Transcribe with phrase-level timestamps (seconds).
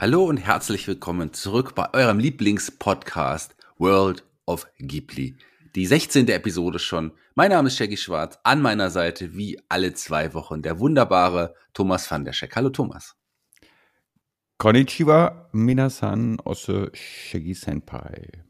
[0.00, 5.36] Hallo und herzlich willkommen zurück bei eurem Lieblingspodcast World of Ghibli.
[5.74, 6.26] Die 16.
[6.28, 7.12] Episode schon.
[7.34, 8.38] Mein Name ist Shaggy Schwarz.
[8.42, 12.56] An meiner Seite wie alle zwei Wochen der wunderbare Thomas van der Scheck.
[12.56, 13.14] Hallo Thomas.
[14.56, 18.42] Konnichiwa, minasan, osse Shaggy Senpai.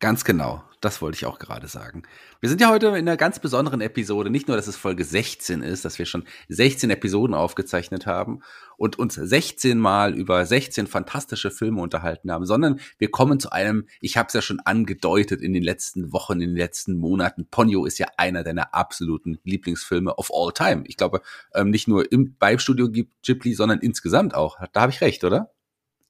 [0.00, 0.62] Ganz genau.
[0.80, 2.04] Das wollte ich auch gerade sagen.
[2.40, 4.30] Wir sind ja heute in einer ganz besonderen Episode.
[4.30, 8.42] Nicht nur, dass es Folge 16 ist, dass wir schon 16 Episoden aufgezeichnet haben
[8.76, 13.88] und uns 16 Mal über 16 fantastische Filme unterhalten haben, sondern wir kommen zu einem,
[14.00, 17.48] ich habe es ja schon angedeutet in den letzten Wochen, in den letzten Monaten.
[17.50, 20.84] Ponyo ist ja einer deiner absoluten Lieblingsfilme of all time.
[20.86, 21.22] Ich glaube,
[21.54, 24.58] ähm, nicht nur im beim Studio Ghibli, sondern insgesamt auch.
[24.72, 25.50] Da habe ich recht, oder?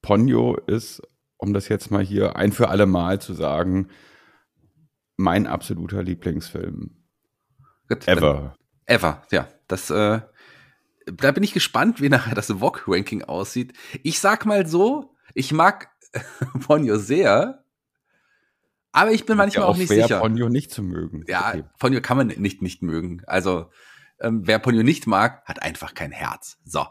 [0.03, 1.01] Ponyo ist,
[1.39, 3.89] um das jetzt mal hier ein für alle Mal zu sagen,
[5.19, 6.97] mein absoluter Lieblingsfilm.
[7.89, 8.55] Gut, ever.
[8.87, 9.49] Ever, ja.
[9.67, 10.21] Das, äh,
[11.07, 13.75] da bin ich gespannt, wie nachher das VOG-Ranking aussieht.
[14.03, 15.91] Ich sag mal so, ich mag
[16.67, 17.65] Ponyo sehr,
[18.93, 20.21] aber ich bin manchmal ja auch, auch, nicht schwer, sicher.
[20.21, 21.25] Ponyo nicht zu mögen.
[21.27, 21.65] Ja, okay.
[21.79, 23.23] Ponyo kann man nicht nicht mögen.
[23.27, 23.71] Also
[24.21, 26.59] ähm, wer Ponyo nicht mag, hat einfach kein Herz.
[26.65, 26.87] So.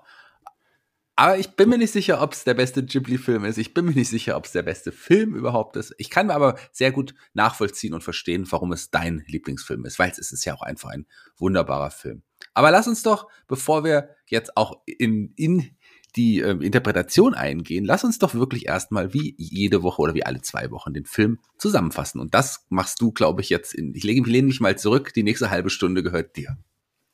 [1.20, 3.58] Aber ich bin mir nicht sicher, ob es der beste Ghibli-Film ist.
[3.58, 5.96] Ich bin mir nicht sicher, ob es der beste Film überhaupt ist.
[5.98, 10.12] Ich kann mir aber sehr gut nachvollziehen und verstehen, warum es dein Lieblingsfilm ist, weil
[10.12, 11.08] es ist ja auch einfach ein
[11.40, 12.22] wunderbarer Film.
[12.54, 15.72] Aber lass uns doch, bevor wir jetzt auch in, in
[16.16, 20.42] die äh, Interpretation eingehen, lass uns doch wirklich erstmal wie jede Woche oder wie alle
[20.42, 22.22] zwei Wochen den Film zusammenfassen.
[22.22, 25.24] Und das machst du, glaube ich, jetzt in, ich lege lehne mich mal zurück, die
[25.24, 26.60] nächste halbe Stunde gehört dir.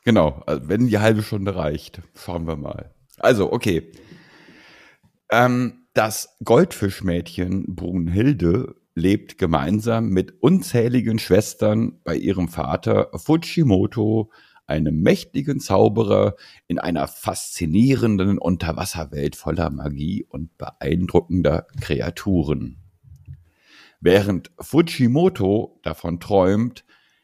[0.03, 2.93] Genau, also wenn die halbe Stunde reicht, schauen wir mal.
[3.23, 3.89] Also, okay.
[5.31, 14.29] Ähm, das Goldfischmädchen Brunhilde lebt gemeinsam mit unzähligen Schwestern bei ihrem Vater Fujimoto,
[14.67, 16.35] einem mächtigen Zauberer
[16.67, 22.77] in einer faszinierenden Unterwasserwelt voller Magie und beeindruckender Kreaturen.
[24.01, 26.83] Während Fujimoto davon träumt,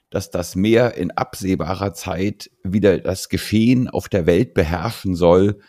[0.09, 5.59] dass das Meer in absehbarer Zeit wieder das Geschehen auf der Welt beherrschen soll,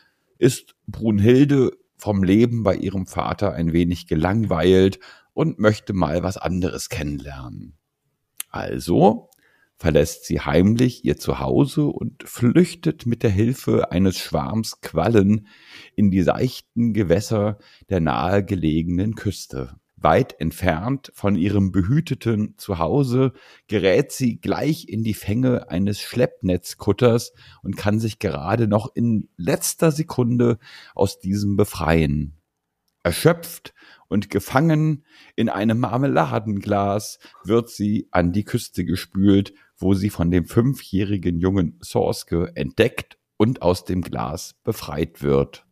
[0.40, 4.98] ist Brunhilde vom Leben bei ihrem Vater ein wenig gelangweilt
[5.34, 7.76] und möchte mal was anderes kennenlernen.
[8.48, 9.28] Also
[9.76, 15.46] verlässt sie heimlich ihr Zuhause und flüchtet mit der Hilfe eines Schwarms Quallen
[15.94, 17.58] in die seichten Gewässer
[17.88, 19.78] der nahegelegenen Küste.
[20.02, 23.32] Weit entfernt von ihrem behüteten Zuhause
[23.68, 29.92] gerät sie gleich in die Fänge eines Schleppnetzkutters und kann sich gerade noch in letzter
[29.92, 30.58] Sekunde
[30.94, 32.40] aus diesem befreien.
[33.02, 33.74] Erschöpft
[34.08, 35.04] und gefangen
[35.36, 41.78] in einem Marmeladenglas wird sie an die Küste gespült, wo sie von dem fünfjährigen jungen
[41.80, 45.66] Sorske entdeckt und aus dem Glas befreit wird.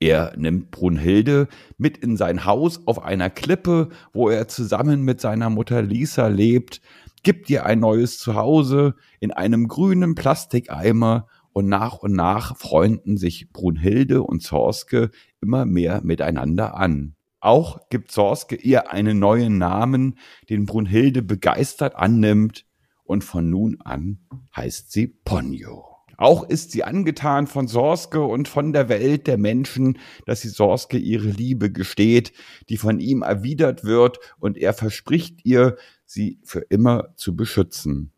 [0.00, 5.50] Er nimmt Brunhilde mit in sein Haus auf einer Klippe, wo er zusammen mit seiner
[5.50, 6.80] Mutter Lisa lebt,
[7.24, 13.52] gibt ihr ein neues Zuhause in einem grünen Plastikeimer und nach und nach freunden sich
[13.52, 15.10] Brunhilde und Zorske
[15.40, 17.16] immer mehr miteinander an.
[17.40, 22.66] Auch gibt Zorske ihr einen neuen Namen, den Brunhilde begeistert annimmt
[23.04, 24.20] und von nun an
[24.54, 25.97] heißt sie Ponyo.
[26.18, 30.98] Auch ist sie angetan von Sorske und von der Welt der Menschen, dass sie Sorske
[30.98, 32.32] ihre Liebe gesteht,
[32.68, 38.12] die von ihm erwidert wird und er verspricht ihr, sie für immer zu beschützen.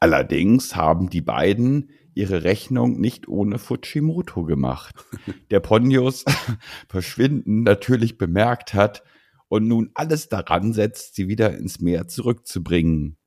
[0.00, 4.94] Allerdings haben die beiden ihre Rechnung nicht ohne Fujimoto gemacht,
[5.50, 6.24] der Ponios
[6.88, 9.02] Verschwinden natürlich bemerkt hat
[9.48, 13.18] und nun alles daran setzt, sie wieder ins Meer zurückzubringen.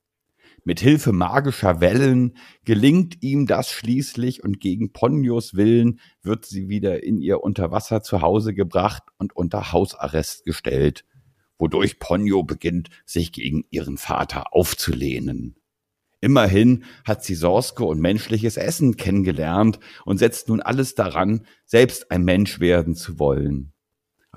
[0.68, 2.36] Mit Hilfe magischer Wellen
[2.66, 8.22] gelingt ihm das schließlich und gegen Ponios Willen wird sie wieder in ihr Unterwasser zu
[8.22, 11.06] Hause gebracht und unter Hausarrest gestellt,
[11.58, 15.56] wodurch Ponyo beginnt, sich gegen ihren Vater aufzulehnen.
[16.20, 22.26] Immerhin hat sie Sorske und menschliches Essen kennengelernt und setzt nun alles daran, selbst ein
[22.26, 23.72] Mensch werden zu wollen.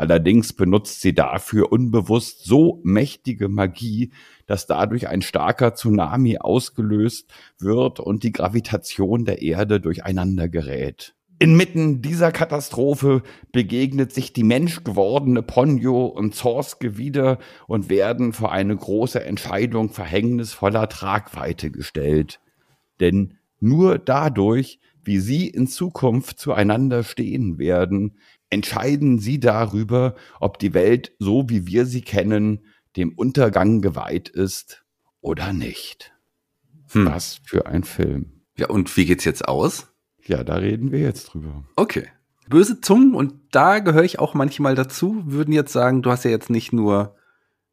[0.01, 4.13] Allerdings benutzt sie dafür unbewusst so mächtige Magie,
[4.47, 11.15] dass dadurch ein starker Tsunami ausgelöst wird und die Gravitation der Erde durcheinander gerät.
[11.39, 18.75] Inmitten dieser Katastrophe begegnet sich die menschgewordene Ponyo und Zorske wieder und werden vor eine
[18.75, 22.41] große Entscheidung verhängnisvoller Tragweite gestellt.
[23.01, 28.17] Denn nur dadurch, wie sie in Zukunft zueinander stehen werden,
[28.51, 32.67] entscheiden sie darüber, ob die Welt, so wie wir sie kennen,
[32.97, 34.85] dem Untergang geweiht ist
[35.21, 36.13] oder nicht.
[36.93, 37.07] Hm.
[37.07, 38.43] Was für ein Film.
[38.57, 39.89] Ja, und wie geht's jetzt aus?
[40.25, 41.65] Ja, da reden wir jetzt drüber.
[41.77, 42.09] Okay.
[42.49, 46.33] Böse Zungen, und da gehöre ich auch manchmal dazu, würden jetzt sagen, du hast ja
[46.33, 47.15] jetzt nicht nur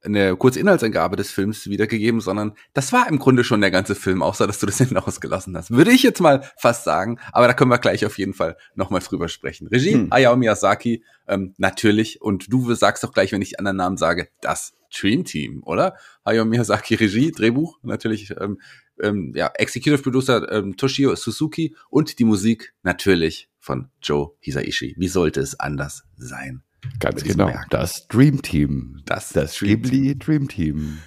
[0.07, 4.21] eine kurze Inhaltsangabe des Films wiedergegeben, sondern das war im Grunde schon der ganze Film,
[4.21, 5.71] außer dass du das hinten ausgelassen hast.
[5.71, 9.01] Würde ich jetzt mal fast sagen, aber da können wir gleich auf jeden Fall nochmal
[9.01, 9.67] drüber sprechen.
[9.67, 10.09] Regie, hm.
[10.11, 14.73] Hayao Miyazaki, ähm, natürlich, und du sagst doch gleich, wenn ich anderen Namen sage, das
[14.97, 15.95] Dream Team, oder?
[16.25, 18.59] Hayao Miyazaki, Regie, Drehbuch, natürlich, ähm,
[19.01, 24.95] ähm, ja, Executive Producer ähm, Toshio Suzuki und die Musik natürlich von Joe Hisaishi.
[24.97, 26.63] Wie sollte es anders sein?
[26.99, 27.47] Ganz genau.
[27.47, 27.69] Werk.
[27.69, 29.01] Das Dream Team.
[29.05, 30.19] Das, das Dream Ghibli Team.
[30.19, 30.97] Dream Team.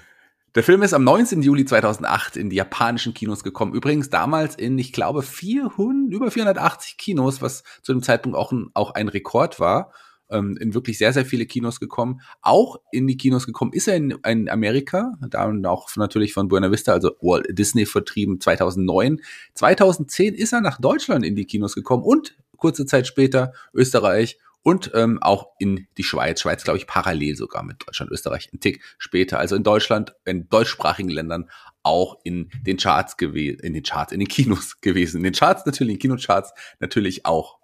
[0.56, 1.43] Der Film ist am 19.
[1.43, 3.72] Juli 2008 in die japanischen Kinos gekommen.
[3.72, 8.70] Übrigens damals in, ich glaube, 400, über 480 Kinos, was zu dem Zeitpunkt auch ein,
[8.75, 9.93] auch ein Rekord war.
[10.28, 12.20] Ähm, in wirklich sehr, sehr viele Kinos gekommen.
[12.40, 16.70] Auch in die Kinos gekommen ist er in, in Amerika, da auch natürlich von Buena
[16.70, 19.20] Vista, also Walt Disney vertrieben 2009.
[19.55, 24.91] 2010 ist er nach Deutschland in die Kinos gekommen und kurze Zeit später Österreich und
[24.95, 26.41] ähm, auch in die Schweiz.
[26.41, 29.39] Schweiz, glaube ich, parallel sogar mit Deutschland, Österreich, ein Tick später.
[29.39, 31.51] Also in Deutschland, in deutschsprachigen Ländern
[31.83, 35.19] auch in den Charts gewesen, in den Charts, in den Kinos gewesen.
[35.19, 37.59] In den Charts natürlich, in den Kinocharts natürlich auch.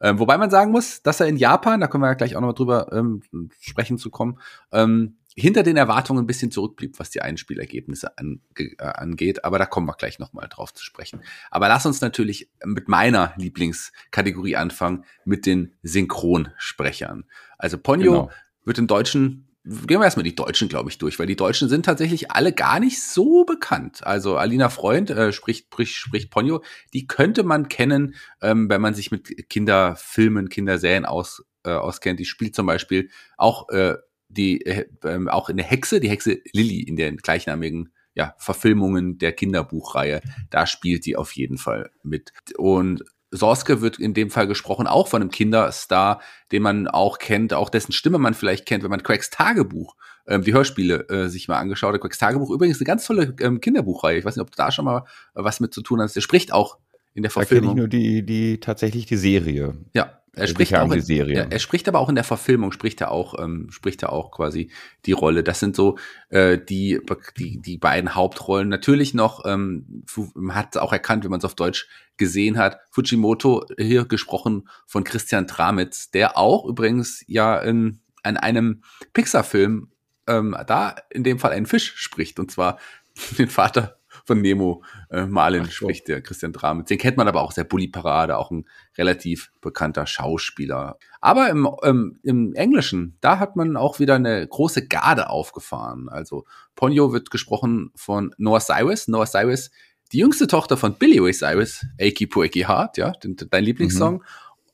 [0.00, 2.40] Ähm, wobei man sagen muss, dass er in Japan, da können wir ja gleich auch
[2.40, 3.22] nochmal drüber ähm,
[3.60, 4.40] sprechen zu kommen,
[4.72, 9.44] ähm, hinter den Erwartungen ein bisschen zurückblieb, was die Einspielergebnisse ange äh, angeht.
[9.44, 11.22] Aber da kommen wir gleich nochmal drauf zu sprechen.
[11.50, 17.24] Aber lass uns natürlich mit meiner Lieblingskategorie anfangen, mit den Synchronsprechern.
[17.58, 18.30] Also Ponyo genau.
[18.64, 21.84] wird im Deutschen gehen wir erstmal die Deutschen, glaube ich, durch, weil die Deutschen sind
[21.84, 24.06] tatsächlich alle gar nicht so bekannt.
[24.06, 26.62] Also Alina Freund äh, spricht, spricht, spricht Ponyo,
[26.94, 32.20] die könnte man kennen, ähm, wenn man sich mit Kinderfilmen, Kinderserien aus, äh, auskennt.
[32.20, 33.96] Die spielt zum Beispiel auch äh,
[34.30, 39.18] die äh, ähm, auch in der Hexe, die Hexe Lilly in den gleichnamigen ja, Verfilmungen
[39.18, 42.32] der Kinderbuchreihe, da spielt die auf jeden Fall mit.
[42.56, 47.54] Und Sorske wird in dem Fall gesprochen auch von einem Kinderstar, den man auch kennt,
[47.54, 49.94] auch dessen Stimme man vielleicht kennt, wenn man Craigs Tagebuch,
[50.26, 52.00] ähm, die Hörspiele äh, sich mal angeschaut hat.
[52.00, 54.18] Craigs Tagebuch übrigens eine ganz tolle ähm, Kinderbuchreihe.
[54.18, 55.04] Ich weiß nicht, ob du da schon mal
[55.34, 56.16] was mit zu tun hast.
[56.16, 56.78] Der spricht auch
[57.14, 57.76] in der Verfilmung.
[57.76, 59.76] Da kenne ich nur die, die tatsächlich die Serie.
[59.94, 63.10] Ja, er spricht, auch in, er, er, spricht aber auch in der Verfilmung, spricht er
[63.10, 64.70] auch, ähm, spricht er auch quasi
[65.04, 65.42] die Rolle.
[65.42, 65.98] Das sind so
[66.28, 67.00] äh, die,
[67.36, 68.68] die, die beiden Hauptrollen.
[68.68, 70.04] Natürlich noch, ähm,
[70.34, 75.02] man hat auch erkannt, wenn man es auf Deutsch gesehen hat, Fujimoto hier gesprochen von
[75.02, 78.82] Christian Tramitz, der auch übrigens ja in, an einem
[79.12, 79.90] Pixar-Film
[80.28, 82.78] ähm, da in dem Fall einen Fisch spricht, und zwar
[83.38, 86.88] den Vater von Nemo äh, Marlin Ach, spricht der Christian Dramitz.
[86.88, 90.98] Den kennt man aber auch sehr Bully Parade, auch ein relativ bekannter Schauspieler.
[91.20, 96.08] Aber im, ähm, im Englischen, da hat man auch wieder eine große Garde aufgefahren.
[96.08, 99.08] Also Ponyo wird gesprochen von Noah Cyrus.
[99.08, 99.70] Noah Cyrus,
[100.12, 104.14] die jüngste Tochter von Billy Ray Cyrus, Achy Poaky Heart, ja, dein Lieblingssong.
[104.14, 104.24] Mhm.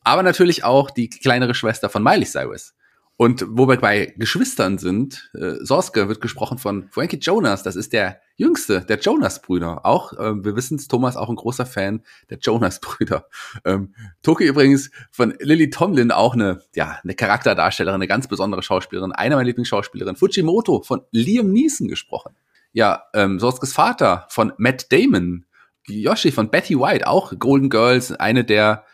[0.03, 2.75] Aber natürlich auch die kleinere Schwester von Miley Cyrus.
[3.19, 7.95] Und wo wir bei Geschwistern sind, äh, Sorske wird gesprochen von Frankie Jonas, das ist
[7.95, 9.87] der jüngste der Jonas-Brüder.
[9.87, 13.27] Auch, äh, wir wissen es, Thomas auch ein großer Fan der Jonas-Brüder.
[13.65, 19.13] Ähm, Toki übrigens von Lily Tomlin auch eine, ja, eine Charakterdarstellerin, eine ganz besondere Schauspielerin,
[19.13, 20.17] eine meiner Lieblingsschauspielerinnen.
[20.17, 22.37] Fujimoto von Liam Neeson gesprochen.
[22.73, 25.47] Ja, ähm, Sorskes Vater von Matt Damon.
[25.89, 28.85] Yoshi von Betty White, auch Golden Girls, eine der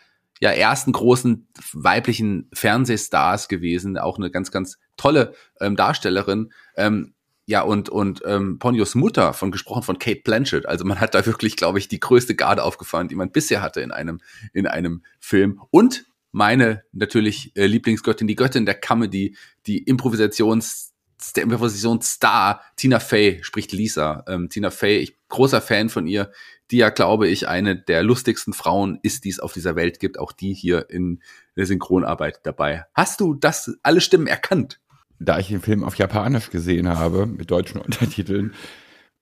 [0.43, 6.51] ja ersten großen weiblichen Fernsehstars gewesen, auch eine ganz, ganz tolle ähm, Darstellerin.
[6.75, 7.13] Ähm,
[7.45, 10.65] ja, und, und ähm, Ponyos Mutter, von gesprochen von Kate Blanchett.
[10.65, 13.79] Also man hat da wirklich, glaube ich, die größte Garde aufgefahren, die man bisher hatte
[13.79, 14.19] in einem,
[14.51, 15.61] in einem Film.
[15.71, 20.92] Und meine natürlich äh, Lieblingsgöttin, die Göttin der Comedy, die Improvisations
[21.31, 24.25] der Improvisationsstar Tina Fey spricht Lisa.
[24.27, 26.31] Ähm, Tina Fey, ich großer Fan von ihr,
[26.71, 30.19] die ja, glaube ich, eine der lustigsten Frauen ist, die es auf dieser Welt gibt.
[30.19, 31.21] Auch die hier in
[31.55, 32.85] der Synchronarbeit dabei.
[32.93, 34.79] Hast du das alle Stimmen erkannt?
[35.19, 38.53] Da ich den Film auf Japanisch gesehen habe, mit deutschen Untertiteln,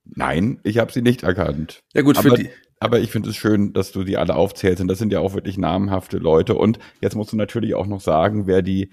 [0.04, 1.80] nein, ich habe sie nicht erkannt.
[1.94, 2.50] Ja gut, aber, für die.
[2.80, 4.80] Aber ich finde es schön, dass du die alle aufzählst.
[4.80, 6.54] Und das sind ja auch wirklich namhafte Leute.
[6.54, 8.90] Und jetzt musst du natürlich auch noch sagen, wer die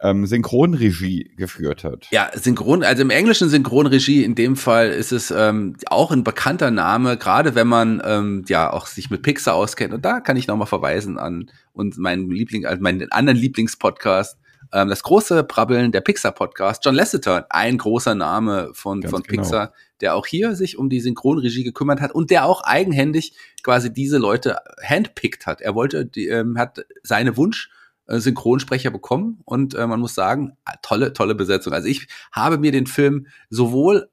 [0.00, 2.08] ähm, Synchronregie geführt hat.
[2.10, 6.70] Ja, Synchron, also im englischen Synchronregie in dem Fall ist es ähm, auch ein bekannter
[6.70, 9.94] Name, gerade wenn man ähm, ja auch sich mit Pixar auskennt.
[9.94, 14.38] Und da kann ich nochmal verweisen an und meinen Liebling, also meinen anderen Lieblingspodcast,
[14.72, 16.84] ähm, das große Brabbeln der Pixar-Podcast.
[16.84, 19.42] John Lasseter, ein großer Name von, von genau.
[19.42, 23.92] Pixar, der auch hier sich um die Synchronregie gekümmert hat und der auch eigenhändig quasi
[23.92, 25.60] diese Leute handpickt hat.
[25.60, 27.70] Er wollte, die, ähm, hat seine Wunsch
[28.08, 31.72] Synchronsprecher bekommen und äh, man muss sagen, tolle, tolle Besetzung.
[31.72, 34.08] Also ich habe mir den Film sowohl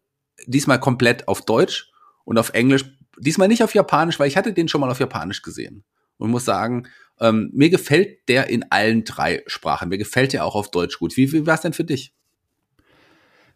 [0.46, 1.92] diesmal komplett auf Deutsch
[2.26, 2.86] und auf Englisch,
[3.18, 5.84] diesmal nicht auf Japanisch, weil ich hatte den schon mal auf Japanisch gesehen
[6.18, 6.88] und muss sagen,
[7.20, 9.90] ähm, mir gefällt der in allen drei Sprachen.
[9.90, 11.16] Mir gefällt der auch auf Deutsch gut.
[11.16, 12.14] Wie, wie war es denn für dich?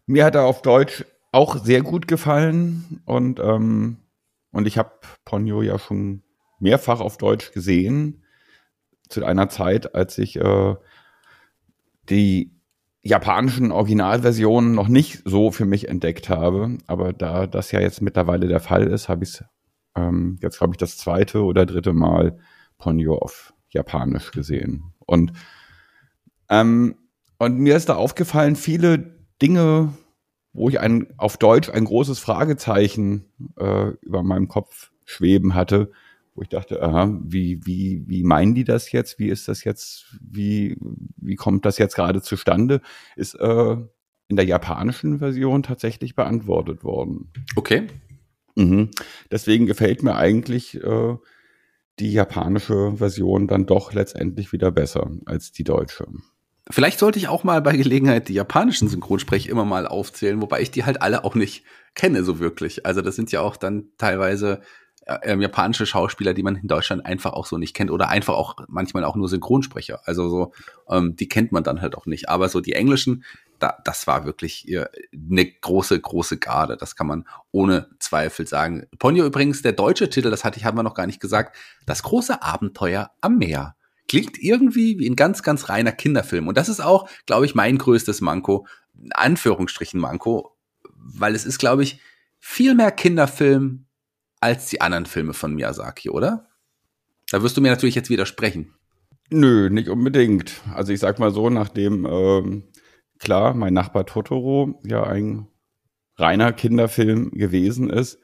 [0.06, 3.98] Mir hat er auf Deutsch auch sehr gut gefallen und ähm,
[4.50, 4.92] und ich habe
[5.24, 6.22] Ponyo ja schon
[6.58, 8.24] mehrfach auf Deutsch gesehen
[9.08, 10.74] zu einer Zeit, als ich äh,
[12.08, 12.52] die
[13.02, 16.78] japanischen Originalversionen noch nicht so für mich entdeckt habe.
[16.86, 19.44] Aber da das ja jetzt mittlerweile der Fall ist, habe ich es
[19.96, 22.38] ähm, jetzt, glaube ich, das zweite oder dritte Mal
[22.78, 24.92] Ponyo auf Japanisch gesehen.
[24.98, 25.32] Und,
[26.48, 26.96] ähm,
[27.38, 29.92] und mir ist da aufgefallen, viele Dinge,
[30.52, 33.26] wo ich ein, auf Deutsch ein großes Fragezeichen
[33.58, 35.92] äh, über meinem Kopf schweben hatte,
[36.38, 39.18] wo ich dachte, aha, wie, wie, wie meinen die das jetzt?
[39.18, 40.16] Wie ist das jetzt?
[40.20, 40.76] Wie,
[41.16, 42.80] wie kommt das jetzt gerade zustande?
[43.16, 43.76] Ist äh,
[44.28, 47.32] in der japanischen Version tatsächlich beantwortet worden.
[47.56, 47.88] Okay.
[48.54, 48.90] Mhm.
[49.32, 51.16] Deswegen gefällt mir eigentlich äh,
[51.98, 56.06] die japanische Version dann doch letztendlich wieder besser als die deutsche.
[56.70, 60.70] Vielleicht sollte ich auch mal bei Gelegenheit die japanischen Synchronsprecher immer mal aufzählen, wobei ich
[60.70, 61.64] die halt alle auch nicht
[61.96, 62.86] kenne so wirklich.
[62.86, 64.60] Also das sind ja auch dann teilweise
[65.08, 68.56] äh, japanische Schauspieler, die man in Deutschland einfach auch so nicht kennt oder einfach auch
[68.68, 70.00] manchmal auch nur Synchronsprecher.
[70.04, 70.52] Also so,
[70.88, 72.28] ähm, die kennt man dann halt auch nicht.
[72.28, 73.24] Aber so die englischen,
[73.58, 76.76] da, das war wirklich äh, eine große, große Garde.
[76.76, 78.86] Das kann man ohne Zweifel sagen.
[78.98, 82.02] Ponyo übrigens, der deutsche Titel, das hatte ich, haben wir noch gar nicht gesagt, das
[82.02, 83.76] große Abenteuer am Meer.
[84.08, 86.48] Klingt irgendwie wie ein ganz, ganz reiner Kinderfilm.
[86.48, 88.66] Und das ist auch, glaube ich, mein größtes Manko,
[89.10, 90.54] Anführungsstrichen Manko,
[90.94, 92.00] weil es ist, glaube ich,
[92.38, 93.86] viel mehr Kinderfilm
[94.40, 96.48] als die anderen Filme von Miyazaki, oder?
[97.30, 98.74] Da wirst du mir natürlich jetzt widersprechen.
[99.30, 100.62] Nö, nicht unbedingt.
[100.74, 102.64] Also ich sag mal so, nachdem ähm,
[103.18, 105.48] klar mein Nachbar Totoro ja ein
[106.16, 108.18] reiner Kinderfilm gewesen ist,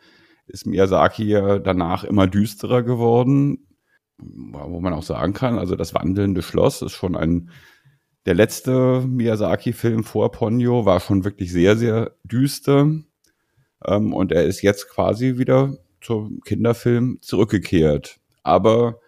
[0.47, 3.67] ist Miyazaki ja danach immer düsterer geworden,
[4.19, 7.51] wo man auch sagen kann, also das wandelnde Schloss ist schon ein
[8.27, 12.91] der letzte Miyazaki-Film vor Ponyo war schon wirklich sehr, sehr düster.
[13.85, 18.21] Ähm, und er ist jetzt quasi wieder zum Kinderfilm zurückgekehrt.
[18.43, 19.01] Aber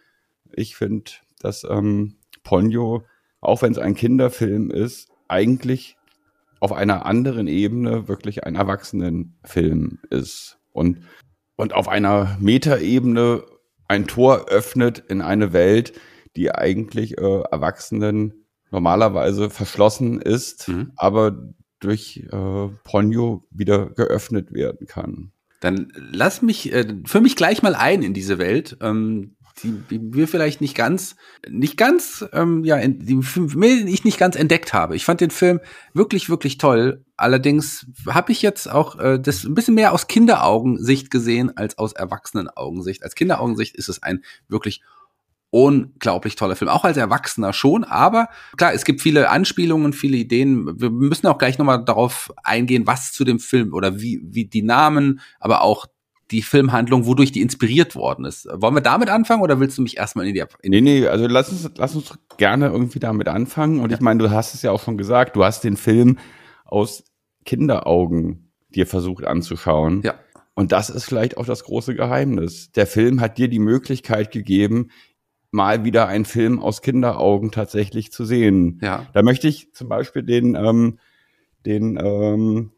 [0.52, 3.04] ich finde, dass ähm, Ponyo,
[3.40, 5.96] auch wenn es ein Kinderfilm ist, eigentlich
[6.60, 10.58] auf einer anderen Ebene wirklich ein Erwachsenenfilm ist.
[10.72, 11.02] Und,
[11.56, 13.44] und auf einer Metaebene
[13.88, 15.92] ein Tor öffnet in eine Welt,
[16.34, 20.92] die eigentlich äh, Erwachsenen normalerweise verschlossen ist, mhm.
[20.96, 25.32] aber durch äh, Ponyo wieder geöffnet werden kann.
[25.66, 30.00] Dann lass mich, äh, für mich gleich mal ein in diese Welt, ähm, die, die
[30.14, 31.16] wir vielleicht nicht ganz,
[31.48, 33.18] nicht ganz, ähm, ja, in, die
[33.88, 34.94] ich nicht ganz entdeckt habe.
[34.94, 35.58] Ich fand den Film
[35.92, 37.04] wirklich, wirklich toll.
[37.16, 41.94] Allerdings habe ich jetzt auch äh, das ein bisschen mehr aus Kinderaugensicht gesehen als aus
[41.94, 43.02] Erwachsenenaugensicht.
[43.02, 44.82] Als Kinderaugensicht ist es ein wirklich
[45.56, 46.68] unglaublich toller Film.
[46.68, 50.78] Auch als Erwachsener schon, aber klar, es gibt viele Anspielungen, viele Ideen.
[50.78, 54.60] Wir müssen auch gleich nochmal darauf eingehen, was zu dem Film oder wie, wie die
[54.60, 55.86] Namen, aber auch
[56.30, 58.46] die Filmhandlung, wodurch die inspiriert worden ist.
[58.52, 60.44] Wollen wir damit anfangen oder willst du mich erstmal in die...
[60.60, 63.80] In nee, nee, also lass uns, lass uns gerne irgendwie damit anfangen.
[63.80, 63.96] Und ja.
[63.96, 66.18] ich meine, du hast es ja auch schon gesagt, du hast den Film
[66.66, 67.04] aus
[67.46, 70.02] Kinderaugen dir versucht anzuschauen.
[70.04, 70.16] Ja.
[70.54, 72.72] Und das ist vielleicht auch das große Geheimnis.
[72.72, 74.90] Der Film hat dir die Möglichkeit gegeben,
[75.50, 78.78] mal wieder einen Film aus Kinderaugen tatsächlich zu sehen.
[78.82, 79.06] Ja.
[79.12, 80.98] Da möchte ich zum Beispiel den, ähm,
[81.64, 82.72] den ähm,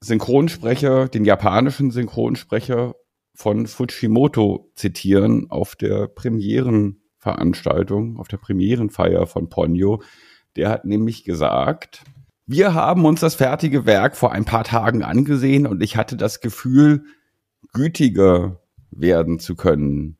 [0.00, 2.94] Synchronsprecher, den japanischen Synchronsprecher
[3.34, 10.02] von Fujimoto zitieren auf der Premierenveranstaltung, auf der Premierenfeier von Ponyo.
[10.56, 12.04] Der hat nämlich gesagt,
[12.46, 16.40] wir haben uns das fertige Werk vor ein paar Tagen angesehen und ich hatte das
[16.40, 17.04] Gefühl,
[17.72, 20.18] gütiger werden zu können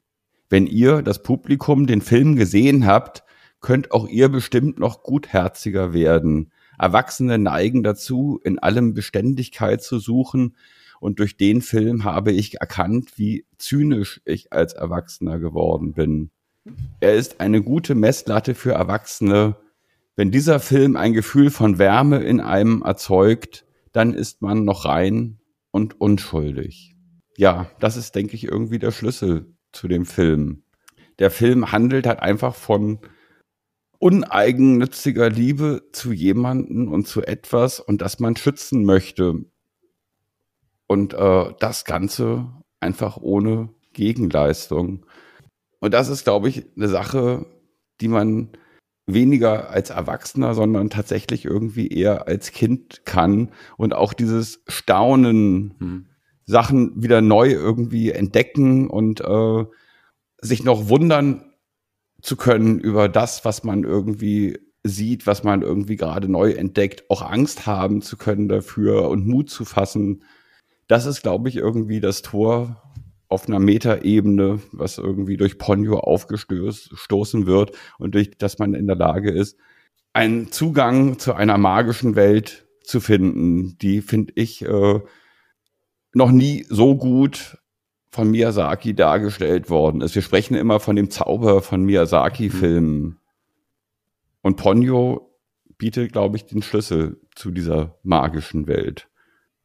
[0.54, 3.24] wenn ihr, das Publikum, den Film gesehen habt,
[3.60, 6.52] könnt auch ihr bestimmt noch gutherziger werden.
[6.78, 10.54] Erwachsene neigen dazu, in allem Beständigkeit zu suchen,
[11.00, 16.30] und durch den Film habe ich erkannt, wie zynisch ich als Erwachsener geworden bin.
[17.00, 19.56] Er ist eine gute Messlatte für Erwachsene,
[20.14, 25.40] wenn dieser Film ein Gefühl von Wärme in einem erzeugt, dann ist man noch rein
[25.72, 26.94] und unschuldig.
[27.36, 30.62] Ja, das ist, denke ich, irgendwie der Schlüssel zu dem Film.
[31.18, 32.98] Der Film handelt halt einfach von
[33.98, 39.44] uneigennütziger Liebe zu jemanden und zu etwas und das man schützen möchte.
[40.86, 45.06] Und äh, das Ganze einfach ohne Gegenleistung.
[45.80, 47.46] Und das ist, glaube ich, eine Sache,
[48.00, 48.50] die man
[49.06, 56.06] weniger als Erwachsener, sondern tatsächlich irgendwie eher als Kind kann und auch dieses Staunen, hm.
[56.46, 59.64] Sachen wieder neu irgendwie entdecken und äh,
[60.40, 61.52] sich noch wundern
[62.20, 67.22] zu können über das, was man irgendwie sieht, was man irgendwie gerade neu entdeckt, auch
[67.22, 70.22] Angst haben zu können dafür und Mut zu fassen.
[70.86, 72.82] Das ist, glaube ich, irgendwie das Tor
[73.28, 78.96] auf einer Metaebene, was irgendwie durch Ponyo aufgestoßen wird und durch das man in der
[78.96, 79.56] Lage ist,
[80.12, 85.00] einen Zugang zu einer magischen Welt zu finden, die finde ich äh,
[86.14, 87.58] noch nie so gut
[88.10, 90.14] von Miyazaki dargestellt worden ist.
[90.14, 93.00] Wir sprechen immer von dem Zauber von Miyazaki-Filmen.
[93.00, 93.16] Mhm.
[94.42, 95.30] Und Ponyo
[95.78, 99.08] bietet, glaube ich, den Schlüssel zu dieser magischen Welt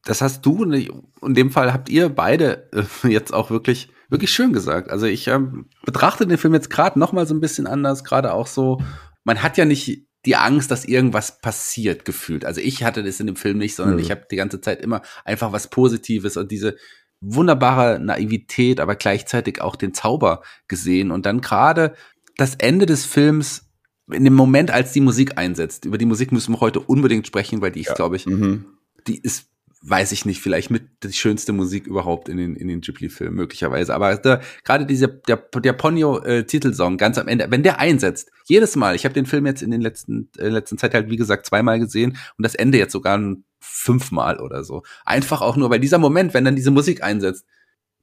[0.06, 4.54] das hast du in dem Fall habt ihr beide äh, jetzt auch wirklich wirklich schön
[4.54, 4.90] gesagt.
[4.90, 8.34] Also ich ähm, betrachte den Film jetzt gerade noch mal so ein bisschen anders, gerade
[8.34, 8.82] auch so,
[9.24, 12.46] man hat ja nicht die Angst, dass irgendwas passiert gefühlt.
[12.46, 14.02] Also ich hatte das in dem Film nicht, sondern mhm.
[14.02, 16.76] ich habe die ganze Zeit immer einfach was Positives und diese
[17.22, 21.96] wunderbare Naivität, aber gleichzeitig auch den Zauber gesehen und dann gerade
[22.38, 23.70] das Ende des Films
[24.12, 25.86] in dem Moment, als die Musik einsetzt.
[25.86, 27.94] Über die Musik müssen wir heute unbedingt sprechen, weil die ist, ja.
[27.96, 28.66] glaube ich, mhm.
[29.08, 29.49] die ist
[29.82, 33.96] weiß ich nicht, vielleicht mit die schönste Musik überhaupt in den, in den Ghibli-Filmen, möglicherweise.
[33.96, 38.76] Aber da, gerade dieser, der, der Ponyo-Titelsong, äh, ganz am Ende, wenn der einsetzt, jedes
[38.76, 41.46] Mal, ich habe den Film jetzt in den letzten, äh, letzten Zeit halt, wie gesagt,
[41.46, 43.20] zweimal gesehen und das Ende jetzt sogar
[43.60, 44.84] fünfmal oder so.
[45.06, 47.46] Einfach auch nur, weil dieser Moment, wenn dann diese Musik einsetzt,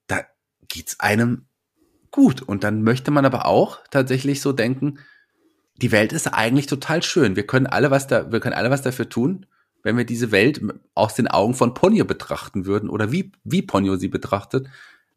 [0.06, 0.20] da
[0.68, 1.44] geht's einem
[2.10, 2.40] gut.
[2.40, 4.98] Und dann möchte man aber auch tatsächlich so denken,
[5.82, 7.36] die Welt ist eigentlich total schön.
[7.36, 9.44] Wir können alle was da, wir können alle was dafür tun
[9.87, 10.61] wenn wir diese Welt
[10.96, 14.66] aus den Augen von Ponyo betrachten würden oder wie, wie Ponyo sie betrachtet,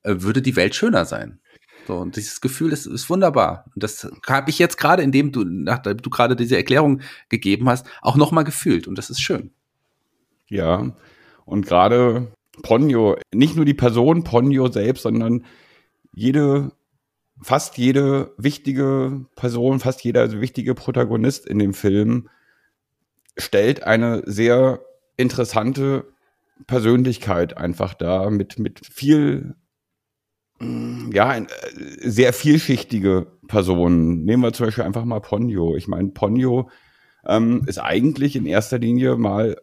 [0.04, 1.40] äh, würde die Welt schöner sein.
[1.88, 3.66] So, und dieses Gefühl ist, ist wunderbar.
[3.74, 7.88] Und das habe ich jetzt gerade, indem du, nachdem du gerade diese Erklärung gegeben hast,
[8.04, 8.88] auch nochmal gefühlt.
[8.88, 9.50] Und das ist schön.
[10.50, 10.94] Ja,
[11.46, 15.46] und gerade Ponyo, nicht nur die Person Ponyo selbst, sondern
[16.14, 16.74] jede,
[17.42, 22.30] fast jede wichtige Person, fast jeder wichtige Protagonist in dem Film
[23.38, 24.82] stellt eine sehr
[25.18, 26.06] interessante
[26.68, 29.56] Persönlichkeit einfach da mit, mit viel,
[30.60, 31.46] mm, ja, äh,
[32.02, 34.24] sehr vielschichtige Personen.
[34.26, 35.76] Nehmen wir zum Beispiel einfach mal Ponyo.
[35.76, 36.70] Ich meine, Ponyo
[37.26, 39.58] ähm, ist eigentlich in erster Linie mal,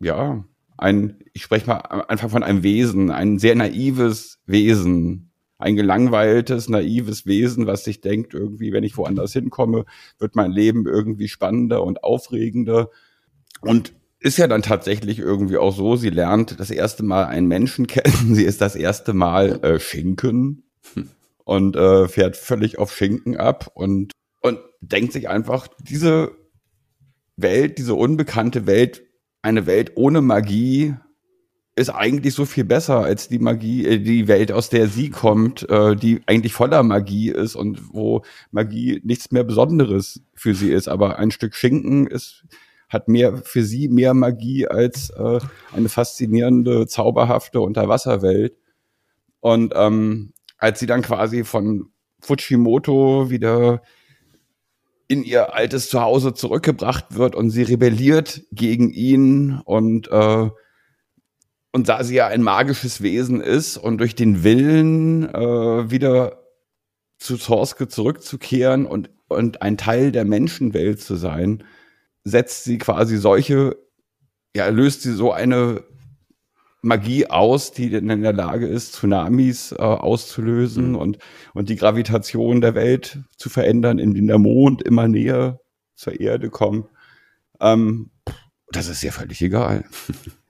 [0.00, 0.44] ja,
[0.78, 1.78] ein, ich spreche mal
[2.08, 5.31] einfach von einem Wesen, ein sehr naives Wesen,
[5.62, 9.84] ein gelangweiltes, naives Wesen, was sich denkt, irgendwie, wenn ich woanders hinkomme,
[10.18, 12.90] wird mein Leben irgendwie spannender und aufregender.
[13.60, 17.86] Und ist ja dann tatsächlich irgendwie auch so, sie lernt das erste Mal einen Menschen
[17.88, 20.64] kennen, sie ist das erste Mal äh, Schinken
[21.44, 26.32] und äh, fährt völlig auf Schinken ab und, und denkt sich einfach, diese
[27.36, 29.02] Welt, diese unbekannte Welt,
[29.42, 30.94] eine Welt ohne Magie,
[31.74, 35.68] ist eigentlich so viel besser als die Magie, äh, die Welt, aus der sie kommt,
[35.70, 40.88] äh, die eigentlich voller Magie ist und wo Magie nichts mehr Besonderes für sie ist.
[40.88, 42.44] Aber ein Stück Schinken ist,
[42.88, 45.40] hat mehr für sie mehr Magie als äh,
[45.72, 48.54] eine faszinierende, zauberhafte Unterwasserwelt.
[49.40, 53.82] Und ähm, als sie dann quasi von Fujimoto wieder
[55.08, 60.50] in ihr altes Zuhause zurückgebracht wird und sie rebelliert gegen ihn und äh,
[61.72, 66.42] und da sie ja ein magisches Wesen ist und durch den Willen äh, wieder
[67.18, 71.64] zu Torske zurückzukehren und, und ein Teil der Menschenwelt zu sein,
[72.24, 73.76] setzt sie quasi solche,
[74.54, 75.82] ja, löst sie so eine
[76.82, 80.96] Magie aus, die in der Lage ist, Tsunamis äh, auszulösen mhm.
[80.96, 81.18] und,
[81.54, 85.60] und die Gravitation der Welt zu verändern, indem der Mond immer näher
[85.94, 86.88] zur Erde kommt.
[87.60, 88.10] Ähm,
[88.72, 89.84] das ist ihr völlig egal.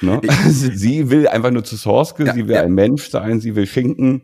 [0.00, 0.20] Ne?
[0.48, 2.62] sie will einfach nur zu Sorske, ja, sie will ja.
[2.62, 4.22] ein Mensch sein, sie will Schinken.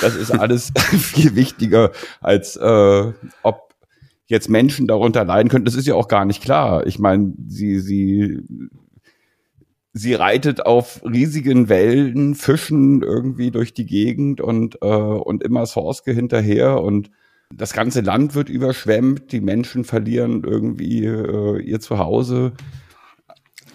[0.00, 3.74] Das ist alles viel wichtiger, als äh, ob
[4.26, 5.64] jetzt Menschen darunter leiden könnten.
[5.64, 6.86] Das ist ja auch gar nicht klar.
[6.86, 8.42] Ich meine, sie, sie,
[9.94, 16.12] sie reitet auf riesigen Wellen, Fischen irgendwie durch die Gegend und, äh, und immer Sorske
[16.12, 17.10] hinterher und
[17.50, 22.52] Das ganze Land wird überschwemmt, die Menschen verlieren irgendwie äh, ihr Zuhause.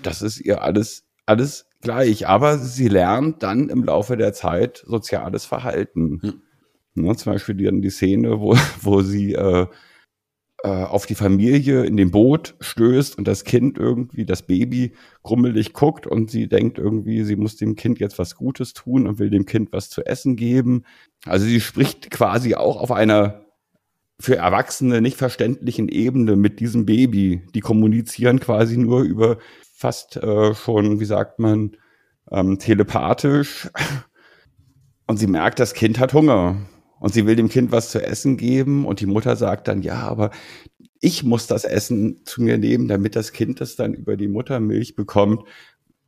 [0.04, 2.28] Das ist ihr alles, alles gleich.
[2.28, 6.20] Aber sie lernt dann im Laufe der Zeit soziales Verhalten.
[6.22, 6.42] Hm.
[6.96, 9.68] Ne, zum Beispiel die, die Szene, wo, wo sie äh,
[10.64, 15.74] äh, auf die Familie in dem Boot stößt und das Kind irgendwie, das Baby, grummelig
[15.74, 19.30] guckt und sie denkt irgendwie, sie muss dem Kind jetzt was Gutes tun und will
[19.30, 20.86] dem Kind was zu essen geben.
[21.26, 23.44] Also sie spricht quasi auch auf einer
[24.20, 27.42] für Erwachsene nicht verständlichen Ebene mit diesem Baby.
[27.54, 29.40] Die kommunizieren quasi nur über
[29.74, 31.76] fast äh, schon, wie sagt man,
[32.32, 33.70] ähm, telepathisch.
[35.08, 36.58] Und sie merkt, das Kind hat Hunger.
[37.00, 38.86] Und sie will dem Kind was zu essen geben.
[38.86, 40.32] Und die Mutter sagt dann, ja, aber
[41.02, 44.96] ich muss das Essen zu mir nehmen, damit das Kind das dann über die Muttermilch
[44.96, 45.44] bekommt.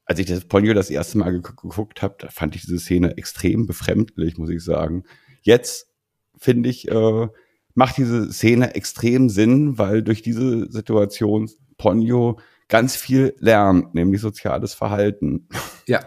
[0.06, 3.65] Als ich das Ponyo das erste Mal geguckt habe, da fand ich diese Szene extrem
[3.65, 5.04] befremdlich, muss ich sagen.
[5.41, 5.89] Jetzt
[6.38, 7.28] finde ich, äh,
[7.73, 14.73] macht diese Szene extrem Sinn, weil durch diese Situation Ponyo ganz viel lernt, nämlich soziales
[14.73, 15.47] Verhalten.
[15.86, 15.99] Ja.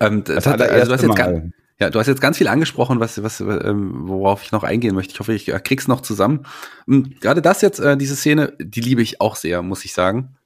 [0.00, 2.38] Ähm, das, das hat er also du hast jetzt ganz, ja, du hast jetzt ganz
[2.38, 5.12] viel angesprochen, was, was, ähm, worauf ich noch eingehen möchte.
[5.12, 6.46] Ich hoffe, ich äh, krieg's noch zusammen.
[6.86, 10.37] Und gerade das jetzt, äh, diese Szene, die liebe ich auch sehr, muss ich sagen.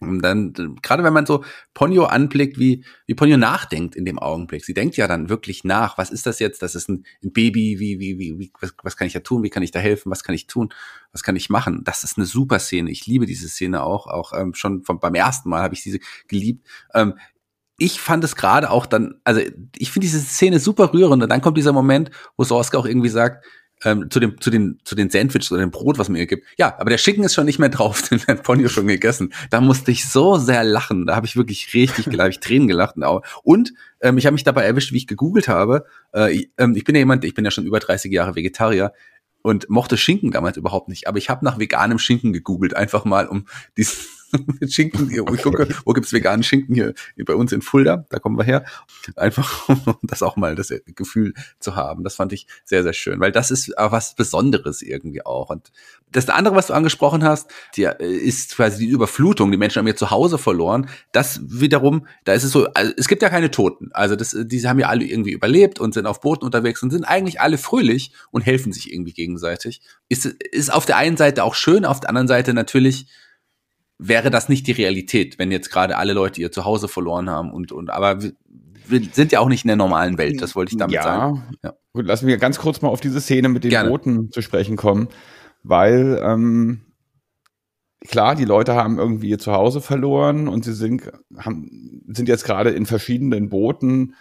[0.00, 0.52] Und dann,
[0.82, 4.64] gerade wenn man so Ponyo anblickt, wie, wie Ponyo nachdenkt in dem Augenblick.
[4.64, 5.98] Sie denkt ja dann wirklich nach.
[5.98, 6.62] Was ist das jetzt?
[6.62, 7.78] Das ist ein, ein Baby.
[7.78, 9.42] Wie, wie, wie, wie was, was kann ich da tun?
[9.42, 10.10] Wie kann ich da helfen?
[10.10, 10.72] Was kann ich tun?
[11.12, 11.82] Was kann ich machen?
[11.84, 12.90] Das ist eine super Szene.
[12.90, 14.06] Ich liebe diese Szene auch.
[14.06, 16.66] Auch ähm, schon vom, beim ersten Mal habe ich diese geliebt.
[16.92, 17.14] Ähm,
[17.78, 19.40] ich fand es gerade auch dann, also
[19.76, 21.22] ich finde diese Szene super rührend.
[21.22, 23.44] Und dann kommt dieser Moment, wo Sorska auch irgendwie sagt,
[23.84, 26.46] ähm, zu dem zu den zu den Sandwiches oder dem Brot, was man ihr gibt.
[26.56, 29.32] Ja, aber der Schicken ist schon nicht mehr drauf, den hat Ponyo schon gegessen.
[29.50, 31.06] Da musste ich so sehr lachen.
[31.06, 32.96] Da habe ich wirklich richtig, glaube ich, Tränen gelacht.
[33.42, 35.84] Und ähm, ich habe mich dabei erwischt, wie ich gegoogelt habe.
[36.14, 38.92] Äh, ich, ähm, ich bin ja jemand, ich bin ja schon über 30 Jahre Vegetarier
[39.42, 41.06] und mochte Schinken damals überhaupt nicht.
[41.06, 43.98] Aber ich habe nach veganem Schinken gegoogelt, einfach mal um diesen
[44.68, 45.10] Schinken.
[45.10, 46.94] Ich gucke, wo gibt's veganen Schinken hier?
[47.24, 48.64] Bei uns in Fulda, da kommen wir her.
[49.16, 52.04] Einfach, um das auch mal das Gefühl zu haben.
[52.04, 55.50] Das fand ich sehr, sehr schön, weil das ist was Besonderes irgendwie auch.
[55.50, 55.70] Und
[56.14, 59.50] das andere, was du angesprochen hast, die, äh, ist quasi die Überflutung.
[59.50, 60.88] Die Menschen haben ihr Zuhause verloren.
[61.12, 63.90] Das wiederum, da ist es so, also es gibt ja keine Toten.
[63.92, 67.04] Also das, diese haben ja alle irgendwie überlebt und sind auf Booten unterwegs und sind
[67.04, 69.80] eigentlich alle fröhlich und helfen sich irgendwie gegenseitig.
[70.08, 73.06] Ist, ist auf der einen Seite auch schön, auf der anderen Seite natürlich
[73.98, 77.72] wäre das nicht die Realität, wenn jetzt gerade alle Leute ihr Zuhause verloren haben und,
[77.72, 78.20] und aber
[78.86, 81.02] wir, sind ja auch nicht in der normalen Welt, das wollte ich damit ja.
[81.02, 81.42] sagen.
[81.62, 81.74] Ja.
[81.92, 83.88] Gut, lassen wir ganz kurz mal auf diese Szene mit den Gerne.
[83.88, 85.08] Booten zu sprechen kommen,
[85.62, 86.82] weil ähm,
[88.06, 92.70] klar, die Leute haben irgendwie ihr Zuhause verloren und sie sind, haben, sind jetzt gerade
[92.70, 94.14] in verschiedenen Booten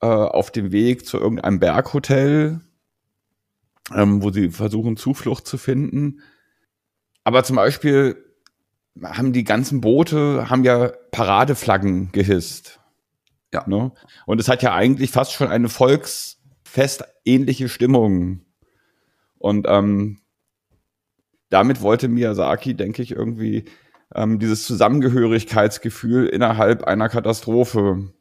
[0.00, 2.60] äh, auf dem Weg zu irgendeinem Berghotel,
[3.94, 6.20] ähm, wo sie versuchen, Zuflucht zu finden.
[7.22, 8.23] Aber zum Beispiel
[9.02, 12.80] haben die ganzen Boote, haben ja Paradeflaggen gehisst.
[13.52, 13.64] Ja.
[13.66, 13.92] Ne?
[14.26, 18.42] Und es hat ja eigentlich fast schon eine volksfestähnliche Stimmung.
[19.38, 20.20] Und ähm,
[21.50, 23.64] damit wollte Miyazaki, denke ich, irgendwie
[24.14, 28.12] ähm, dieses Zusammengehörigkeitsgefühl innerhalb einer Katastrophe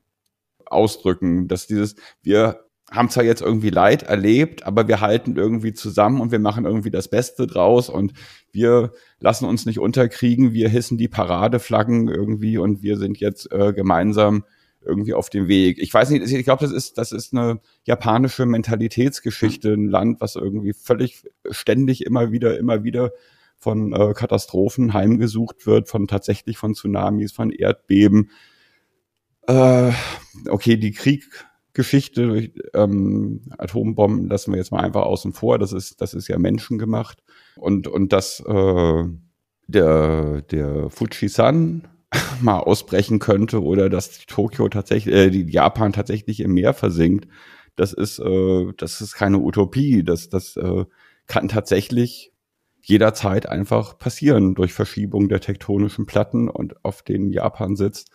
[0.66, 6.22] ausdrücken, dass dieses, wir haben zwar jetzt irgendwie Leid erlebt, aber wir halten irgendwie zusammen
[6.22, 8.14] und wir machen irgendwie das Beste draus und
[8.52, 13.74] wir lassen uns nicht unterkriegen, wir hissen die Paradeflaggen irgendwie und wir sind jetzt äh,
[13.74, 14.46] gemeinsam
[14.86, 15.80] irgendwie auf dem Weg.
[15.80, 20.36] Ich weiß nicht, ich glaube, das ist, das ist eine japanische Mentalitätsgeschichte, ein Land, was
[20.36, 23.12] irgendwie völlig ständig immer wieder, immer wieder
[23.58, 28.30] von äh, Katastrophen heimgesucht wird, von tatsächlich von Tsunamis, von Erdbeben.
[29.48, 29.92] Äh,
[30.50, 31.24] okay, die Krieg
[31.74, 35.58] Geschichte durch ähm, Atombomben lassen wir jetzt mal einfach außen vor.
[35.58, 37.24] Das ist, das ist ja menschengemacht.
[37.56, 39.04] Und, und dass äh,
[39.68, 41.88] der, der Fujisan
[42.42, 47.28] mal ausbrechen könnte oder dass Tokio tatsächlich, äh, die Japan tatsächlich im Meer versinkt,
[47.76, 50.04] das ist, äh, das ist keine Utopie.
[50.04, 50.86] Das, das äh,
[51.26, 52.32] kann tatsächlich
[52.82, 58.12] jederzeit einfach passieren durch Verschiebung der tektonischen Platten und auf denen Japan sitzt.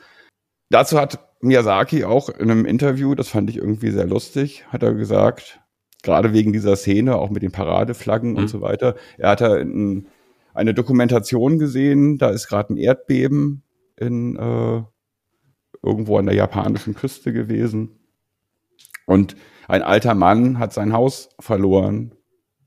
[0.68, 4.94] Dazu hat Miyazaki auch in einem Interview, das fand ich irgendwie sehr lustig, hat er
[4.94, 5.60] gesagt,
[6.02, 8.36] gerade wegen dieser Szene, auch mit den Paradeflaggen mhm.
[8.36, 10.08] und so weiter, er hat da in,
[10.54, 13.62] eine Dokumentation gesehen, da ist gerade ein Erdbeben
[13.96, 14.82] in äh,
[15.82, 18.00] irgendwo an der japanischen Küste gewesen.
[19.06, 19.36] Und
[19.68, 22.14] ein alter Mann hat sein Haus verloren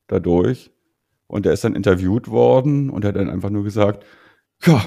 [0.08, 0.72] dadurch.
[1.28, 4.06] Und der ist dann interviewt worden und er hat dann einfach nur gesagt,
[4.64, 4.84] ja,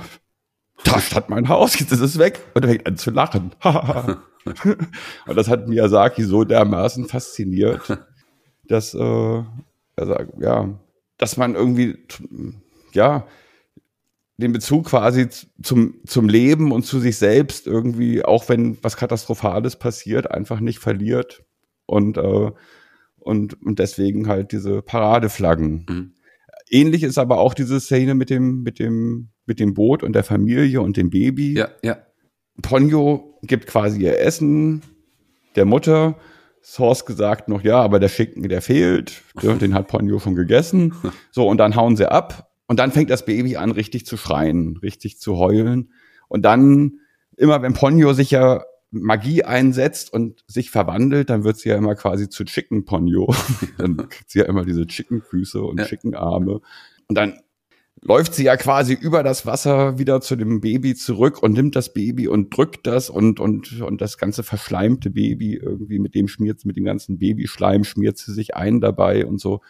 [0.82, 2.40] da stand mein Haus, jetzt ist es weg.
[2.54, 3.52] Und er fängt an zu lachen.
[3.62, 7.98] und das hat Miyazaki so dermaßen fasziniert,
[8.64, 9.42] dass äh,
[9.96, 10.78] sagt, ja,
[11.18, 11.96] dass man irgendwie,
[12.92, 13.26] ja,
[14.37, 15.28] den Bezug quasi
[15.62, 20.80] zum, zum Leben und zu sich selbst irgendwie, auch wenn was Katastrophales passiert, einfach nicht
[20.80, 21.44] verliert.
[21.87, 22.50] Und, äh,
[23.20, 25.87] und, und deswegen halt diese Paradeflaggen.
[25.88, 26.13] Mhm.
[26.74, 30.24] Ähnlich ist aber auch diese Szene mit dem, mit dem, mit dem Boot und der
[30.24, 31.54] Familie und dem Baby.
[31.54, 31.98] Ja, ja.
[32.62, 34.82] Ponyo gibt quasi ihr Essen
[35.54, 36.16] der Mutter.
[36.64, 39.22] Source gesagt noch, ja, aber der Schinken, der fehlt.
[39.40, 40.94] Den hat Ponyo schon gegessen.
[41.30, 42.50] So, und dann hauen sie ab.
[42.66, 45.92] Und dann fängt das Baby an, richtig zu schreien, richtig zu heulen.
[46.26, 46.94] Und dann,
[47.37, 51.94] immer wenn Ponyo sich ja Magie einsetzt und sich verwandelt, dann wird sie ja immer
[51.94, 53.35] quasi zu Chicken Ponyo.
[53.78, 55.87] dann kriegt sie ja immer diese Chicken Füße und ja.
[55.87, 56.61] Chicken Arme.
[57.09, 57.35] Und dann
[58.04, 61.92] läuft sie ja quasi über das Wasser wieder zu dem Baby zurück und nimmt das
[61.92, 66.64] Baby und drückt das und, und, und das ganze verschleimte Baby irgendwie mit dem schmiert,
[66.64, 69.61] mit dem ganzen Babyschleim schmiert sie sich ein dabei und so.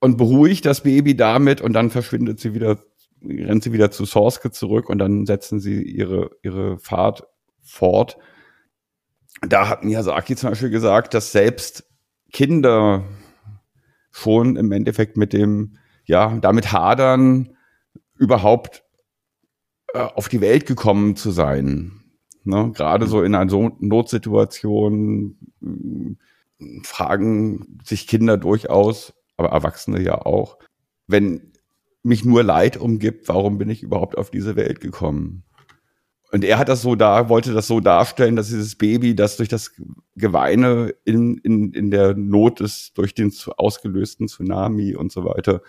[0.00, 2.78] Und beruhigt das Baby damit und dann verschwindet sie wieder,
[3.24, 7.24] rennt sie wieder zu Sorske zurück und dann setzen sie ihre, ihre Fahrt
[7.60, 8.18] fort
[9.40, 11.84] da hat Miyazaki zum Beispiel gesagt, dass selbst
[12.32, 13.04] Kinder
[14.10, 17.56] schon im Endeffekt mit dem, ja, damit hadern,
[18.16, 18.82] überhaupt
[19.94, 21.92] äh, auf die Welt gekommen zu sein.
[22.44, 22.72] Ne?
[22.74, 30.58] Gerade so in einer so Notsituation äh, fragen sich Kinder durchaus, aber Erwachsene ja auch,
[31.06, 31.52] wenn
[32.02, 35.44] mich nur Leid umgibt, warum bin ich überhaupt auf diese Welt gekommen?
[36.30, 39.48] Und er hat das so da, wollte das so darstellen, dass dieses Baby, das durch
[39.48, 39.72] das
[40.14, 45.62] Geweine in, in, in der Not ist, durch den ausgelösten Tsunami und so weiter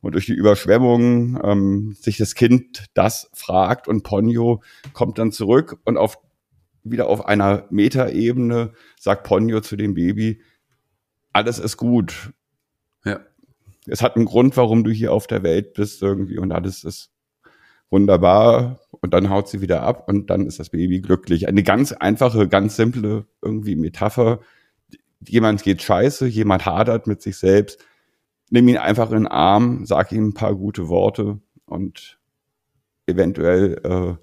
[0.00, 5.78] und durch die Überschwemmung, ähm, sich das Kind das fragt und Ponyo kommt dann zurück
[5.84, 6.18] und auf,
[6.82, 10.42] wieder auf einer Metaebene sagt Ponyo zu dem Baby,
[11.32, 12.32] alles ist gut.
[13.04, 13.20] Ja.
[13.86, 17.10] Es hat einen Grund, warum du hier auf der Welt bist irgendwie und alles ist
[17.90, 21.46] wunderbar und dann haut sie wieder ab und dann ist das Baby glücklich.
[21.46, 24.40] Eine ganz einfache, ganz simple irgendwie Metapher.
[25.28, 27.84] Jemand geht scheiße, jemand hadert mit sich selbst.
[28.48, 32.18] Nimm ihn einfach in den Arm, sag ihm ein paar gute Worte und
[33.06, 34.14] eventuell äh,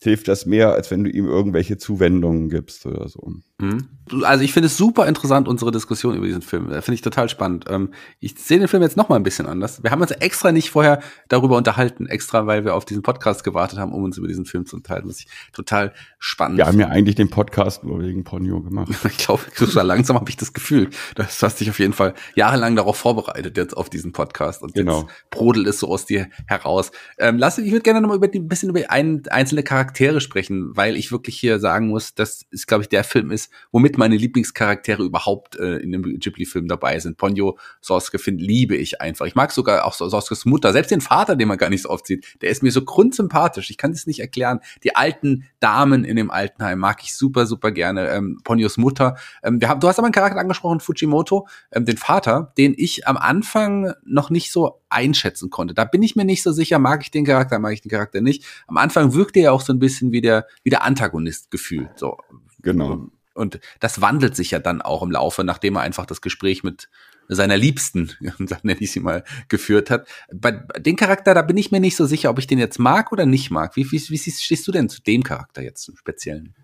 [0.00, 3.32] hilft das mehr, als wenn du ihm irgendwelche Zuwendungen gibst oder so.
[3.60, 3.88] Mhm.
[4.24, 6.66] Also ich finde es super interessant, unsere Diskussion über diesen Film.
[6.66, 7.66] Finde ich total spannend.
[7.68, 9.82] Ähm, ich sehe den Film jetzt noch mal ein bisschen anders.
[9.84, 13.78] Wir haben uns extra nicht vorher darüber unterhalten, extra weil wir auf diesen Podcast gewartet
[13.78, 16.88] haben, um uns über diesen Film zu unterhalten, was ich total spannend Wir haben ja
[16.88, 18.90] eigentlich den Podcast nur wegen Ponyo gemacht.
[19.04, 20.90] ich glaube, so langsam habe ich das Gefühl.
[21.14, 24.62] Das hast dich auf jeden Fall jahrelang darauf vorbereitet, jetzt auf diesen Podcast.
[24.62, 25.02] Und genau.
[25.02, 26.90] jetzt brodelt es so aus dir heraus.
[27.18, 30.20] Ähm, lass, ich würde gerne noch mal über die, ein bisschen über ein, einzelne Charaktere
[30.20, 33.98] sprechen, weil ich wirklich hier sagen muss, dass es, glaube ich, der Film ist, womit
[33.98, 37.16] meine Lieblingscharaktere überhaupt äh, in dem Ghibli-Film dabei sind.
[37.16, 39.26] Ponyo Sosuke finde liebe ich einfach.
[39.26, 42.06] Ich mag sogar auch Sosukes Mutter, selbst den Vater, den man gar nicht so oft
[42.06, 42.42] sieht.
[42.42, 43.70] Der ist mir so grundsympathisch.
[43.70, 44.60] Ich kann das nicht erklären.
[44.84, 48.08] Die alten Damen in dem Altenheim mag ich super, super gerne.
[48.08, 49.16] Ähm, Ponyos Mutter.
[49.42, 53.06] Ähm, wir haben, du hast aber einen Charakter angesprochen, Fujimoto, ähm, den Vater, den ich
[53.06, 55.74] am Anfang noch nicht so einschätzen konnte.
[55.74, 58.20] Da bin ich mir nicht so sicher, mag ich den Charakter, mag ich den Charakter
[58.20, 58.44] nicht.
[58.66, 61.90] Am Anfang wirkt er auch so ein bisschen wie der, wie der Antagonist gefühlt.
[61.96, 62.18] So.
[62.62, 63.08] Genau.
[63.40, 66.88] Und das wandelt sich ja dann auch im Laufe, nachdem er einfach das Gespräch mit
[67.28, 68.10] seiner Liebsten,
[68.62, 70.06] nenne ich sie mal, geführt hat.
[70.32, 73.12] Bei dem Charakter, da bin ich mir nicht so sicher, ob ich den jetzt mag
[73.12, 73.76] oder nicht mag.
[73.76, 76.54] Wie, wie, wie stehst du denn zu dem Charakter jetzt im Speziellen?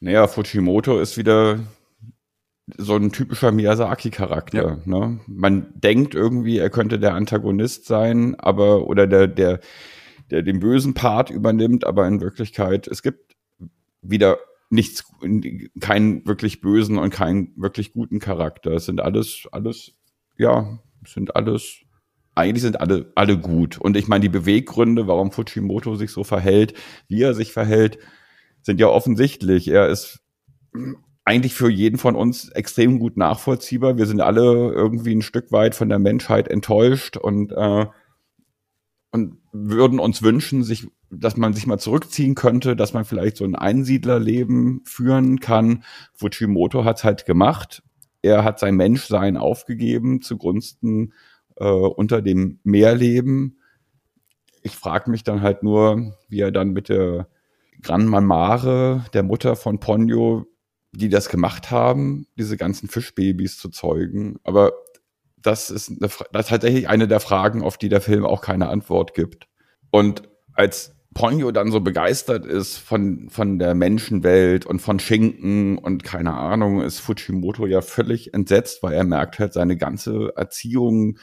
[0.00, 1.60] Naja, Fujimoto ist wieder
[2.76, 4.78] so ein typischer Miyazaki-Charakter.
[4.78, 4.78] Ja.
[4.84, 5.20] Ne?
[5.26, 9.60] Man denkt irgendwie, er könnte der Antagonist sein, aber oder der, der,
[10.30, 13.36] der den bösen Part übernimmt, aber in Wirklichkeit, es gibt
[14.00, 14.38] wieder
[14.72, 15.04] nichts,
[15.80, 18.72] keinen wirklich bösen und keinen wirklich guten Charakter.
[18.72, 19.92] Es sind alles, alles,
[20.38, 21.80] ja, sind alles,
[22.34, 23.78] eigentlich sind alle, alle gut.
[23.78, 26.72] Und ich meine, die Beweggründe, warum Fujimoto sich so verhält,
[27.06, 27.98] wie er sich verhält,
[28.62, 29.68] sind ja offensichtlich.
[29.68, 30.20] Er ist
[31.24, 33.98] eigentlich für jeden von uns extrem gut nachvollziehbar.
[33.98, 37.86] Wir sind alle irgendwie ein Stück weit von der Menschheit enttäuscht und, äh,
[39.12, 43.44] und würden uns wünschen, sich dass man sich mal zurückziehen könnte, dass man vielleicht so
[43.44, 45.84] ein Einsiedlerleben führen kann.
[46.14, 47.82] Fujimoto hat halt gemacht.
[48.22, 51.12] Er hat sein Menschsein aufgegeben zugunsten
[51.56, 53.58] äh, unter dem Meerleben.
[54.62, 57.28] Ich frage mich dann halt nur, wie er dann mit der
[57.82, 60.46] Gran Mamare, der Mutter von Ponyo,
[60.92, 64.38] die das gemacht haben, diese ganzen Fischbabys zu zeugen.
[64.44, 64.72] Aber
[65.42, 68.68] das ist, eine, das ist tatsächlich eine der Fragen, auf die der Film auch keine
[68.68, 69.48] Antwort gibt.
[69.90, 70.22] Und
[70.54, 76.34] als Ponyo dann so begeistert ist von, von der Menschenwelt und von Schinken und keine
[76.34, 81.18] Ahnung, ist Fujimoto ja völlig entsetzt, weil er merkt halt, seine ganze Erziehung,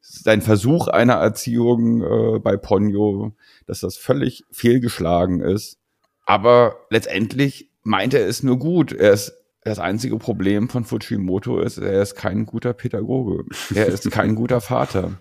[0.00, 3.32] sein Versuch einer Erziehung äh, bei Ponyo,
[3.66, 5.78] dass das völlig fehlgeschlagen ist.
[6.24, 8.92] Aber letztendlich meint er es nur gut.
[8.92, 13.44] Er ist das einzige Problem von Fujimoto ist, er ist kein guter Pädagoge.
[13.74, 15.12] Er ist kein guter Vater.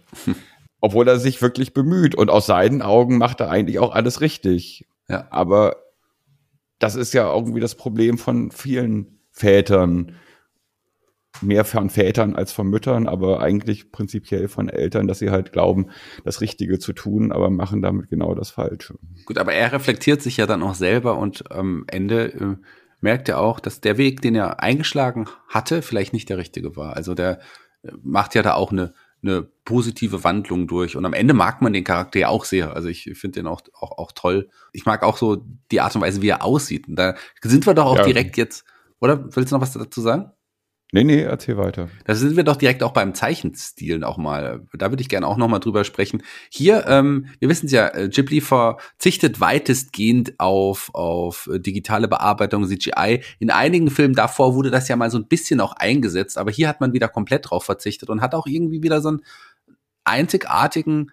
[0.80, 2.16] Obwohl er sich wirklich bemüht.
[2.16, 4.88] Und aus seinen Augen macht er eigentlich auch alles richtig.
[5.08, 5.28] Ja.
[5.30, 5.76] Aber
[6.80, 10.14] das ist ja irgendwie das Problem von vielen Vätern.
[11.42, 15.88] Mehr von Vätern als von Müttern, aber eigentlich prinzipiell von Eltern, dass sie halt glauben,
[16.26, 18.96] das Richtige zu tun, aber machen damit genau das Falsche.
[19.26, 22.56] Gut, aber er reflektiert sich ja dann auch selber und am Ende äh,
[23.02, 26.96] merkt er auch, dass der Weg, den er eingeschlagen hatte, vielleicht nicht der richtige war.
[26.96, 27.40] Also der
[27.84, 30.96] äh, macht ja da auch eine, eine positive Wandlung durch.
[30.96, 32.74] Und am Ende mag man den Charakter ja auch sehr.
[32.76, 34.50] Also ich finde den auch, auch, auch toll.
[34.72, 36.88] Ich mag auch so die Art und Weise, wie er aussieht.
[36.88, 38.04] Und da sind wir doch auch ja.
[38.04, 38.66] direkt jetzt,
[39.00, 39.26] oder?
[39.36, 40.32] Willst du noch was dazu sagen?
[40.94, 41.90] Nee, nee, erzähl weiter.
[42.04, 44.68] Da sind wir doch direkt auch beim Zeichenstil auch mal.
[44.74, 46.22] Da würde ich gerne auch noch mal drüber sprechen.
[46.50, 52.68] Hier, ähm, wir wissen es ja, äh, Ghibli verzichtet weitestgehend auf, auf äh, digitale Bearbeitung,
[52.68, 53.24] CGI.
[53.40, 56.68] In einigen Filmen davor wurde das ja mal so ein bisschen auch eingesetzt, aber hier
[56.68, 59.22] hat man wieder komplett drauf verzichtet und hat auch irgendwie wieder so einen
[60.04, 61.12] einzigartigen,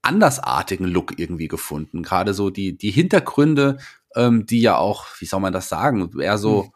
[0.00, 2.02] andersartigen Look irgendwie gefunden.
[2.02, 3.76] Gerade so die, die Hintergründe,
[4.14, 6.70] ähm, die ja auch, wie soll man das sagen, eher so, hm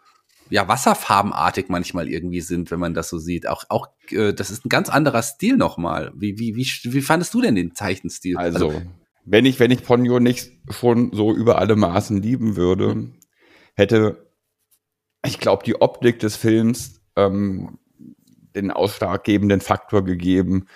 [0.50, 3.48] ja wasserfarbenartig manchmal irgendwie sind, wenn man das so sieht.
[3.48, 6.12] Auch, auch äh, das ist ein ganz anderer Stil nochmal.
[6.14, 8.36] Wie, wie, wie, wie fandest du denn den Zeichenstil?
[8.36, 8.82] Also, also
[9.24, 13.14] wenn ich, wenn ich Ponyo nicht schon so über alle Maßen lieben würde, mhm.
[13.74, 14.26] hätte,
[15.24, 17.78] ich glaube, die Optik des Films ähm,
[18.54, 20.66] den ausschlaggebenden Faktor gegeben,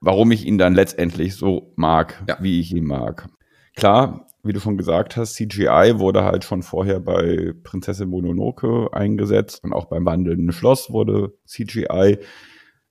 [0.00, 2.38] warum ich ihn dann letztendlich so mag, ja.
[2.40, 3.28] wie ich ihn mag.
[3.74, 9.64] Klar, wie du schon gesagt hast, CGI wurde halt schon vorher bei Prinzessin Mononoke eingesetzt
[9.64, 12.18] und auch beim wandelnden Schloss wurde CGI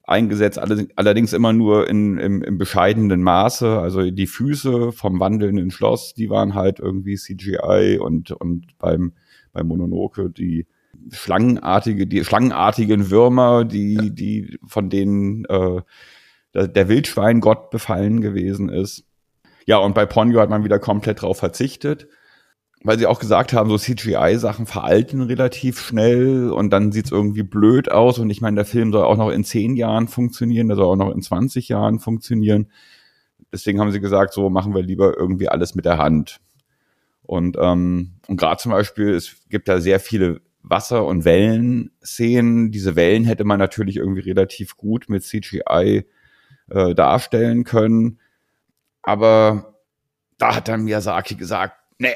[0.03, 3.79] eingesetzt, allerdings immer nur in, im, im bescheidenen Maße.
[3.79, 9.13] Also die Füße vom wandelnden Schloss, die waren halt irgendwie CGI und, und beim,
[9.53, 10.67] beim Mononoke die
[11.11, 14.09] schlangenartige, die schlangenartigen Würmer, die, ja.
[14.09, 15.81] die von denen äh,
[16.53, 19.05] der, der Wildschweingott befallen gewesen ist
[19.65, 22.07] ja, und bei Ponyo hat man wieder komplett drauf verzichtet,
[22.83, 27.89] weil sie auch gesagt haben, so CGI-Sachen veralten relativ schnell und dann sieht's irgendwie blöd
[27.91, 28.19] aus.
[28.19, 30.97] Und ich meine, der Film soll auch noch in zehn Jahren funktionieren, der soll auch
[30.97, 32.67] noch in 20 Jahren funktionieren.
[33.53, 36.39] Deswegen haben sie gesagt, so machen wir lieber irgendwie alles mit der Hand.
[37.21, 42.71] Und, ähm, und gerade zum Beispiel, es gibt da sehr viele Wasser- und Wellenszenen.
[42.71, 46.05] Diese Wellen hätte man natürlich irgendwie relativ gut mit CGI
[46.69, 48.19] äh, darstellen können.
[49.03, 49.75] Aber
[50.37, 52.15] da hat dann Miyazaki gesagt, nee,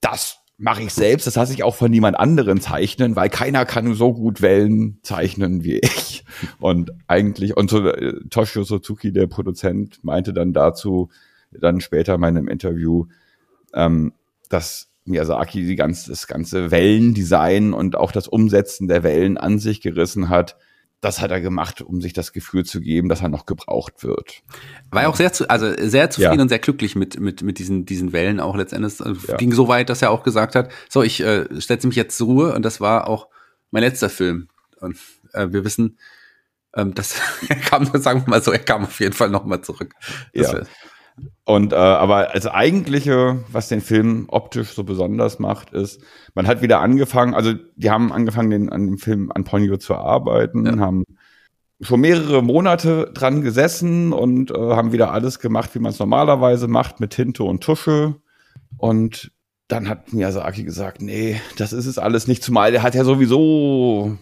[0.00, 1.26] das mache ich selbst.
[1.26, 5.64] Das lasse ich auch von niemand anderen zeichnen, weil keiner kann so gut Wellen zeichnen
[5.64, 6.24] wie ich.
[6.60, 11.10] Und eigentlich, und so, äh, Toshio Suzuki, der Produzent, meinte dann dazu,
[11.50, 13.06] dann später in meinem Interview,
[13.72, 14.12] ähm,
[14.48, 19.80] dass Miyazaki die ganze, das ganze Wellendesign und auch das Umsetzen der Wellen an sich
[19.80, 20.56] gerissen hat
[21.00, 24.42] das hat er gemacht, um sich das Gefühl zu geben, dass er noch gebraucht wird.
[24.90, 26.42] War ja auch sehr, zu, also sehr zufrieden ja.
[26.42, 29.00] und sehr glücklich mit, mit, mit diesen, diesen Wellen auch letztendlich.
[29.00, 29.36] Also ja.
[29.36, 32.26] Ging so weit, dass er auch gesagt hat, so, ich äh, setze mich jetzt zur
[32.26, 33.28] Ruhe und das war auch
[33.70, 34.48] mein letzter Film.
[34.80, 34.96] Und
[35.34, 35.98] äh, wir wissen,
[36.74, 39.94] ähm, das er kam, sagen wir mal so, er kam auf jeden Fall nochmal zurück.
[40.34, 40.62] Das ja.
[41.44, 46.02] Und äh, aber als eigentliche, was den Film optisch so besonders macht, ist,
[46.34, 49.94] man hat wieder angefangen, also die haben angefangen, den, an dem Film an Ponyo zu
[49.94, 50.78] arbeiten, ja.
[50.78, 51.04] haben
[51.80, 56.68] schon mehrere Monate dran gesessen und äh, haben wieder alles gemacht, wie man es normalerweise
[56.68, 58.16] macht, mit Tinte und Tusche.
[58.76, 59.32] Und
[59.68, 64.18] dann hat Miyazaki gesagt, nee, das ist es alles nicht, zumal der hat ja sowieso,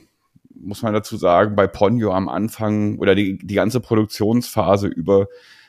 [0.55, 5.27] muss man dazu sagen, bei Ponyo am Anfang oder die, die ganze Produktionsphase über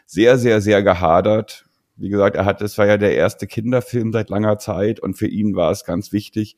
[0.08, 1.66] sehr, sehr, sehr gehadert.
[1.98, 5.28] Wie gesagt, er hat, es war ja der erste Kinderfilm seit langer Zeit und für
[5.28, 6.58] ihn war es ganz wichtig,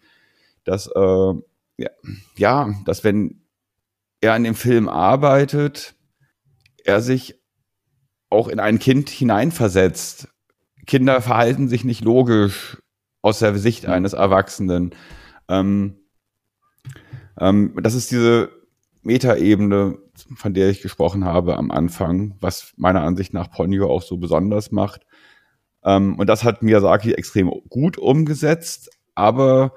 [0.64, 1.34] dass, äh,
[1.78, 1.90] ja,
[2.38, 3.42] ja, dass wenn
[4.22, 5.96] er an dem Film arbeitet,
[6.84, 7.42] er sich
[8.30, 10.28] auch in ein Kind hineinversetzt.
[10.86, 12.78] Kinder verhalten sich nicht logisch
[13.22, 14.94] aus der Sicht eines Erwachsenen.
[15.48, 15.98] Ähm,
[17.40, 18.59] ähm, das ist diese
[19.02, 19.98] Metaebene,
[20.36, 24.72] von der ich gesprochen habe am Anfang, was meiner Ansicht nach Ponyo auch so besonders
[24.72, 25.06] macht.
[25.84, 29.74] Ähm, und das hat Miyazaki extrem gut umgesetzt, aber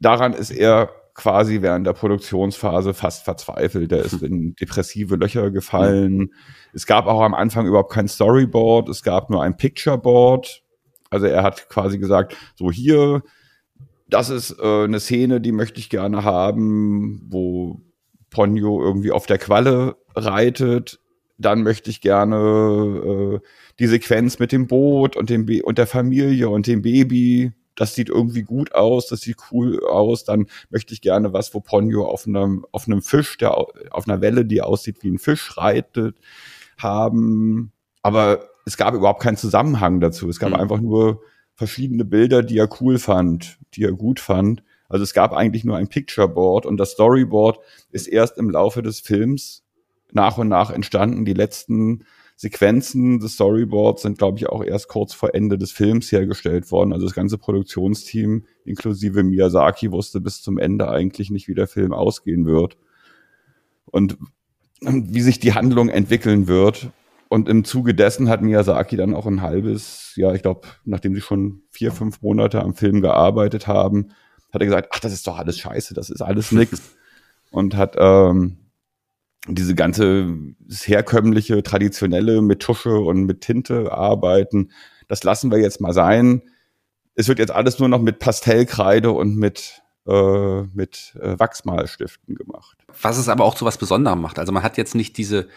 [0.00, 3.90] daran ist er quasi während der Produktionsphase fast verzweifelt.
[3.90, 6.30] Er ist in depressive Löcher gefallen.
[6.72, 10.62] Es gab auch am Anfang überhaupt kein Storyboard, es gab nur ein Pictureboard.
[11.10, 13.22] Also er hat quasi gesagt, so hier,
[14.08, 17.80] das ist äh, eine Szene, die möchte ich gerne haben, wo
[18.30, 21.00] Ponyo irgendwie auf der Qualle reitet.
[21.38, 23.46] dann möchte ich gerne äh,
[23.78, 27.52] die Sequenz mit dem Boot und dem Be und der Familie und dem Baby.
[27.74, 30.24] Das sieht irgendwie gut aus, das sieht cool aus.
[30.24, 34.22] Dann möchte ich gerne was, wo Ponyo auf einem, auf einem Fisch, der auf einer
[34.22, 36.16] Welle, die aussieht wie ein Fisch, reitet,
[36.78, 37.72] haben.
[38.00, 40.28] Aber es gab überhaupt keinen Zusammenhang dazu.
[40.30, 40.56] Es gab mhm.
[40.56, 41.20] einfach nur
[41.54, 44.62] verschiedene Bilder, die er cool fand, die er gut fand.
[44.88, 47.58] Also es gab eigentlich nur ein Pictureboard und das Storyboard
[47.90, 49.64] ist erst im Laufe des Films
[50.12, 51.24] nach und nach entstanden.
[51.24, 52.04] Die letzten
[52.36, 56.92] Sequenzen des Storyboards sind, glaube ich, auch erst kurz vor Ende des Films hergestellt worden.
[56.92, 61.92] Also das ganze Produktionsteam inklusive Miyazaki wusste bis zum Ende eigentlich nicht, wie der Film
[61.92, 62.76] ausgehen wird
[63.86, 64.18] und
[64.82, 66.90] wie sich die Handlung entwickeln wird.
[67.28, 71.22] Und im Zuge dessen hat Miyazaki dann auch ein halbes, ja, ich glaube, nachdem sie
[71.22, 74.10] schon vier, fünf Monate am Film gearbeitet haben,
[74.56, 76.82] hat er gesagt, ach, das ist doch alles scheiße, das ist alles nix.
[77.50, 78.58] Und hat ähm,
[79.48, 80.34] diese ganze
[80.68, 84.72] herkömmliche, traditionelle mit Tusche und mit Tinte arbeiten,
[85.08, 86.42] das lassen wir jetzt mal sein.
[87.14, 92.78] Es wird jetzt alles nur noch mit Pastellkreide und mit äh, mit äh, Wachsmalstiften gemacht.
[93.02, 94.38] Was es aber auch zu was Besonderem macht.
[94.38, 95.48] Also man hat jetzt nicht diese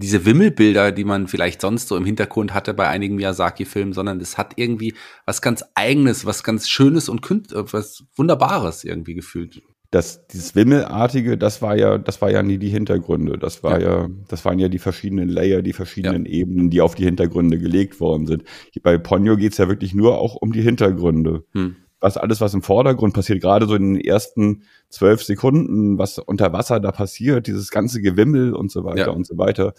[0.00, 4.38] diese Wimmelbilder, die man vielleicht sonst so im Hintergrund hatte bei einigen Miyazaki-Filmen, sondern es
[4.38, 4.94] hat irgendwie
[5.26, 9.62] was ganz Eigenes, was ganz Schönes und äh, was Wunderbares irgendwie gefühlt.
[9.90, 13.36] Das, dieses Wimmelartige, das war ja, das war ja nie die Hintergründe.
[13.36, 16.32] Das war ja, ja das waren ja die verschiedenen Layer, die verschiedenen ja.
[16.32, 18.44] Ebenen, die auf die Hintergründe gelegt worden sind.
[18.82, 21.44] Bei Ponyo geht's ja wirklich nur auch um die Hintergründe.
[21.52, 26.18] Hm was alles, was im Vordergrund passiert, gerade so in den ersten zwölf Sekunden, was
[26.18, 29.10] unter Wasser da passiert, dieses ganze Gewimmel und so weiter ja.
[29.10, 29.74] und so weiter,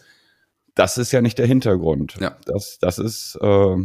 [0.75, 2.17] das ist ja nicht der Hintergrund.
[2.19, 2.37] Ja.
[2.45, 3.37] Das, das ist.
[3.41, 3.75] Äh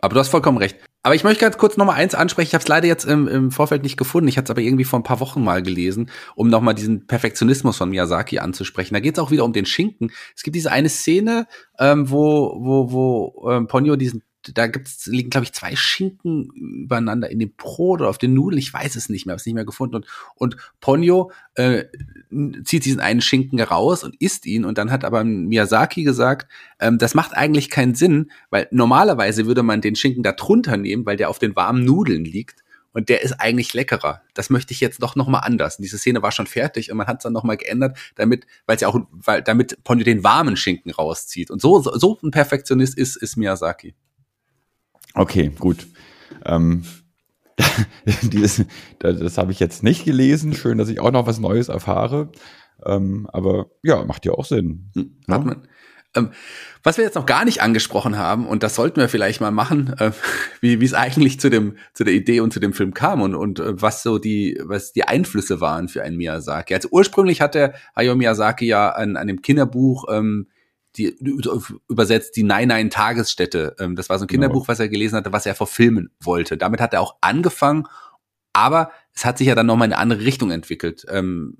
[0.00, 0.76] aber du hast vollkommen recht.
[1.02, 2.48] Aber ich möchte ganz kurz noch mal eins ansprechen.
[2.48, 4.26] Ich habe es leider jetzt im, im Vorfeld nicht gefunden.
[4.26, 7.06] Ich hatte es aber irgendwie vor ein paar Wochen mal gelesen, um noch mal diesen
[7.06, 8.94] Perfektionismus von Miyazaki anzusprechen.
[8.94, 10.10] Da geht es auch wieder um den Schinken.
[10.34, 11.46] Es gibt diese eine Szene,
[11.78, 17.30] ähm, wo wo wo ähm, Ponyo diesen da gibt's, liegen, glaube ich, zwei Schinken übereinander
[17.30, 18.58] in dem Brot oder auf den Nudeln.
[18.58, 19.96] Ich weiß es nicht mehr, habe es nicht mehr gefunden.
[19.96, 21.84] Und, und Ponyo äh,
[22.64, 24.64] zieht diesen einen Schinken raus und isst ihn.
[24.64, 29.62] Und dann hat aber Miyazaki gesagt, ähm, das macht eigentlich keinen Sinn, weil normalerweise würde
[29.62, 32.64] man den Schinken da drunter nehmen, weil der auf den warmen Nudeln liegt.
[32.96, 34.22] Und der ist eigentlich leckerer.
[34.32, 35.76] Das möchte ich jetzt doch noch mal anders.
[35.76, 38.46] Und diese Szene war schon fertig und man hat es dann noch mal geändert, damit,
[38.64, 41.50] weil ja auch, weil damit Ponyo den warmen Schinken rauszieht.
[41.50, 43.94] Und so, so, so ein Perfektionist ist, ist Miyazaki.
[45.14, 45.86] Okay, gut.
[46.44, 46.84] Ähm,
[48.22, 48.64] dieses,
[48.98, 50.52] das, das habe ich jetzt nicht gelesen.
[50.54, 52.30] Schön, dass ich auch noch was Neues erfahre.
[52.84, 54.90] Ähm, aber ja, macht ja auch Sinn.
[54.94, 55.68] Hm, hat man.
[56.14, 56.30] Ähm,
[56.82, 59.94] was wir jetzt noch gar nicht angesprochen haben, und das sollten wir vielleicht mal machen,
[59.98, 60.12] äh,
[60.60, 63.58] wie, es eigentlich zu dem, zu der Idee und zu dem Film kam und, und
[63.58, 66.74] äh, was so die, was die Einflüsse waren für einen Miyazaki.
[66.74, 70.48] Also ursprünglich hatte Hayao Miyazaki ja an, an dem Kinderbuch ähm,
[70.98, 71.16] die
[71.88, 73.76] übersetzt die Nein-Nein-Tagesstätte.
[73.78, 74.68] Ähm, das war so ein Kinderbuch, genau.
[74.68, 76.56] was er gelesen hatte, was er verfilmen wollte.
[76.56, 77.86] Damit hat er auch angefangen,
[78.52, 81.04] aber es hat sich ja dann nochmal in eine andere Richtung entwickelt.
[81.08, 81.58] Ähm,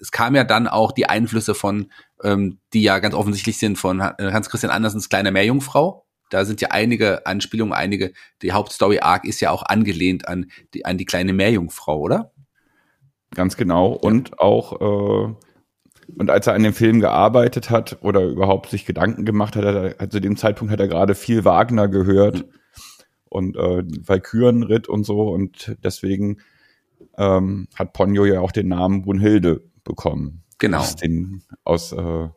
[0.00, 1.90] es kam ja dann auch die Einflüsse von,
[2.22, 6.04] ähm, die ja ganz offensichtlich sind, von Hans Christian Andersens Kleine Meerjungfrau.
[6.30, 8.12] Da sind ja einige Anspielungen, einige,
[8.42, 12.32] die Hauptstory Arc ist ja auch angelehnt an die, an die kleine Meerjungfrau, oder?
[13.34, 13.92] Ganz genau.
[13.92, 15.34] Und auch äh,
[16.16, 19.96] und als er an dem Film gearbeitet hat oder überhaupt sich Gedanken gemacht hat, hat
[19.98, 22.44] er, zu dem Zeitpunkt hat er gerade viel Wagner gehört
[23.28, 26.38] und äh, Valkyrenritt und so und deswegen
[27.16, 30.42] ähm, hat Ponyo ja auch den Namen Brunhilde bekommen.
[30.58, 30.78] Genau.
[30.78, 32.28] Aus den, aus äh,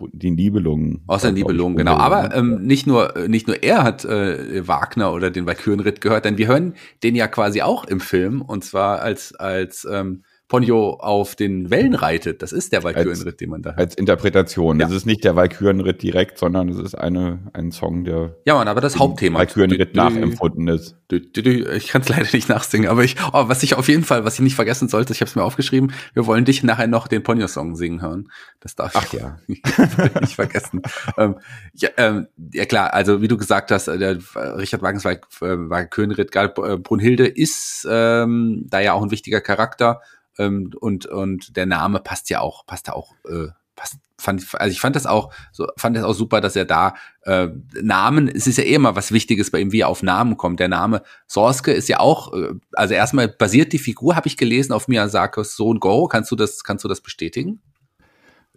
[0.00, 1.02] den Nibelungen.
[1.06, 1.96] Aus den Nibelungen, genau.
[1.96, 6.38] Aber ähm, nicht nur nicht nur er hat äh, Wagner oder den Valkyrenritt gehört, denn
[6.38, 11.34] wir hören den ja quasi auch im Film und zwar als als ähm, Ponyo auf
[11.34, 12.42] den Wellen reitet.
[12.42, 13.78] Das ist der Valkyrenritt, den man da hat.
[13.78, 14.78] Als Interpretation.
[14.78, 14.84] Ja.
[14.84, 18.36] Das ist nicht der Valkyrenritt direkt, sondern es ist eine, ein Song, der.
[18.44, 19.38] Ja, man, aber das Hauptthema.
[19.38, 20.94] Valkyrenritt nachempfunden ist.
[21.10, 24.34] Ich kann es leider nicht nachsingen, aber ich, oh, was ich auf jeden Fall, was
[24.34, 27.22] ich nicht vergessen sollte, ich habe es mir aufgeschrieben, wir wollen dich nachher noch den
[27.22, 28.30] Ponyo-Song singen hören.
[28.60, 29.38] Das darf Ach ja.
[29.46, 30.82] nicht vergessen.
[31.16, 31.36] ähm,
[31.72, 34.18] ja, ähm, ja, klar, also wie du gesagt hast, äh, der
[34.58, 40.02] Richard Wagens Valkyrenritt, gerade äh, Brunhilde ist ähm, da ja auch ein wichtiger Charakter
[40.38, 44.72] ähm, und, und der Name passt ja auch, passt ja auch, äh, passt, fand, also
[44.72, 47.48] ich fand das auch, so, fand das auch super, dass er da äh,
[47.82, 50.60] Namen, es ist ja eh immer was Wichtiges bei ihm, wie er auf Namen kommt.
[50.60, 54.72] Der Name Sorske ist ja auch, äh, also erstmal basiert die Figur, habe ich gelesen,
[54.72, 56.08] auf Miyazakos Sohn Goro.
[56.08, 57.60] Kannst du das, kannst du das bestätigen?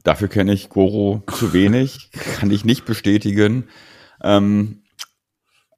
[0.04, 3.68] Dafür kenne ich Goro zu wenig, kann ich nicht bestätigen.
[4.22, 4.84] Ähm,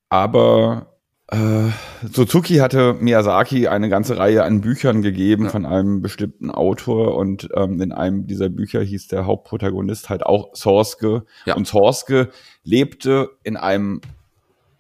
[0.10, 0.97] aber
[1.30, 1.72] Äh,
[2.10, 5.50] Suzuki hatte Miyazaki eine ganze Reihe an Büchern gegeben Ja.
[5.50, 10.56] von einem bestimmten Autor und ähm, in einem dieser Bücher hieß der Hauptprotagonist halt auch
[10.56, 11.26] Sorske.
[11.46, 11.56] Ja.
[11.56, 12.30] Und Sorske
[12.64, 14.00] lebte in einem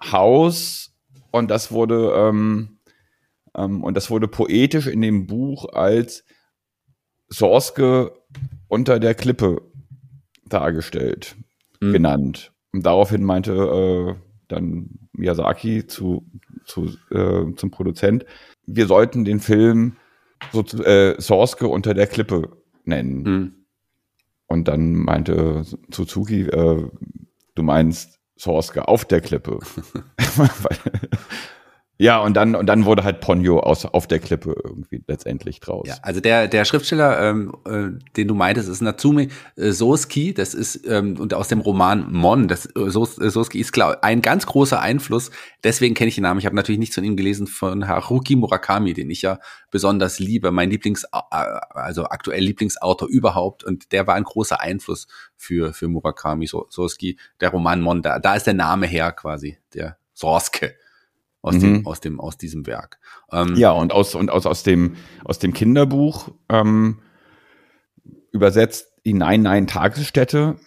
[0.02, 0.94] Haus
[1.32, 2.78] und das wurde ähm,
[3.56, 6.24] ähm, und das wurde poetisch in dem Buch als
[7.28, 8.14] Sorske
[8.70, 9.62] unter der Klippe
[10.46, 11.36] dargestellt,
[11.82, 11.92] Mhm.
[11.94, 12.54] genannt.
[12.74, 14.16] Und daraufhin meinte äh,
[14.48, 16.26] dann Miyazaki zu,
[16.66, 18.26] zu, äh, zum Produzent,
[18.66, 19.98] wir sollten den Film
[20.52, 23.26] so, äh, Sorske unter der Klippe nennen.
[23.26, 23.54] Hm.
[24.48, 26.90] Und dann meinte Suzuki, äh,
[27.56, 29.60] du meinst Sorske auf der Klippe.
[30.38, 31.10] Weil-
[32.00, 35.88] ja, und dann, und dann wurde halt Ponyo aus, auf der Klippe irgendwie letztendlich draus.
[35.88, 40.34] Ja, also der, der Schriftsteller, ähm, äh, den du meintest, ist Natsume äh, Soski.
[40.34, 42.48] Das ist ähm, und aus dem Roman Mon.
[42.48, 45.32] Das äh, äh, Soski ist klar ein ganz großer Einfluss.
[45.64, 46.40] Deswegen kenne ich den Namen.
[46.40, 49.40] Ich habe natürlich nichts von ihm gelesen von Haruki Murakami, den ich ja
[49.72, 50.52] besonders liebe.
[50.52, 51.18] Mein Lieblings, äh,
[51.72, 53.64] also aktuell Lieblingsautor überhaupt.
[53.64, 57.18] Und der war ein großer Einfluss für für Murakami So- Soski.
[57.42, 58.02] Der Roman Mon.
[58.04, 59.58] Da, da ist der Name her quasi.
[59.74, 60.76] Der Sorske
[61.42, 61.60] aus Mhm.
[61.62, 63.00] dem aus dem aus diesem Werk.
[63.32, 67.00] Ähm, Ja, und aus, und aus, aus dem, aus dem Kinderbuch ähm,
[68.32, 70.58] übersetzt die Nein, Nein Tagesstätte.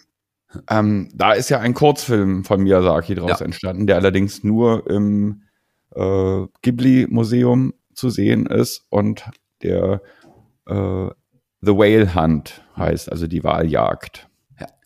[0.69, 3.45] Ähm, da ist ja ein Kurzfilm von Miyazaki draus Ja.
[3.45, 5.43] entstanden, der allerdings nur im
[5.95, 9.23] äh, Ghibli-Museum zu sehen ist und
[9.61, 10.01] der
[10.67, 11.07] äh,
[11.63, 14.27] The Whale Hunt heißt, also die Waljagd.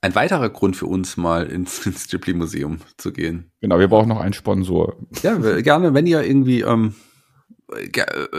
[0.06, 3.52] Ein weiterer Grund für uns mal ins, ins Ghibli-Museum zu gehen.
[3.60, 4.96] Genau, wir brauchen noch einen Sponsor.
[5.24, 6.94] Ja, gerne, wenn ihr irgendwie, ähm,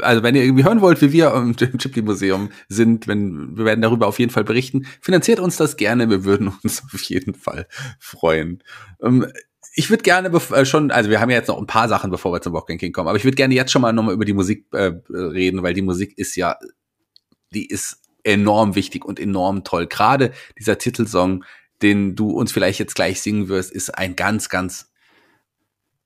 [0.01, 4.07] also wenn ihr irgendwie hören wollt, wie wir im Ghibli-Museum sind, wenn, wir werden darüber
[4.07, 4.87] auf jeden Fall berichten.
[5.01, 7.67] Finanziert uns das gerne, wir würden uns auf jeden Fall
[7.99, 8.63] freuen.
[9.03, 9.27] Ähm,
[9.75, 12.33] ich würde gerne äh, schon, also wir haben ja jetzt noch ein paar Sachen, bevor
[12.33, 14.35] wir zum Walking King kommen, aber ich würde gerne jetzt schon mal nochmal über die
[14.35, 16.57] Musik äh, reden, weil die Musik ist ja,
[17.53, 19.87] die ist enorm wichtig und enorm toll.
[19.87, 21.45] Gerade dieser Titelsong,
[21.83, 24.91] den du uns vielleicht jetzt gleich singen wirst, ist ein ganz, ganz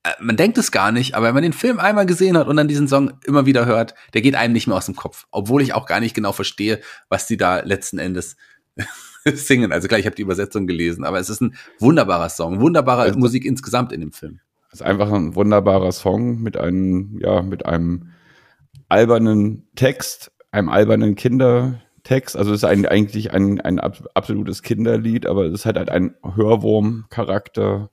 [0.03, 2.55] äh, man denkt es gar nicht, aber wenn man den Film einmal gesehen hat und
[2.57, 5.25] dann diesen Song immer wieder hört, der geht einem nicht mehr aus dem Kopf.
[5.31, 8.35] Obwohl ich auch gar nicht genau verstehe, was die da letzten Endes
[9.25, 9.71] singen.
[9.71, 13.19] Also klar, ich habe die Übersetzung gelesen, aber es ist ein wunderbarer Song, wunderbare Also-
[13.19, 14.39] Musik insgesamt in dem Film.
[14.71, 18.11] Das ist einfach ein wunderbarer Song mit einem, ja, mit einem
[18.87, 21.15] albernen Text, einem albernen
[22.03, 22.35] Kindertext.
[22.35, 26.15] Also es ist ein, eigentlich ein, ein ab- absolutes Kinderlied, aber es hat halt einen
[26.23, 27.89] Hörwurm-Charakter.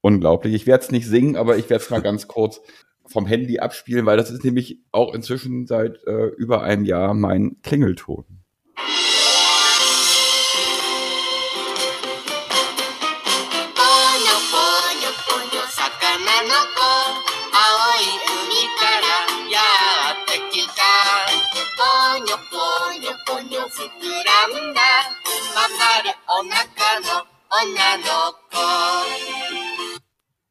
[0.00, 0.54] Unglaublich.
[0.54, 2.60] Ich werde es nicht singen, aber ich werde es mal ganz kurz
[3.06, 7.56] vom Handy abspielen, weil das ist nämlich auch inzwischen seit äh, über einem Jahr mein
[7.62, 8.24] Klingelton.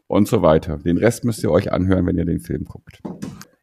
[0.07, 0.77] Und so weiter.
[0.77, 3.01] Den Rest müsst ihr euch anhören, wenn ihr den Film guckt.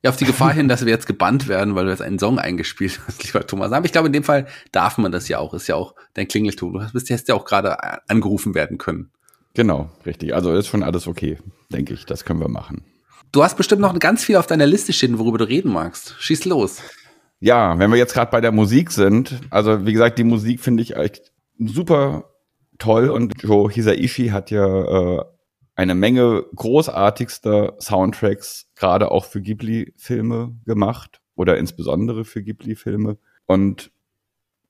[0.02, 2.38] Ja, auf die Gefahr hin, dass wir jetzt gebannt werden, weil du jetzt einen Song
[2.38, 3.72] eingespielt hast, lieber Thomas.
[3.72, 5.54] Aber ich glaube, in dem Fall darf man das ja auch.
[5.54, 6.72] Ist ja auch dein Klingelton.
[6.72, 9.10] Du bist jetzt ja auch gerade äh, angerufen werden können.
[9.54, 10.34] Genau, richtig.
[10.34, 11.38] Also ist schon alles okay,
[11.72, 12.06] denke ich.
[12.06, 12.84] Das können wir machen.
[13.32, 16.14] Du hast bestimmt noch ganz viel auf deiner Liste stehen, worüber du reden magst.
[16.18, 16.80] Schieß los.
[17.40, 20.82] Ja, wenn wir jetzt gerade bei der Musik sind, also wie gesagt, die Musik finde
[20.82, 22.30] ich echt super
[22.78, 25.24] toll und Joe Hisaishi hat ja äh,
[25.74, 33.18] eine Menge großartigster Soundtracks gerade auch für Ghibli-Filme gemacht oder insbesondere für Ghibli-Filme.
[33.46, 33.92] Und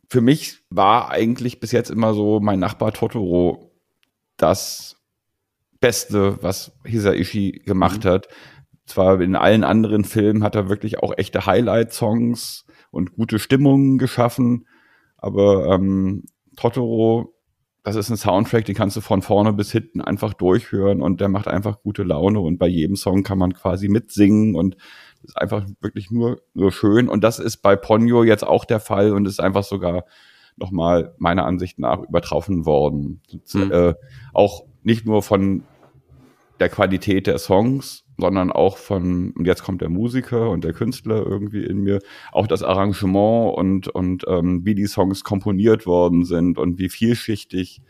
[0.09, 3.72] für mich war eigentlich bis jetzt immer so mein Nachbar Totoro
[4.36, 4.96] das
[5.80, 8.28] Beste, was Hisaishi gemacht hat.
[8.86, 14.66] Zwar in allen anderen Filmen hat er wirklich auch echte Highlight-Songs und gute Stimmungen geschaffen,
[15.16, 16.24] aber ähm,
[16.56, 17.34] Totoro,
[17.85, 21.29] das ist ein Soundtrack, den kannst du von vorne bis hinten einfach durchhören und der
[21.29, 24.76] macht einfach gute Laune und bei jedem Song kann man quasi mitsingen und
[25.22, 29.12] ist einfach wirklich nur, nur schön und das ist bei Ponyo jetzt auch der Fall
[29.12, 30.05] und ist einfach sogar
[30.57, 33.22] nochmal meiner Ansicht nach übertroffen worden.
[33.55, 33.72] Mhm.
[33.72, 33.95] Äh,
[34.33, 35.64] auch nicht nur von
[36.61, 41.25] der Qualität der Songs, sondern auch von, und jetzt kommt der Musiker und der Künstler
[41.25, 42.01] irgendwie in mir,
[42.33, 47.81] auch das Arrangement und, und ähm, wie die Songs komponiert worden sind und wie vielschichtig,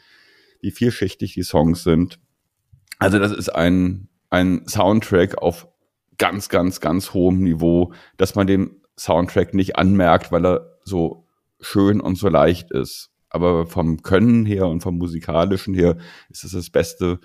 [0.60, 2.20] wie vielschichtig die Songs sind.
[2.98, 5.68] Also das ist ein, ein Soundtrack auf
[6.18, 11.26] ganz, ganz, ganz hohem Niveau, dass man dem Soundtrack nicht anmerkt, weil er so
[11.60, 13.10] schön und so leicht ist.
[13.30, 15.96] Aber vom Können her und vom musikalischen her
[16.28, 17.20] ist es das Beste,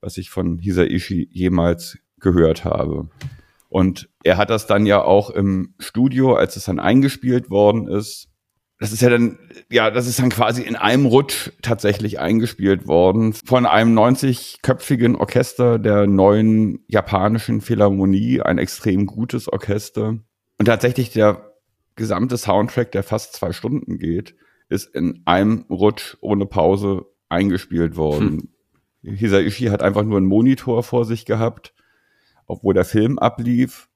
[0.00, 3.08] was ich von Hisaishi jemals gehört habe.
[3.68, 8.28] Und er hat das dann ja auch im Studio, als es dann eingespielt worden ist,
[8.78, 9.38] das ist ja dann,
[9.70, 15.78] ja, das ist dann quasi in einem Rutsch tatsächlich eingespielt worden von einem 90-köpfigen Orchester
[15.78, 20.18] der neuen japanischen Philharmonie, ein extrem gutes Orchester.
[20.58, 21.52] Und tatsächlich der
[21.94, 24.34] gesamte Soundtrack, der fast zwei Stunden geht,
[24.68, 28.50] ist in einem Rutsch ohne Pause eingespielt worden.
[29.02, 29.16] Hm.
[29.16, 31.72] Hisaishi hat einfach nur einen Monitor vor sich gehabt,
[32.46, 33.88] obwohl der Film ablief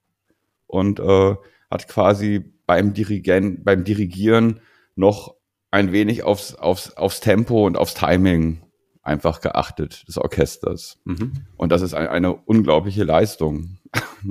[0.67, 1.35] und äh,
[1.69, 4.61] hat quasi beim Dirigen, beim Dirigieren
[4.95, 5.35] noch
[5.71, 8.61] ein wenig aufs, aufs, aufs Tempo und aufs Timing
[9.03, 10.99] einfach geachtet des Orchesters.
[11.05, 11.33] Mhm.
[11.57, 13.79] Und das ist ein, eine unglaubliche Leistung.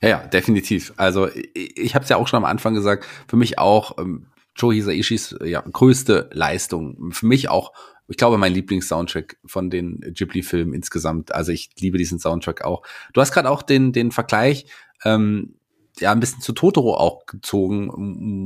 [0.00, 0.94] ja, ja, definitiv.
[0.96, 4.28] Also ich, ich habe es ja auch schon am Anfang gesagt, für mich auch ähm,
[4.56, 7.12] Joe Hisaishis ja, größte Leistung.
[7.12, 7.72] Für mich auch,
[8.08, 11.34] ich glaube, mein Lieblings-Soundtrack von den Ghibli-Filmen insgesamt.
[11.34, 12.82] Also ich liebe diesen Soundtrack auch.
[13.12, 14.66] Du hast gerade auch den, den Vergleich
[15.04, 15.54] ähm,
[16.00, 17.90] ja ein bisschen zu Totoro auch gezogen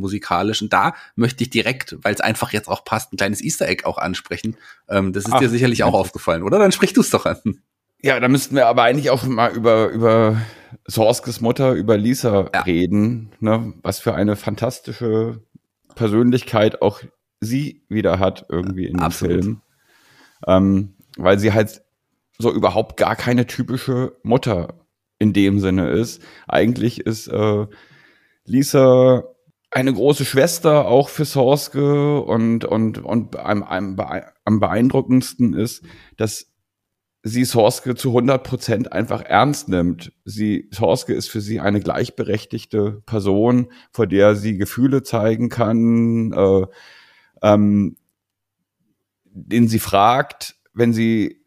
[0.00, 3.66] musikalisch und da möchte ich direkt, weil es einfach jetzt auch passt, ein kleines Easter
[3.66, 4.56] Egg auch ansprechen.
[4.88, 6.59] Ähm, das ist Ach, dir sicherlich auch aufgefallen, oder?
[6.59, 7.62] Dann sprich du es doch an.
[8.00, 10.40] Ja, da müssten wir aber eigentlich auch mal über über
[10.86, 12.61] Sorskes Mutter, über Lisa ja.
[12.61, 13.72] reden, ne?
[13.82, 15.42] Was für eine fantastische
[15.94, 17.00] Persönlichkeit auch
[17.41, 19.43] sie wieder hat irgendwie in dem Absolut.
[19.45, 19.62] Film,
[20.47, 21.82] ähm, weil sie halt
[22.39, 24.86] so überhaupt gar keine typische Mutter
[25.18, 26.22] in dem Sinne ist.
[26.47, 27.66] Eigentlich ist äh,
[28.45, 29.24] Lisa
[29.70, 33.97] eine große Schwester auch für Sorske und, und, und am, am,
[34.45, 35.84] am beeindruckendsten ist,
[36.16, 36.53] dass
[37.22, 40.12] sie Sorske zu 100 Prozent einfach ernst nimmt.
[40.24, 46.66] Sie, Sorske ist für sie eine gleichberechtigte Person, vor der sie Gefühle zeigen kann, äh,
[47.43, 47.97] ähm,
[49.24, 51.45] den sie fragt, wenn sie,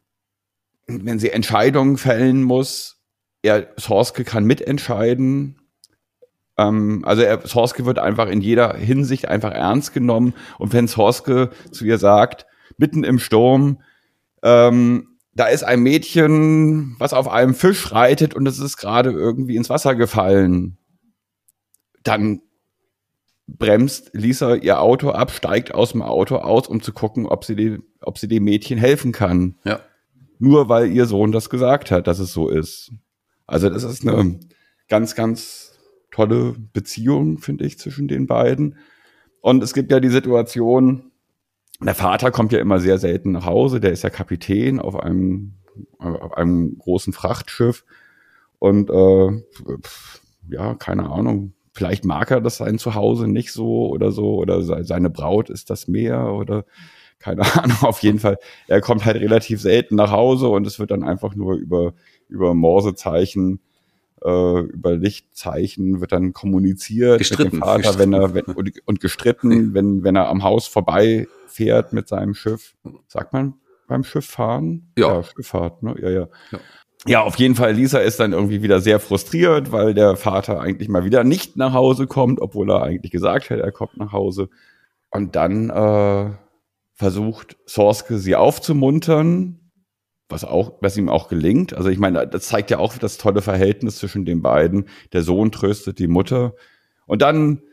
[0.88, 3.02] wenn sie Entscheidungen fällen muss,
[3.42, 5.62] er, Sorske kann mitentscheiden.
[6.58, 10.34] Ähm, also er, Sorske wird einfach in jeder Hinsicht einfach ernst genommen.
[10.58, 12.46] Und wenn Sorske zu ihr sagt,
[12.78, 13.82] mitten im Sturm,
[14.44, 19.56] ähm, da ist ein Mädchen, was auf einem Fisch reitet und es ist gerade irgendwie
[19.56, 20.78] ins Wasser gefallen,
[22.04, 22.42] dann
[23.48, 27.56] bremst Lisa ihr Auto ab, steigt aus dem Auto aus, um zu gucken, ob sie,
[27.56, 29.56] die, ob sie dem Mädchen helfen kann.
[29.64, 29.82] Ja.
[30.39, 32.92] Nur weil ihr Sohn das gesagt hat, dass es so ist.
[33.46, 34.39] Also das ist eine
[34.88, 35.78] ganz, ganz
[36.12, 38.78] tolle Beziehung, finde ich, zwischen den beiden.
[39.42, 41.12] Und es gibt ja die Situation,
[41.82, 45.56] der Vater kommt ja immer sehr selten nach Hause, der ist ja Kapitän auf einem,
[45.98, 47.86] auf einem großen Frachtschiff.
[48.60, 49.44] Und äh,
[50.50, 55.09] ja, keine Ahnung, vielleicht mag er das sein Zuhause nicht so oder so, oder seine
[55.09, 56.65] Braut ist das mehr oder
[57.19, 58.38] keine Ahnung, auf jeden Fall.
[58.67, 61.93] Er kommt halt relativ selten nach Hause und es wird dann einfach nur über
[62.28, 63.59] über Morsezeichen,
[64.24, 69.74] äh, über Lichtzeichen wird dann kommuniziert gestritten, mit dem Vater, wenn er wenn, und, gestritten,
[69.74, 72.76] wenn wenn er am Haus vorbei fährt mit seinem Schiff.
[73.07, 73.55] Sagt man
[73.88, 74.91] beim Schiff fahren?
[74.97, 75.95] Ja, ja Schifffahrt, ne?
[76.01, 76.59] Ja, ja, ja.
[77.08, 80.88] Ja, auf jeden Fall, Lisa ist dann irgendwie wieder sehr frustriert, weil der Vater eigentlich
[80.88, 84.49] mal wieder nicht nach Hause kommt, obwohl er eigentlich gesagt hat, er kommt nach Hause.
[85.10, 86.32] Und dann äh,
[86.93, 89.72] versucht Sorske sie aufzumuntern,
[90.30, 91.74] was auch, was ihm auch gelingt.
[91.74, 94.88] Also ich meine, das zeigt ja auch das tolle Verhältnis zwischen den beiden.
[95.12, 96.54] Der Sohn tröstet die Mutter.
[97.08, 97.64] Und dann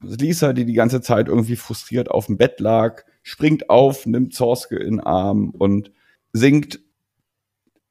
[0.00, 4.76] Lisa, die die ganze Zeit irgendwie frustriert auf dem Bett lag, springt auf, nimmt Zorske
[4.76, 5.92] in den Arm und
[6.32, 6.80] singt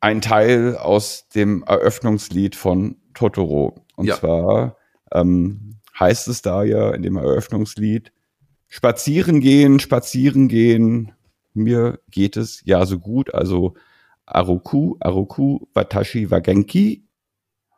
[0.01, 3.85] ein Teil aus dem Eröffnungslied von Totoro.
[3.95, 4.15] Und ja.
[4.15, 4.77] zwar
[5.13, 8.11] ähm, heißt es da ja in dem Eröffnungslied,
[8.67, 11.13] spazieren gehen, spazieren gehen,
[11.53, 13.33] mir geht es ja so gut.
[13.33, 13.75] Also
[14.25, 17.05] Aruku, Aruku, Watashi Wagenki.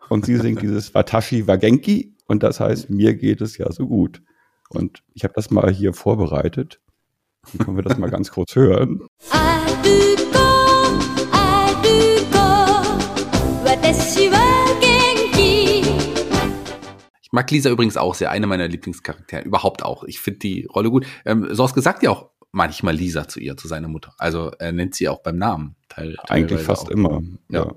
[0.09, 2.15] Und sie singt dieses Watashi Wagenki.
[2.27, 4.21] Und das heißt, mir geht es ja so gut.
[4.69, 6.79] Und ich habe das mal hier vorbereitet.
[7.51, 9.01] Dann können wir das mal ganz kurz hören.
[17.21, 20.03] Ich mag Lisa übrigens auch sehr, eine meiner Lieblingscharaktere, überhaupt auch.
[20.03, 21.07] Ich finde die Rolle gut.
[21.25, 24.13] Ähm, Soske sagt ja auch manchmal Lisa zu ihr, zu seiner Mutter.
[24.17, 25.75] Also er nennt sie auch beim Namen.
[25.89, 26.91] Teil, Eigentlich fast auch.
[26.91, 27.21] immer.
[27.49, 27.65] Ja.
[27.65, 27.75] ja.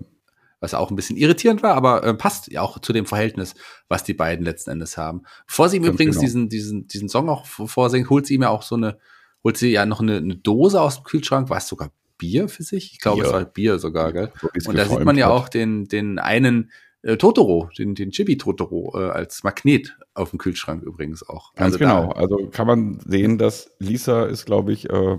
[0.61, 3.55] Was auch ein bisschen irritierend war, aber äh, passt ja auch zu dem Verhältnis,
[3.89, 5.23] was die beiden letzten Endes haben.
[5.47, 6.27] Bevor sie ihm Ganz übrigens genau.
[6.27, 8.99] diesen, diesen, diesen Song auch vorsingt, holt sie ihm ja auch so eine,
[9.45, 12.63] holt sie ja noch eine, eine Dose aus dem Kühlschrank, war es sogar Bier für
[12.63, 12.93] sich?
[12.93, 14.33] Ich glaube, es war Bier sogar, gell?
[14.67, 15.33] Und da sieht man ja hat.
[15.33, 16.71] auch den, den einen
[17.03, 21.55] äh, Totoro, den, den Chibi Totoro äh, als Magnet auf dem Kühlschrank übrigens auch.
[21.55, 22.11] Ganz also genau.
[22.11, 25.17] Also kann man sehen, dass Lisa ist, glaube ich, äh,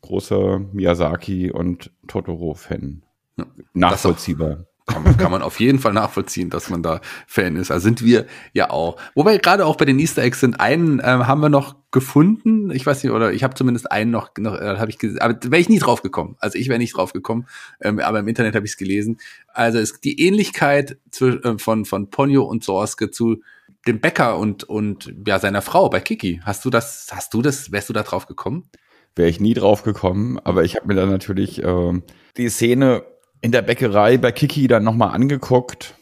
[0.00, 3.02] großer Miyazaki und Totoro-Fan.
[3.36, 4.66] Ja, Nachvollziehbar.
[4.86, 7.70] Kann, kann man auf jeden Fall nachvollziehen, dass man da Fan ist.
[7.70, 8.96] Also sind wir ja auch.
[9.14, 12.70] Wobei gerade auch bei den Easter Eggs sind, einen ähm, haben wir noch gefunden.
[12.70, 15.36] Ich weiß nicht, oder ich habe zumindest einen noch, noch äh, habe ich gesehen, aber
[15.42, 16.36] wäre ich nie drauf gekommen.
[16.38, 17.46] Also ich wäre nicht drauf gekommen,
[17.80, 19.18] ähm, aber im Internet habe ich es gelesen.
[19.48, 23.42] Also es die Ähnlichkeit zu, äh, von von Ponyo und Sorske zu
[23.88, 26.40] dem Bäcker und und ja seiner Frau bei Kiki.
[26.44, 27.08] Hast du das?
[27.10, 27.72] Hast du das?
[27.72, 28.68] Wärst du da drauf gekommen?
[29.16, 32.02] Wäre ich nie drauf gekommen, aber ich habe mir dann natürlich ähm,
[32.36, 33.02] die Szene
[33.40, 35.94] in der Bäckerei bei Kiki dann nochmal angeguckt.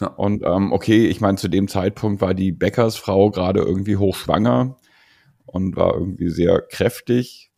[0.00, 0.08] Ja.
[0.08, 4.76] Und ähm, okay, ich meine, zu dem Zeitpunkt war die Bäckersfrau gerade irgendwie hochschwanger
[5.46, 7.52] und war irgendwie sehr kräftig.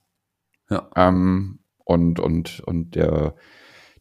[0.68, 0.90] Ja.
[0.96, 3.36] Ähm, und, und, und der,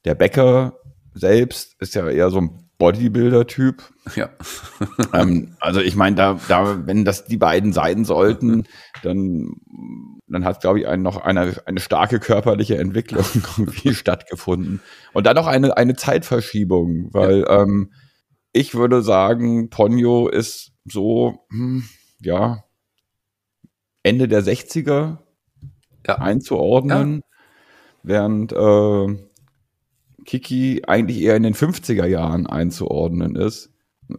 [0.03, 0.79] der Bäcker
[1.13, 3.83] selbst ist ja eher so ein Bodybuilder-Typ.
[4.15, 4.29] Ja.
[5.13, 8.65] ähm, also ich meine, da, da, wenn das die beiden sein sollten,
[9.03, 9.53] dann,
[10.27, 13.25] dann hat, glaube ich, ein, noch eine, eine starke körperliche Entwicklung
[13.57, 14.81] irgendwie stattgefunden.
[15.13, 17.91] Und dann noch eine, eine Zeitverschiebung, weil ähm,
[18.51, 21.83] ich würde sagen, Ponyo ist so, hm,
[22.19, 22.63] ja,
[24.03, 25.17] Ende der 60er
[26.07, 26.15] Ja.
[26.19, 27.23] einzuordnen,
[28.03, 29.24] während äh,
[30.25, 33.71] Kiki eigentlich eher in den 50er Jahren einzuordnen ist.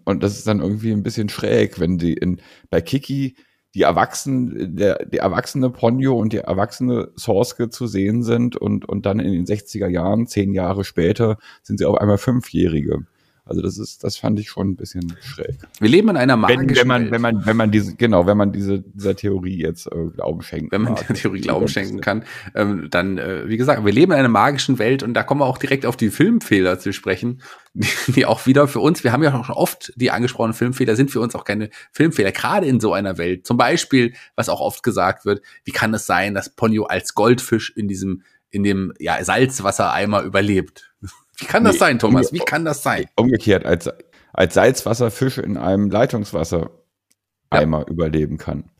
[0.04, 2.40] Und das ist dann irgendwie ein bisschen schräg, wenn die in,
[2.70, 3.36] bei Kiki
[3.74, 9.04] die Erwachsenen, der, der erwachsene Ponyo und die erwachsene Sorske zu sehen sind und, und
[9.04, 13.06] dann in den 60er Jahren, zehn Jahre später, sind sie auf einmal Fünfjährige.
[13.48, 15.54] Also das ist, das fand ich schon ein bisschen schräg.
[15.78, 17.12] Wir leben in einer magischen Wenn, wenn man, Welt.
[17.12, 20.72] wenn man, wenn man diese, genau, wenn man diese, dieser Theorie jetzt äh, Glauben schenkt.
[20.72, 22.24] wenn man der Theorie Glauben schenken kann,
[22.56, 25.46] ähm, dann, äh, wie gesagt, wir leben in einer magischen Welt und da kommen wir
[25.46, 27.40] auch direkt auf die Filmfehler zu sprechen,
[27.72, 31.12] die, die auch wieder für uns, wir haben ja schon oft die angesprochenen Filmfehler, sind
[31.12, 33.46] für uns auch keine Filmfehler, gerade in so einer Welt.
[33.46, 37.72] Zum Beispiel, was auch oft gesagt wird, wie kann es sein, dass Ponyo als Goldfisch
[37.76, 40.90] in diesem, in dem ja, Salzwassereimer überlebt?
[41.38, 42.32] Wie kann das Nee, sein, Thomas?
[42.32, 43.06] Wie kann das sein?
[43.16, 43.90] Umgekehrt, als,
[44.32, 48.70] als Salzwasserfisch in einem Leitungswassereimer überleben kann.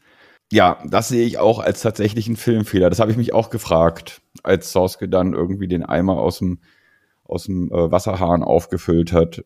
[0.52, 2.88] Ja, das sehe ich auch als tatsächlichen Filmfehler.
[2.88, 6.60] Das habe ich mich auch gefragt, als Sorske dann irgendwie den Eimer aus dem,
[7.24, 9.44] aus dem äh, Wasserhahn aufgefüllt hat,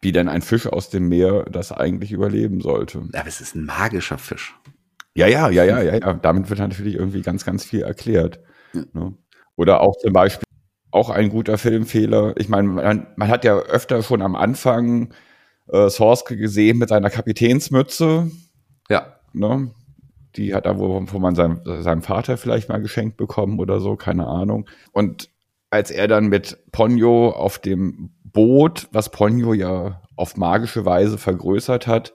[0.00, 3.06] wie denn ein Fisch aus dem Meer das eigentlich überleben sollte.
[3.12, 4.54] Aber es ist ein magischer Fisch.
[5.14, 6.14] Ja, ja, ja, ja, ja, ja.
[6.14, 8.40] Damit wird natürlich irgendwie ganz, ganz viel erklärt.
[8.92, 9.14] Ne?
[9.56, 10.43] Oder auch zum Beispiel
[10.94, 12.34] auch ein guter Filmfehler.
[12.38, 15.12] Ich meine, man, man hat ja öfter schon am Anfang
[15.66, 18.30] äh, Sorske gesehen mit seiner Kapitänsmütze.
[18.88, 19.18] Ja.
[19.32, 19.72] Ne?
[20.36, 23.96] Die hat er, wo, wo man seinem, seinem Vater vielleicht mal geschenkt bekommen oder so,
[23.96, 24.68] keine Ahnung.
[24.92, 25.30] Und
[25.68, 31.88] als er dann mit Ponyo auf dem Boot, was Ponyo ja auf magische Weise vergrößert
[31.88, 32.14] hat,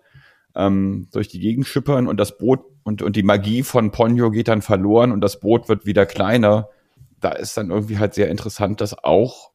[0.55, 4.47] ähm, durch die Gegend schippern und das Boot und, und die Magie von Ponyo geht
[4.47, 6.69] dann verloren und das Boot wird wieder kleiner.
[7.19, 9.51] Da ist dann irgendwie halt sehr interessant, dass auch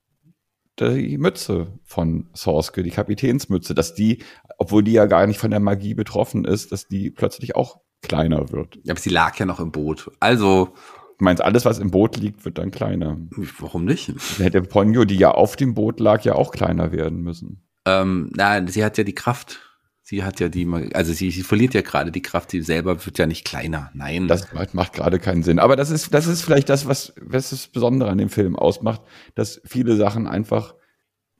[0.81, 4.25] die Mütze von Sorske, die Kapitänsmütze, dass die,
[4.59, 8.51] obwohl die ja gar nicht von der Magie betroffen ist, dass die plötzlich auch kleiner
[8.51, 8.79] wird.
[8.83, 10.11] Ja, aber sie lag ja noch im Boot.
[10.21, 10.75] Also,
[11.19, 13.17] Du meinst, alles, was im Boot liegt, wird dann kleiner.
[13.61, 14.09] warum nicht?
[14.09, 17.62] Dann hätte Ponyo, die ja auf dem Boot lag, ja auch kleiner werden müssen.
[17.87, 19.61] Ähm, na, sie hat ja die Kraft.
[20.07, 23.17] Sie hat ja die, also sie, sie verliert ja gerade die Kraft, sie selber wird
[23.19, 23.91] ja nicht kleiner.
[23.95, 24.29] Nein.
[24.29, 25.59] Das macht- macht gerade keinen Sinn.
[25.59, 29.01] Aber das ist, das ist vielleicht das, was, was das Besondere an dem Film ausmacht,
[29.35, 30.75] dass viele Sachen einfach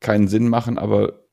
[0.01, 1.25] keinen Sinn machen, aber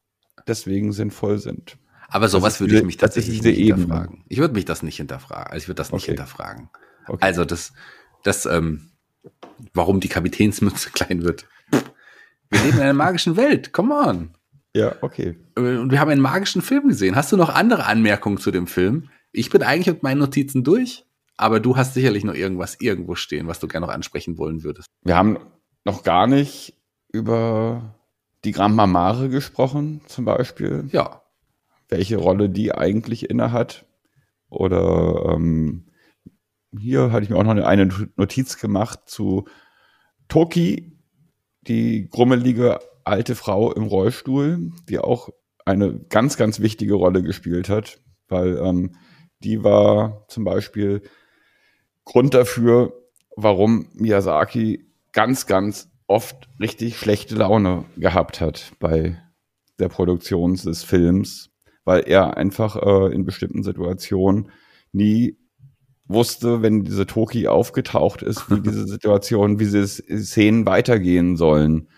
[0.46, 1.78] deswegen sinnvoll sind.
[2.10, 3.82] Aber sowas würde ich mich tatsächlich nicht Ebene.
[3.84, 4.26] hinterfragen.
[4.28, 5.48] Ich würde mich das nicht hinterfragen.
[5.54, 6.12] Also ich würde das nicht Okay.
[6.12, 6.70] hinterfragen.
[7.08, 7.20] Okay.
[7.26, 7.72] Also das,
[8.24, 8.92] das, ähm,
[9.74, 11.46] warum die Kapitänsmütze klein wird.
[12.50, 13.72] Wir leben in einer magischen Welt.
[13.72, 14.32] Come on.
[14.76, 15.38] Ja, okay.
[15.58, 17.16] Äh, Und wir haben einen magischen Film gesehen.
[17.16, 19.10] Hast du noch andere Anmerkungen zu dem Film?
[19.32, 21.06] Ich bin eigentlich mit meinen Notizen durch,
[21.38, 24.88] aber du hast sicherlich noch irgendwas irgendwo stehen, was du gerne noch ansprechen wollen würdest.
[25.04, 25.38] Wir haben
[25.86, 26.74] noch gar nicht
[27.12, 27.96] über
[28.46, 30.88] die Grandma Mare gesprochen, zum Beispiel.
[30.92, 31.22] Ja.
[31.90, 33.86] welche Rolle die eigentlich innehat.
[34.50, 35.88] Oder ähm,
[36.80, 39.44] hier hatte ich mir auch noch eine- eine Notiz gemacht zu
[40.30, 40.98] Toki,
[41.68, 42.80] die grummelige
[43.12, 45.30] alte Frau im Rollstuhl, die auch
[45.66, 47.99] eine ganz, ganz wichtige Rolle gespielt hat,
[48.30, 48.95] weil ähm,
[49.43, 51.01] die war zum Beispiel
[52.05, 52.93] Grund dafür,
[53.36, 59.22] warum Miyazaki ganz, ganz oft richtig schlechte Laune gehabt hat bei
[59.78, 61.49] der Produktion des Films,
[61.84, 64.51] weil er einfach äh, in bestimmten Situationen
[64.93, 65.38] nie
[66.07, 71.89] wusste, wenn diese Toki aufgetaucht ist, wie diese Situation, wie diese Szenen weitergehen sollen.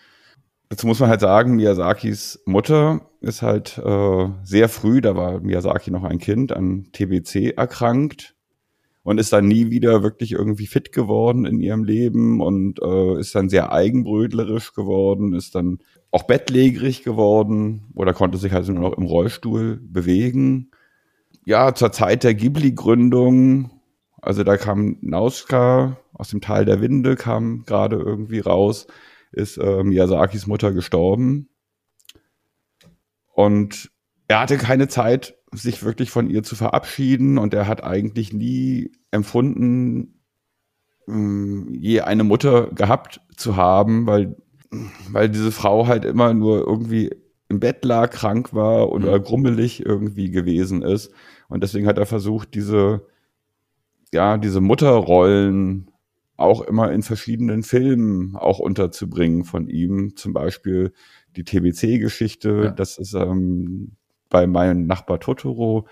[0.69, 5.91] Dazu muss man halt sagen, Miyazakis Mutter ist halt äh, sehr früh, da war Miyazaki
[5.91, 8.35] noch ein Kind, an TBC erkrankt.
[9.03, 13.35] und ist dann nie wieder wirklich irgendwie fit geworden in ihrem Leben und äh, ist
[13.35, 15.79] dann sehr eigenbrötlerisch geworden, ist dann
[16.11, 20.71] auch bettlägerig geworden oder konnte sich halt nur noch im Rollstuhl bewegen.
[21.45, 23.71] Ja, zur Zeit der Ghibli-Gründung,
[24.21, 28.87] also da kam Nauska aus dem Tal der Winde, kam gerade irgendwie raus,
[29.33, 31.49] ist äh, Miyazakis Mutter gestorben.
[33.33, 33.91] Und
[34.27, 38.91] er hatte keine Zeit, sich wirklich von ihr zu verabschieden und er hat eigentlich nie
[39.11, 40.23] empfunden,
[41.07, 44.35] ähm, je eine Mutter gehabt zu haben, weil,
[45.11, 47.11] weil diese Frau halt immer nur irgendwie
[47.49, 49.23] im Bett lag, krank war oder Mhm.
[49.23, 51.11] grummelig irgendwie gewesen ist.
[51.49, 53.05] Und deswegen hat er versucht, diese,
[54.11, 55.91] ja, diese Mutterrollen
[56.43, 60.15] auch immer in verschiedenen Filmen auch unterzubringen von ihm.
[60.15, 60.93] Zum Beispiel
[61.35, 62.71] die TBC-Geschichte, Ja.
[62.71, 63.93] das ist ähm,
[64.29, 65.87] bei meinem Nachbar Totoro,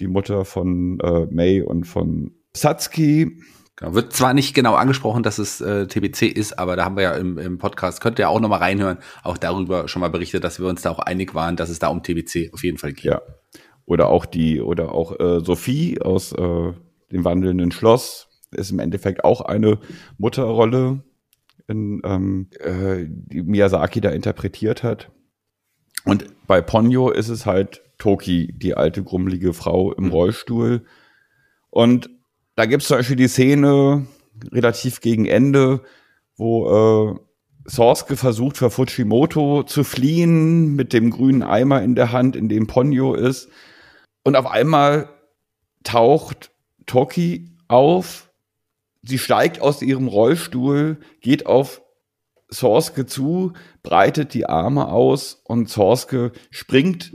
[0.00, 3.38] die Mutter von äh, May und von Satsuki.
[3.76, 3.94] Genau.
[3.94, 7.14] Wird zwar nicht genau angesprochen, dass es äh, TBC ist, aber da haben wir ja
[7.14, 10.66] im, im Podcast, könnt ihr auch nochmal reinhören, auch darüber schon mal berichtet, dass wir
[10.66, 13.04] uns da auch einig waren, dass es da um TBC auf jeden Fall geht.
[13.04, 13.22] Ja.
[13.86, 16.72] Oder auch die, oder auch äh, Sophie aus äh,
[17.10, 19.78] dem wandelnden Schloss ist im Endeffekt auch eine
[20.18, 21.02] Mutterrolle,
[21.68, 25.10] in, ähm, äh, die Miyazaki da interpretiert hat.
[26.04, 30.10] Und bei Ponyo ist es halt Toki, die alte grummelige Frau im Mhm.
[30.10, 30.84] Rollstuhl.
[31.70, 32.10] Und
[32.56, 34.06] da gibt es zum Beispiel die Szene
[34.50, 35.82] relativ gegen Ende,
[36.36, 37.18] wo äh,
[37.64, 42.66] Sorske versucht, vor Fujimoto zu fliehen mit dem grünen Eimer in der Hand, in dem
[42.66, 43.48] Ponyo ist.
[44.24, 45.08] Und auf einmal
[45.84, 46.50] taucht
[46.86, 48.31] Toki auf.
[49.02, 51.82] Sie steigt aus ihrem Rollstuhl, geht auf
[52.48, 57.12] Sorske zu, breitet die Arme aus und Sorske springt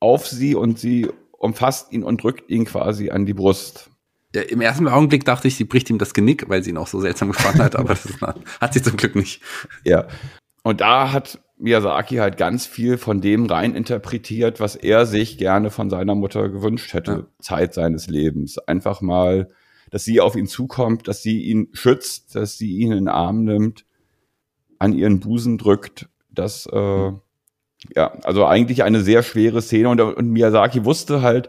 [0.00, 3.90] auf sie und sie umfasst ihn und drückt ihn quasi an die Brust.
[4.34, 6.88] Ja, Im ersten Augenblick dachte ich, sie bricht ihm das Genick, weil sie ihn auch
[6.88, 9.42] so seltsam gefahren hat, aber das ist, hat sie zum Glück nicht.
[9.84, 10.08] Ja.
[10.62, 15.70] Und da hat Miyazaki halt ganz viel von dem rein interpretiert, was er sich gerne
[15.70, 17.26] von seiner Mutter gewünscht hätte, Ja.
[17.40, 18.58] Zeit seines Lebens.
[18.58, 19.50] Einfach mal,
[19.94, 23.44] dass sie auf ihn zukommt, dass sie ihn schützt, dass sie ihn in den Arm
[23.44, 23.86] nimmt,
[24.80, 26.08] an ihren Busen drückt.
[26.32, 27.12] Das, äh,
[27.94, 29.88] ja, also eigentlich eine sehr schwere Szene.
[29.90, 31.48] Und, und Miyazaki wusste halt,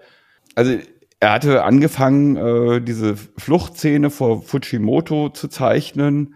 [0.54, 0.78] also
[1.20, 6.36] er hatte angefangen, äh, diese Fluchtszene vor Fujimoto zu zeichnen.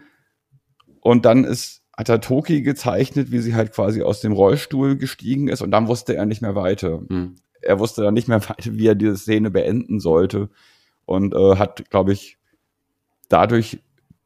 [1.00, 5.46] Und dann ist, hat er Toki gezeichnet, wie sie halt quasi aus dem Rollstuhl gestiegen
[5.46, 5.62] ist.
[5.62, 7.02] Und dann wusste er nicht mehr weiter.
[7.08, 7.36] Hm.
[7.62, 10.50] Er wusste dann nicht mehr weiter, wie er diese Szene beenden sollte.
[11.10, 12.38] Und äh, hat, glaube ich,
[13.28, 13.80] dadurch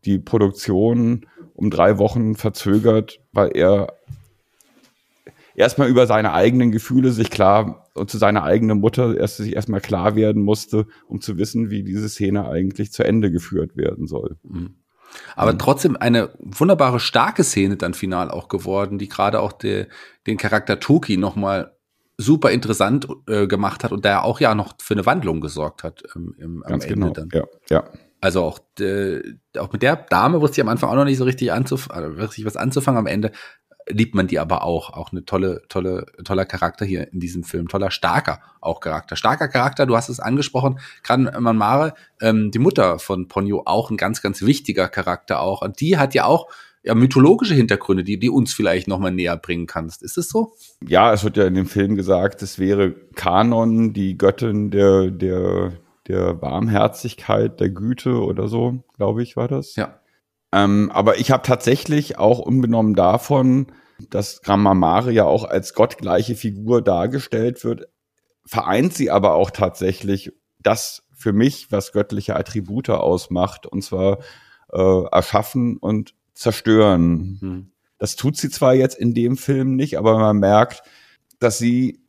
[0.05, 1.25] die Produktion
[1.55, 3.95] um drei Wochen verzögert, weil er
[5.55, 9.81] erstmal über seine eigenen Gefühle sich klar und zu seiner eigenen Mutter erst sich erstmal
[9.81, 14.37] klar werden musste, um zu wissen, wie diese Szene eigentlich zu Ende geführt werden soll.
[14.43, 14.75] Mhm.
[15.37, 19.87] Aber trotzdem eine wunderbare, starke Szene dann final auch geworden, die gerade auch de,
[20.27, 21.74] den Charakter Toki nochmal
[22.17, 26.03] super interessant äh, gemacht hat und der auch ja noch für eine Wandlung gesorgt hat
[26.15, 27.13] ähm, im, am Ganz Ende genau.
[27.13, 27.29] dann.
[27.33, 27.85] Ja, ja.
[28.21, 29.21] Also auch, äh,
[29.59, 32.09] auch mit der Dame wusste ich am Anfang auch noch nicht so richtig, anzuf also
[32.09, 32.99] richtig was anzufangen.
[32.99, 33.33] Am Ende
[33.87, 34.91] liebt man die aber auch.
[34.91, 37.69] Auch eine tolle, tolle, toller Charakter hier in diesem Film.
[37.69, 39.17] Toller, starker auch Charakter.
[39.17, 43.97] Starker Charakter, du hast es angesprochen, Gran Manmare, ähm, die Mutter von Ponyo, auch ein
[43.97, 45.63] ganz, ganz wichtiger Charakter auch.
[45.63, 46.49] Und die hat ja auch
[46.85, 50.03] ja, mythologische Hintergründe, die, die uns vielleicht noch mal näher bringen kannst.
[50.03, 50.53] Ist es so?
[50.87, 55.73] ja, es wird ja in dem Film gesagt, es wäre Kanon, die Göttin der, der,
[56.07, 59.77] der Warmherzigkeit, der Güte oder so, glaube ich, war das.
[59.77, 60.01] Ja.
[60.53, 63.69] Ähm, aber ich habe tatsächlich auch unbenommen davon,
[64.11, 67.89] dass Grammamare ja auch als gottgleiche Figur dargestellt wird,
[68.45, 74.19] vereint sie aber auch tatsächlich das für mich, was göttliche Attribute ausmacht, und zwar
[74.73, 77.39] äh, erschaffen und zerstören.
[77.41, 77.67] Hm.
[77.99, 80.83] Das tut sie zwar jetzt in dem Film nicht, aber man merkt,
[81.39, 82.01] dass sie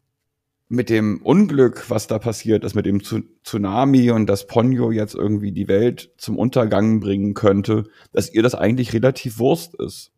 [0.67, 5.13] mit dem Unglück, was da passiert ist, mit dem Tsu- Tsunami und dass Ponyo jetzt
[5.13, 10.11] irgendwie die Welt zum Untergang bringen könnte, dass ihr das eigentlich relativ Wurst ist.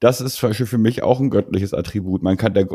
[0.00, 2.22] Das ist zum Beispiel für mich auch ein göttliches Attribut.
[2.22, 2.66] Man kann der,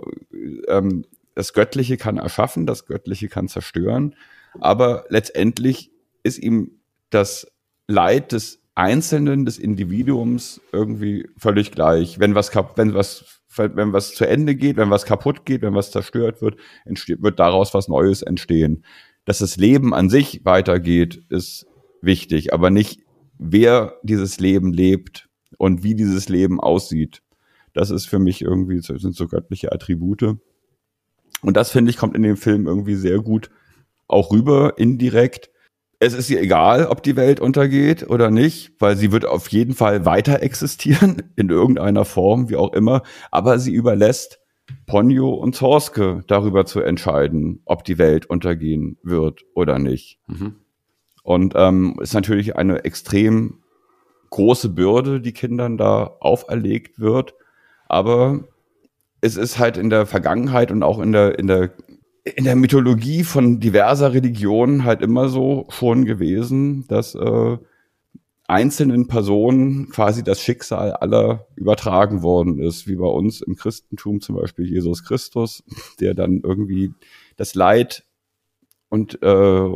[0.67, 4.15] ähm, das Göttliche kann erschaffen, das Göttliche kann zerstören,
[4.59, 6.79] aber letztendlich ist ihm
[7.09, 7.47] das
[7.87, 12.19] Leid des Einzelnen, des Individuums irgendwie völlig gleich.
[12.19, 15.91] Wenn was, wenn was, wenn was zu Ende geht, wenn was kaputt geht, wenn was
[15.91, 18.83] zerstört wird, entsteht, wird daraus was Neues entstehen.
[19.23, 21.65] Dass das Leben an sich weitergeht, ist
[22.01, 22.99] wichtig, aber nicht
[23.37, 27.21] wer dieses Leben lebt und wie dieses Leben aussieht.
[27.73, 30.37] Das ist für mich irgendwie, sind so göttliche Attribute.
[31.41, 33.49] Und das finde ich kommt in dem Film irgendwie sehr gut
[34.07, 35.49] auch rüber, indirekt.
[35.99, 39.73] Es ist ihr egal, ob die Welt untergeht oder nicht, weil sie wird auf jeden
[39.73, 43.03] Fall weiter existieren, in irgendeiner Form, wie auch immer.
[43.31, 44.39] Aber sie überlässt
[44.87, 50.19] Ponyo und Zorske darüber zu entscheiden, ob die Welt untergehen wird oder nicht.
[50.27, 50.55] Mhm.
[51.23, 53.63] Und ähm, ist natürlich eine extrem
[54.29, 57.35] große Bürde, die Kindern da auferlegt wird.
[57.87, 58.43] Aber
[59.21, 61.71] es ist halt in der Vergangenheit und auch in der, in der,
[62.25, 67.57] in der Mythologie von diverser Religionen halt immer so schon gewesen, dass äh,
[68.47, 74.35] einzelnen Personen quasi das Schicksal aller übertragen worden ist, wie bei uns im Christentum zum
[74.35, 75.63] Beispiel Jesus Christus,
[75.99, 76.93] der dann irgendwie
[77.37, 78.03] das Leid
[78.89, 79.69] und äh,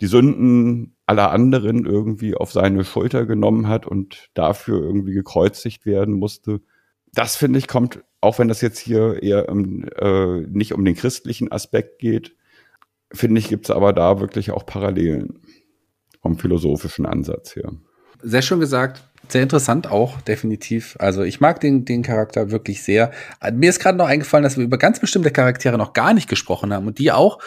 [0.00, 6.14] die Sünden aller anderen irgendwie auf seine Schulter genommen hat und dafür irgendwie gekreuzigt werden
[6.14, 6.60] musste.
[7.16, 10.94] Das finde ich kommt, auch wenn das jetzt hier eher um, äh, nicht um den
[10.94, 12.36] christlichen Aspekt geht,
[13.10, 15.40] finde ich, gibt es aber da wirklich auch Parallelen
[16.20, 17.72] vom philosophischen Ansatz her.
[18.22, 19.02] Sehr schön gesagt.
[19.28, 20.96] Sehr interessant auch, definitiv.
[20.98, 23.12] Also ich mag den, den Charakter wirklich sehr.
[23.50, 26.74] Mir ist gerade noch eingefallen, dass wir über ganz bestimmte Charaktere noch gar nicht gesprochen
[26.74, 27.38] haben und die auch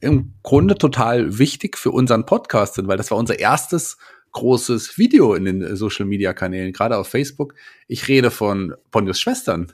[0.00, 3.96] im Grunde total wichtig für unseren Podcast sind, weil das war unser erstes
[4.36, 7.54] großes Video in den Social Media Kanälen, gerade auf Facebook.
[7.88, 9.72] Ich rede von Ponyos Schwestern.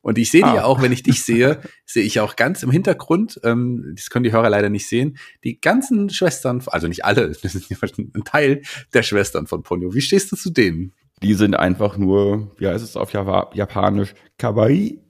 [0.00, 0.54] Und ich sehe die Ah.
[0.54, 4.22] ja auch, wenn ich dich sehe, sehe ich auch ganz im Hintergrund, ähm, das können
[4.22, 8.62] die Hörer leider nicht sehen, die ganzen Schwestern, also nicht alle, das ist ein Teil
[8.94, 9.92] der Schwestern von Ponyo.
[9.94, 10.92] Wie stehst du zu denen?
[11.22, 15.00] Die sind einfach nur, wie heißt es auf Japanisch, Kawaii,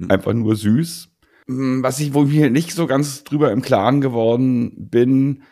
[0.00, 0.10] Hm.
[0.10, 1.08] einfach nur süß.
[1.46, 5.42] Hm, Was ich, wo ich mir nicht so ganz drüber im Klaren geworden bin,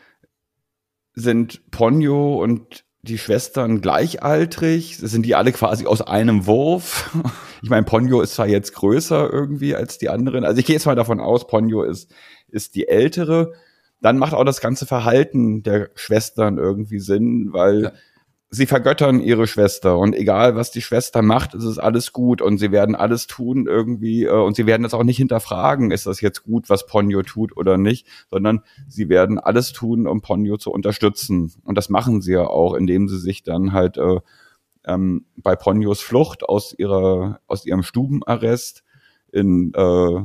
[1.18, 4.96] sind Ponyo und die Schwestern gleichaltrig?
[4.98, 7.10] Sind die alle quasi aus einem Wurf?
[7.60, 10.44] Ich meine, Ponyo ist zwar jetzt größer irgendwie als die anderen.
[10.44, 12.08] Also ich gehe jetzt mal davon aus, Ponyo ist,
[12.46, 13.52] ist die ältere.
[14.00, 17.92] Dann macht auch das ganze Verhalten der Schwestern irgendwie Sinn, weil Ja.
[18.50, 22.58] Sie vergöttern ihre Schwester und egal was die Schwester macht, ist es alles gut und
[22.58, 26.20] sie werden alles tun irgendwie äh, und sie werden das auch nicht hinterfragen, ist das
[26.20, 30.70] jetzt gut, was Ponyo tut oder nicht, sondern sie werden alles tun, um Ponyo zu
[30.70, 31.52] unterstützen.
[31.64, 34.20] Und das machen sie ja auch, indem sie sich dann halt äh,
[34.86, 38.82] ähm, bei Ponyos Flucht aus ihrer aus ihrem Stubenarrest
[39.30, 40.24] in äh,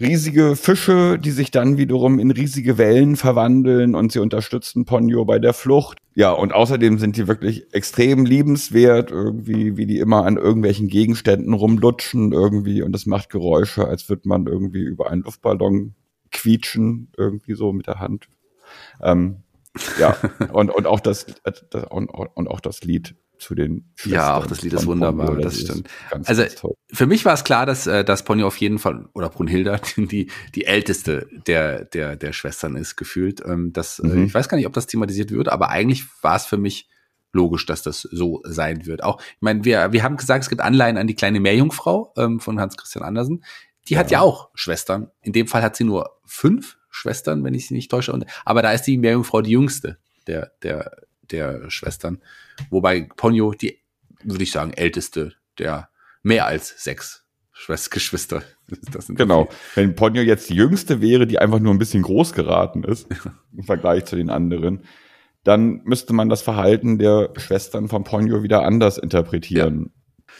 [0.00, 5.38] riesige Fische, die sich dann wiederum in riesige Wellen verwandeln und sie unterstützen Ponyo bei
[5.38, 5.98] der Flucht.
[6.14, 11.54] Ja, und außerdem sind die wirklich extrem liebenswert, irgendwie, wie die immer an irgendwelchen Gegenständen
[11.54, 15.94] rumlutschen irgendwie und das macht Geräusche, als würde man irgendwie über einen Luftballon
[16.32, 18.28] quietschen, irgendwie so mit der Hand.
[19.02, 19.42] Ähm,
[19.98, 20.16] ja,
[20.52, 24.62] und, und auch das, das und, und auch das Lied zu den Ja, auch das
[24.62, 25.88] Lied ist wunderbar, Ponyo, das ist stimmt.
[26.10, 26.62] Ganz, Also, ganz.
[26.92, 30.30] Für mich war es klar, dass, äh, dass Ponyo auf jeden Fall, oder Brunhilda, die,
[30.54, 33.42] die älteste der, der, der Schwestern ist, gefühlt.
[33.44, 34.26] Ähm, das, äh, Mhm.
[34.26, 36.88] ich weiß gar nicht, ob das thematisiert wird, aber eigentlich war es für mich
[37.32, 39.02] logisch, dass das so sein wird.
[39.04, 42.40] Auch, ich meine, wir, wir haben gesagt, es gibt Anleihen an die kleine Meerjungfrau ähm,
[42.40, 43.44] von Hans Christian Andersen.
[43.88, 44.18] Die hat Ja.
[44.18, 45.10] ja auch Schwestern.
[45.22, 48.12] In dem Fall hat sie nur fünf Schwestern, wenn ich sie nicht täusche.
[48.12, 50.90] Und, aber da ist die Meerjungfrau die jüngste der, der,
[51.32, 52.22] der Schwestern.
[52.70, 53.78] Wobei Ponyo die,
[54.22, 55.88] würde ich sagen, älteste der
[56.22, 58.42] mehr als sechs Schwest Geschwister.
[59.08, 59.48] Genau.
[59.74, 63.08] Wenn Ponyo jetzt die jüngste wäre, die einfach nur ein bisschen groß geraten ist,
[63.56, 64.84] im Vergleich zu den anderen,
[65.44, 69.92] dann müsste man das Verhalten der Schwestern von Ponyo wieder anders interpretieren.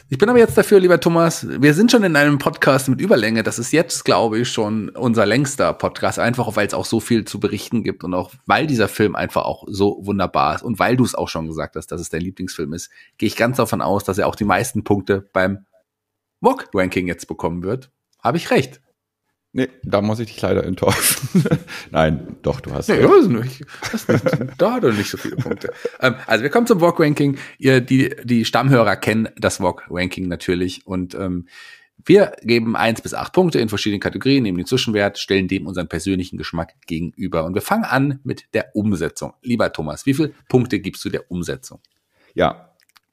[0.09, 3.43] Ich bin aber jetzt dafür, lieber Thomas, wir sind schon in einem Podcast mit Überlänge.
[3.43, 7.25] Das ist jetzt, glaube ich, schon unser längster Podcast, einfach weil es auch so viel
[7.25, 10.97] zu berichten gibt und auch weil dieser Film einfach auch so wunderbar ist und weil
[10.97, 13.81] du es auch schon gesagt hast, dass es dein Lieblingsfilm ist, gehe ich ganz davon
[13.81, 15.67] aus, dass er auch die meisten Punkte beim
[16.41, 17.91] VOG-Ranking jetzt bekommen wird.
[18.23, 18.81] Habe ich recht?
[19.53, 21.45] Nee, da muss ich dich leider enttäuschen.
[21.91, 23.15] Nein, doch, du hast Nee, recht.
[23.21, 25.73] ist nicht, das nicht, da hat er nicht so viele Punkte.
[26.01, 27.37] ähm, also wir kommen zum VOG-Ranking.
[27.59, 31.49] Ihr, die, die Stammhörer kennen das VOG-Ranking natürlich und ähm,
[32.05, 35.89] wir geben eins bis acht Punkte in verschiedenen Kategorien, nehmen den Zwischenwert, stellen dem unseren
[35.89, 37.45] persönlichen Geschmack gegenüber.
[37.45, 39.35] Und wir fangen an mit der Umsetzung.
[39.43, 41.81] Lieber Thomas, wie viele Punkte gibst du der Umsetzung?
[42.35, 42.71] Ja,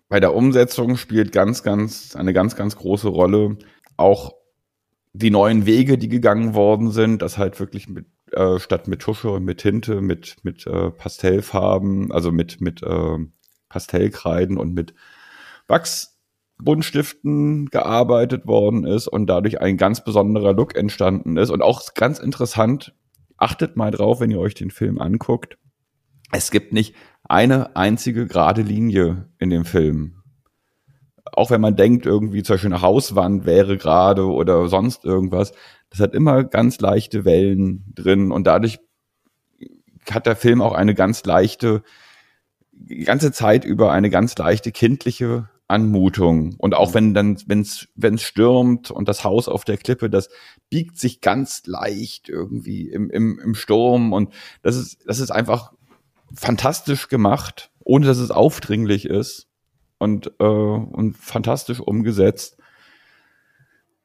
[0.07, 3.57] bei der Umsetzung spielt ganz, ganz, eine ganz, ganz große Rolle
[3.97, 4.36] auch
[5.13, 9.31] die neuen Wege, die gegangen worden sind, das halt wirklich mit, äh, statt mit Tusche
[9.31, 13.17] und mit Tinte, mit, mit äh, Pastellfarben, also mit, mit äh,
[13.69, 14.93] Pastellkreiden und mit
[15.67, 21.49] Wachsbuntstiften gearbeitet worden ist und dadurch ein ganz besonderer Look entstanden ist.
[21.49, 22.93] Und auch ganz interessant,
[23.37, 25.57] achtet mal drauf, wenn ihr euch den Film anguckt.
[26.31, 30.16] Es gibt nicht eine einzige gerade Linie in dem Film.
[31.33, 35.53] Auch wenn man denkt, irgendwie zum Beispiel eine Hauswand wäre gerade oder sonst irgendwas,
[35.89, 38.79] das hat immer ganz leichte Wellen drin und dadurch
[40.09, 41.83] hat der Film auch eine ganz leichte,
[43.05, 46.55] ganze Zeit über eine ganz leichte kindliche Anmutung.
[46.57, 50.09] Und auch wenn dann, wenn es wenn es stürmt und das Haus auf der Klippe,
[50.09, 50.29] das
[50.69, 54.13] biegt sich ganz leicht irgendwie im, im, im Sturm.
[54.13, 55.73] Und das ist, das ist einfach
[56.33, 59.46] fantastisch gemacht, ohne dass es aufdringlich ist
[59.97, 62.57] und, äh, und fantastisch umgesetzt.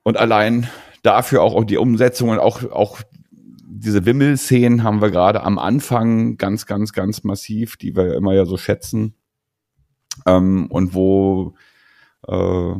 [0.02, 0.68] Und allein
[1.02, 3.00] dafür auch, auch die Umsetzung und auch, auch
[3.64, 8.44] diese Wimmelszenen haben wir gerade am Anfang ganz, ganz, ganz massiv, die wir immer ja
[8.44, 9.14] so schätzen.
[10.26, 11.54] Ähm, und wo
[12.28, 12.74] äh,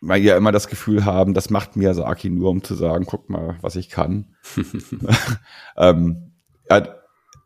[0.00, 3.56] wir ja immer das Gefühl haben, das macht Miyazaki nur, um zu sagen, guck mal,
[3.60, 4.34] was ich kann.
[5.76, 6.32] ähm,
[6.64, 7.02] er, hat,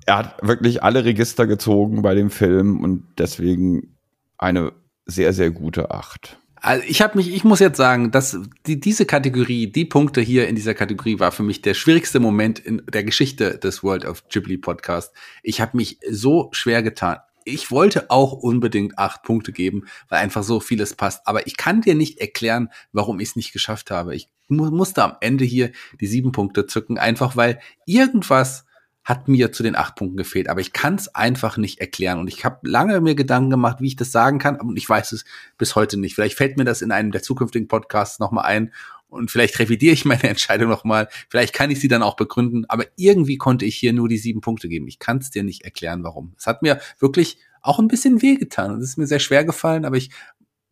[0.07, 3.95] er hat wirklich alle Register gezogen bei dem Film und deswegen
[4.39, 4.72] eine
[5.07, 6.39] sehr, sehr gute Acht.
[6.57, 10.49] Also ich habe mich, ich muss jetzt sagen, dass die, diese Kategorie, die Punkte hier
[10.49, 14.28] in dieser Kategorie war für mich der schwierigste Moment in der Geschichte des World of
[14.28, 15.14] Ghibli Podcast.
[15.43, 17.18] Ich habe mich so schwer getan.
[17.45, 21.28] Ich wollte auch unbedingt acht Punkte geben, weil einfach so vieles passt.
[21.28, 24.16] Aber ich kann dir nicht erklären, warum ich es nicht geschafft habe.
[24.16, 25.70] Ich mu musste am Ende hier
[26.01, 28.66] die sieben Punkte zücken, einfach weil irgendwas
[29.07, 32.27] hat mir zu den acht Punkten gefehlt, aber ich kann es einfach nicht erklären und
[32.27, 35.25] ich habe lange mir Gedanken gemacht, wie ich das sagen kann und ich weiß es
[35.57, 36.17] bis heute nicht.
[36.17, 38.73] Vielleicht fällt mir das in einem der zukünftigen Podcasts nochmal ein
[39.09, 42.85] und vielleicht revidiere ich meine Entscheidung nochmal, vielleicht kann ich sie dann auch begründen, aber
[42.97, 44.89] irgendwie konnte ich hier nur die sieben Punkte geben.
[44.89, 46.35] Ich kann es dir nicht erklären, warum.
[46.37, 49.97] Es hat mir wirklich auch ein bisschen wehgetan es ist mir sehr schwer gefallen, aber
[49.97, 50.11] ich,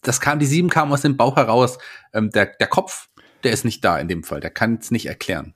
[0.03, 1.78] das kam, die sieben kamen aus dem Bauch heraus.
[2.12, 3.09] Ähm, der, der Kopf,
[3.45, 5.55] der ist nicht da in dem Fall, der kann es nicht erklären.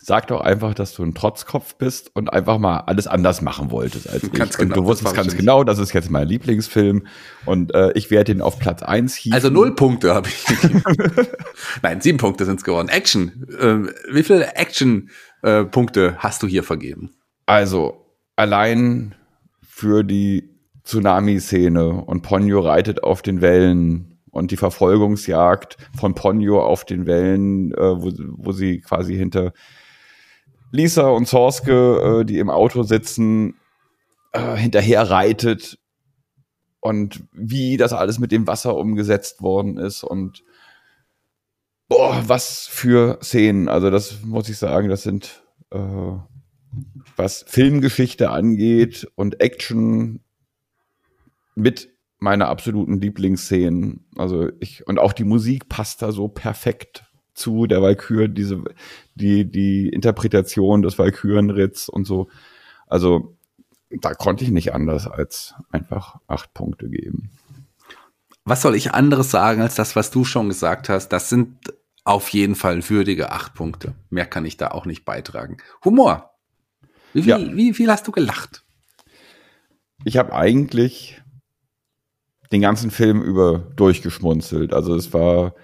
[0.00, 4.08] Sag doch einfach, dass du ein Trotzkopf bist und einfach mal alles anders machen wolltest
[4.08, 4.58] als Ganz ich.
[4.58, 7.06] genau, und du das wusstest ganz genau, das ist jetzt mein Lieblingsfilm
[7.46, 9.34] und äh, ich werde ihn auf Platz eins hieven.
[9.34, 10.44] Also null Punkte habe ich.
[10.46, 10.82] gegeben.
[11.82, 12.88] Nein, sieben Punkte sind's geworden.
[12.88, 13.46] Action.
[13.60, 17.10] Ähm, wie viele Action-Punkte hast du hier vergeben?
[17.46, 19.16] Also allein
[19.68, 20.48] für die
[20.84, 27.72] Tsunami-Szene und Ponyo reitet auf den Wellen und die Verfolgungsjagd von Ponyo auf den Wellen,
[27.72, 29.52] äh, wo, wo sie quasi hinter
[30.70, 33.54] Lisa und Sorske, äh, die im Auto sitzen,
[34.32, 35.78] äh, hinterher reitet
[36.80, 40.44] und wie das alles mit dem Wasser umgesetzt worden ist und
[41.88, 43.68] boah, was für Szenen.
[43.68, 46.18] Also das muss ich sagen, das sind äh,
[47.16, 50.20] was Filmgeschichte angeht und Action
[51.54, 51.88] mit
[52.18, 54.06] meiner absoluten Lieblingsszenen.
[54.16, 57.07] Also ich, und auch die Musik passt da so perfekt
[57.38, 58.62] zu der Walküre, diese,
[59.14, 62.28] die, die Interpretation des Walkürenritts und so.
[62.86, 63.36] Also
[63.90, 67.30] da konnte ich nicht anders als einfach acht Punkte geben.
[68.44, 71.08] Was soll ich anderes sagen als das, was du schon gesagt hast?
[71.10, 71.56] Das sind
[72.04, 73.94] auf jeden Fall würdige acht Punkte.
[74.08, 75.58] Mehr kann ich da auch nicht beitragen.
[75.84, 76.30] Humor.
[77.12, 77.56] Wie viel, Ja.
[77.56, 78.64] wie viel hast du gelacht?
[80.04, 81.20] Ich habe eigentlich
[82.52, 84.72] den ganzen Film über durchgeschmunzelt.
[84.72, 85.54] Also es war,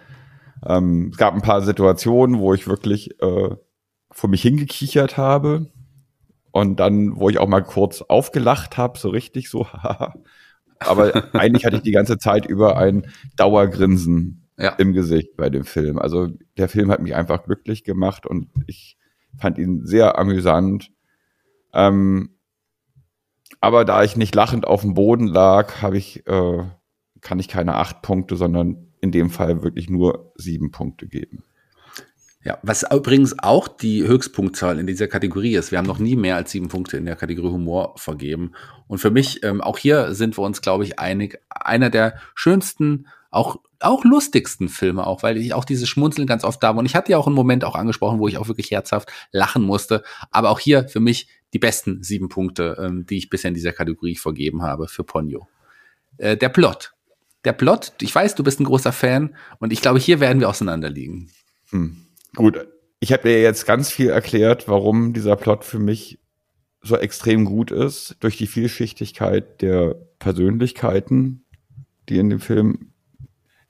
[0.66, 3.56] ähm, es gab ein paar Situationen, wo ich wirklich äh,
[4.10, 5.70] vor mich hingekichert habe
[6.52, 9.66] und dann, wo ich auch mal kurz aufgelacht habe, so richtig so.
[9.72, 10.14] haha.
[10.80, 13.06] Aber eigentlich hatte ich die ganze Zeit über ein
[13.36, 14.70] Dauergrinsen Ja.
[14.74, 15.98] im Gesicht bei dem Film.
[15.98, 18.98] Also der Film hat mich einfach glücklich gemacht und ich
[19.38, 20.90] fand ihn sehr amüsant.
[21.72, 22.30] Ähm,
[23.60, 26.64] aber da ich nicht lachend auf dem Boden lag, habe ich, äh,
[27.20, 31.44] kann ich keine acht Punkte, sondern in dem Fall wirklich nur sieben Punkte geben.
[32.42, 35.70] Ja, was übrigens auch die Höchstpunktzahl in dieser Kategorie ist.
[35.70, 38.52] Wir haben noch nie mehr als sieben Punkte in der Kategorie Humor vergeben.
[38.86, 43.06] Und für mich, ähm, auch hier sind wir uns, glaube ich, einig, einer der schönsten,
[43.30, 46.78] auch, auch lustigsten Filme auch, weil ich auch dieses Schmunzeln ganz oft da war.
[46.78, 49.62] Und ich hatte ja auch einen Moment auch angesprochen, wo ich auch wirklich herzhaft lachen
[49.62, 50.02] musste.
[50.30, 53.72] Aber auch hier für mich die besten sieben Punkte, ähm, die ich bisher in dieser
[53.72, 55.46] Kategorie vergeben habe für Ponyo.
[56.18, 56.93] Äh, der Plot.
[57.44, 60.48] Der Plot, ich weiß, du bist ein großer Fan und ich glaube, hier werden wir
[60.48, 61.30] auseinanderliegen.
[61.70, 62.06] Hm.
[62.34, 62.66] Gut,
[63.00, 66.18] ich habe dir jetzt ganz viel erklärt, warum dieser Plot für mich
[66.80, 71.44] so extrem gut ist, durch die Vielschichtigkeit der Persönlichkeiten,
[72.08, 72.92] die in dem Film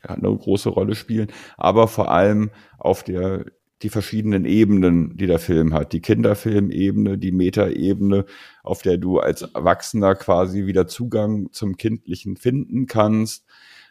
[0.02, 3.46] ja, eine große Rolle spielen, aber vor allem auf der
[3.85, 5.93] die verschiedenen Ebenen, die der Film hat.
[5.93, 8.24] Die Kinderfilmebene, die Metaebene,
[8.62, 13.44] auf der du als Erwachsener quasi wieder Zugang zum Kindlichen finden kannst,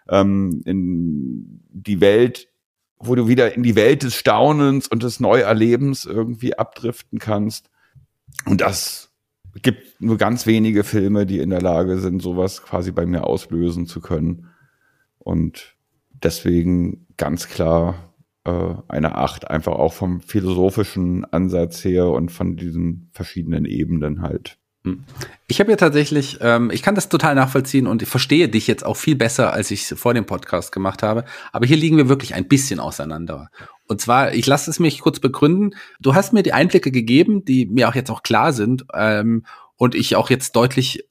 [0.09, 2.49] ähm, in die Welt,
[2.97, 7.69] wo du wieder in die Welt des Staunens und des Neuerlebens irgendwie abdriften kannst.
[8.45, 9.11] Und das
[9.61, 13.85] gibt nur ganz wenige Filme, die in der Lage sind, sowas quasi bei mir auslösen
[13.85, 14.47] zu können.
[15.19, 15.75] Und
[16.11, 18.12] deswegen ganz klar
[18.45, 24.57] äh, eine Acht, einfach auch vom philosophischen Ansatz her und von diesen verschiedenen Ebenen halt.
[25.47, 28.85] Ich habe ja tatsächlich, ähm, ich kann das total nachvollziehen und ich verstehe dich jetzt
[28.85, 31.23] auch viel besser, als ich es vor dem Podcast gemacht habe.
[31.53, 33.49] Aber hier liegen wir wirklich ein bisschen auseinander.
[33.87, 35.75] Und zwar, ich lasse es mich kurz begründen.
[36.01, 39.45] Du hast mir die Einblicke gegeben, die mir auch jetzt auch klar sind ähm,
[39.77, 41.07] und ich auch jetzt deutlich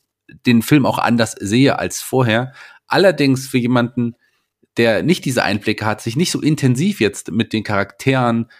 [0.46, 2.52] den Film auch anders sehe als vorher.
[2.86, 4.16] Allerdings für jemanden,
[4.76, 8.50] der nicht diese Einblicke hat, sich nicht so intensiv jetzt mit den Charakteren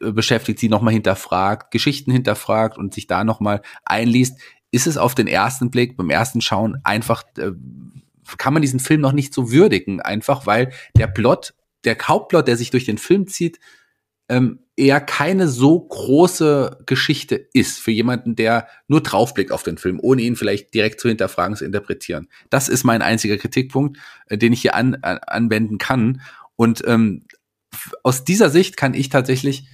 [0.00, 4.38] äh, beschäftigt, sie nochmal hinterfragt, Geschichten hinterfragt und sich da nochmal einliest,
[4.70, 7.52] ist es auf den ersten Blick, beim ersten Schauen einfach, äh,
[8.38, 11.54] kann man diesen Film noch nicht so würdigen, einfach weil der Plot,
[11.84, 13.60] der Hauptplot, der sich durch den Film zieht,
[14.28, 20.00] ähm, eher keine so große Geschichte ist für jemanden, der nur draufblickt auf den Film,
[20.00, 22.28] ohne ihn vielleicht direkt zu hinterfragen, zu interpretieren.
[22.50, 26.20] Das ist mein einziger Kritikpunkt, äh, den ich hier an, an, anwenden kann.
[26.56, 27.24] Und ähm,
[28.02, 29.68] aus dieser Sicht kann ich tatsächlich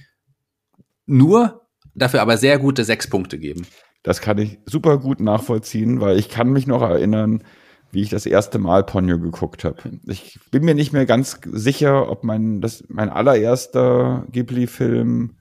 [1.05, 3.65] nur dafür aber sehr gute sechs Punkte geben.
[4.03, 7.43] Das kann ich super gut nachvollziehen, weil ich kann mich noch erinnern,
[7.91, 9.77] wie ich das erste Mal Ponyo geguckt habe.
[10.07, 15.35] Ich bin mir nicht mehr ganz sicher, ob mein, das, mein allererster Ghibli-Film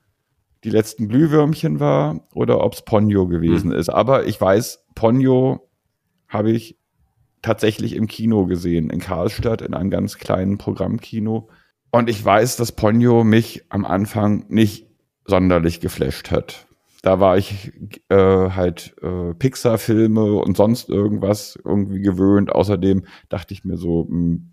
[0.64, 3.78] die letzten Glühwürmchen war oder ob es Ponyo gewesen Hm.
[3.78, 3.88] ist.
[3.88, 5.68] Aber ich weiß, Ponyo
[6.28, 6.76] habe ich
[7.42, 11.48] tatsächlich im Kino gesehen, in Karlstadt, in einem ganz kleinen Programmkino.
[11.90, 14.86] Und ich weiß, dass Ponyo mich am Anfang nicht
[15.24, 16.66] sonderlich geflasht hat.
[17.02, 17.72] Da war ich
[18.10, 18.14] äh,
[18.50, 22.52] halt äh, Pixar-Filme und sonst irgendwas irgendwie gewöhnt.
[22.52, 24.52] Außerdem dachte ich mir so, hm,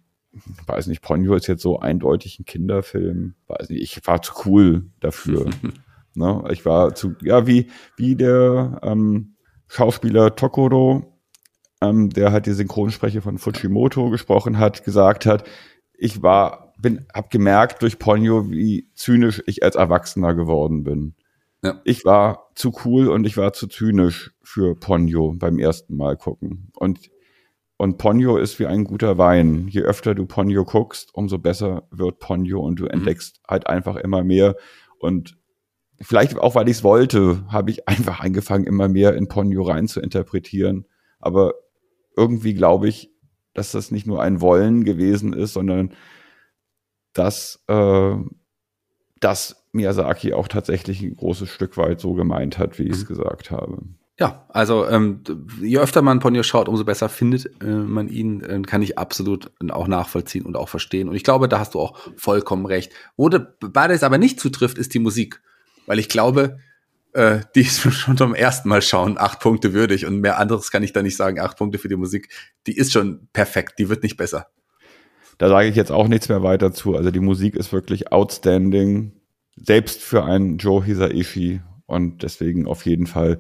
[0.66, 3.36] weiß nicht, Ponyo ist jetzt so eindeutig ein Kinderfilm.
[3.48, 5.50] Weiß nicht, ich war zu cool dafür.
[6.14, 6.44] ne?
[6.52, 9.36] Ich war zu, ja, wie, wie der ähm,
[9.68, 11.20] Schauspieler Tokoro,
[11.82, 15.44] ähm, der halt die Synchronsprecher von Fujimoto gesprochen hat, gesagt hat,
[15.94, 21.16] ich war, bin, hab gemerkt durch Ponyo, wie zynisch ich als Erwachsener geworden bin.
[21.64, 21.82] Ja.
[21.86, 26.72] Ich war zu cool und ich war zu zynisch für Ponyo beim ersten Mal gucken.
[26.76, 27.10] Und,
[27.78, 29.68] und Ponyo ist wie ein guter Wein.
[29.68, 34.24] Je öfter du Ponyo guckst, umso besser wird Ponyo und du entdeckst halt einfach immer
[34.24, 34.56] mehr.
[35.00, 35.38] Und
[36.00, 39.88] vielleicht auch, weil ich es wollte, habe ich einfach angefangen, immer mehr in Ponyo rein
[39.88, 40.86] zu interpretieren.
[41.20, 41.54] Aber
[42.16, 43.12] irgendwie glaube ich,
[43.54, 45.94] dass das nicht nur ein Wollen gewesen ist, sondern
[47.14, 48.16] dass, äh,
[49.20, 53.52] dass Miyazaki auch tatsächlich ein großes Stück weit so gemeint hat, wie ich es gesagt
[53.52, 53.80] habe.
[54.20, 55.22] Ja, also ähm,
[55.62, 59.52] je öfter man Ponyo schaut, umso besser findet äh, man ihn, äh, kann ich absolut
[59.70, 61.08] auch nachvollziehen und auch verstehen.
[61.08, 62.92] Und ich glaube, da hast du auch vollkommen recht.
[63.16, 65.42] Wo de- beides aber nicht zutrifft, ist die Musik.
[65.86, 66.58] Weil ich glaube,
[67.14, 70.82] äh, die ist schon zum ersten Mal schauen acht Punkte würdig und mehr anderes kann
[70.82, 71.40] ich da nicht sagen.
[71.40, 72.30] Acht Punkte für die Musik,
[72.66, 74.48] die ist schon perfekt, die wird nicht besser.
[75.38, 76.96] Da sage ich jetzt auch nichts mehr weiter zu.
[76.96, 79.12] Also die Musik ist wirklich outstanding,
[79.56, 83.40] selbst für einen Joe Hisaishi und deswegen auf jeden Fall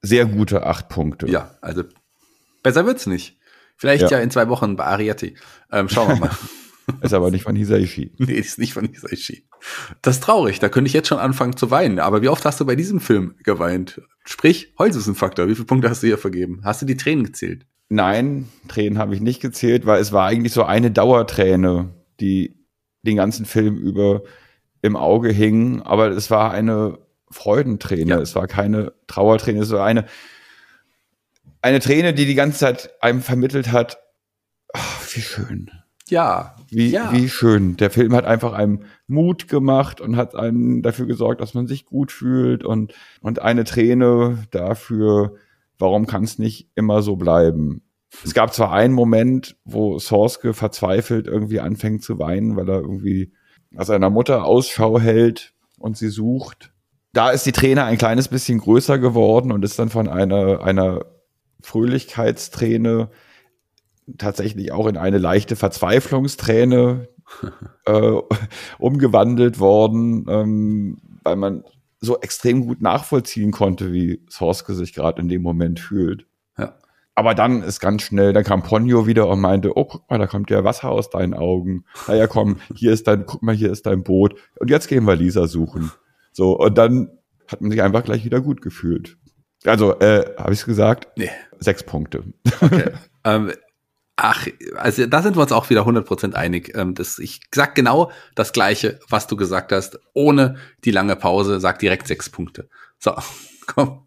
[0.00, 1.28] sehr gute acht Punkte.
[1.28, 1.82] Ja, also
[2.62, 3.38] besser wird's nicht.
[3.76, 4.18] Vielleicht ja, Ja.
[4.20, 5.36] in zwei Wochen bei Ariati.
[5.72, 6.30] Ähm, schauen wir mal.
[7.02, 8.12] Ist aber nicht von Hisaishi.
[8.18, 9.46] Nee, ist nicht von Hisaishi.
[10.00, 11.98] Das ist traurig, da könnte ich jetzt schon anfangen zu weinen.
[11.98, 14.00] Aber wie oft hast du bei diesem Film geweint?
[14.24, 15.48] Sprich, Holz ist ein Faktor.
[15.48, 16.62] Wie viele Punkte hast du hier vergeben?
[16.64, 17.66] Hast du die Tränen gezählt?
[17.88, 21.90] Nein, Tränen habe ich nicht gezählt, weil es war eigentlich so eine Dauerträne,
[22.20, 22.56] die
[23.02, 24.22] den ganzen Film über
[24.82, 25.82] im Auge hing.
[25.82, 26.98] Aber es war eine
[27.30, 28.10] Freudenträne.
[28.10, 28.20] Ja.
[28.20, 29.60] Es war keine Trauerträne.
[29.60, 30.04] Es war eine,
[31.62, 33.98] eine Träne, die die ganze Zeit einem vermittelt hat,
[34.72, 35.70] ach, wie schön.
[36.08, 36.56] Ja.
[36.70, 37.12] Wie, ja.
[37.12, 37.76] wie schön.
[37.76, 41.86] Der Film hat einfach einem Mut gemacht und hat einen dafür gesorgt, dass man sich
[41.86, 45.34] gut fühlt und, und eine Träne dafür,
[45.78, 47.82] warum kann es nicht immer so bleiben.
[48.24, 53.32] Es gab zwar einen Moment, wo Sorske verzweifelt irgendwie anfängt zu weinen, weil er irgendwie
[53.70, 56.72] nach seiner Mutter Ausschau hält und sie sucht.
[57.12, 61.04] Da ist die Träne ein kleines bisschen größer geworden und ist dann von einer, einer
[61.60, 63.10] Fröhlichkeitsträne
[64.16, 67.08] tatsächlich auch in eine leichte Verzweiflungsträne
[67.84, 68.12] äh,
[68.78, 71.64] umgewandelt worden, ähm, weil man
[72.00, 76.26] so extrem gut nachvollziehen konnte, wie Sorske sich gerade in dem Moment fühlt.
[76.56, 76.76] Ja.
[77.14, 80.28] Aber dann ist ganz schnell, dann kam Ponyo wieder und meinte, oh, guck mal, da
[80.28, 81.84] kommt ja Wasser aus deinen Augen.
[82.06, 84.36] Naja, komm, hier ist dein, guck mal, hier ist dein Boot.
[84.60, 85.90] Und jetzt gehen wir Lisa suchen.
[86.32, 87.10] So, und dann
[87.48, 89.16] hat man sich einfach gleich wieder gut gefühlt.
[89.64, 91.08] Also, äh, habe ich gesagt?
[91.16, 91.30] Nee.
[91.58, 92.22] Sechs Punkte.
[92.60, 92.92] Okay.
[93.24, 93.50] ähm,
[94.18, 94.46] ach,
[94.76, 96.72] also da sind wir uns auch wieder 100% einig.
[96.74, 101.60] Ähm, das, ich sag genau das Gleiche, was du gesagt hast, ohne die lange Pause,
[101.60, 102.68] sag direkt sechs Punkte.
[102.98, 103.14] So,
[103.66, 104.04] komm.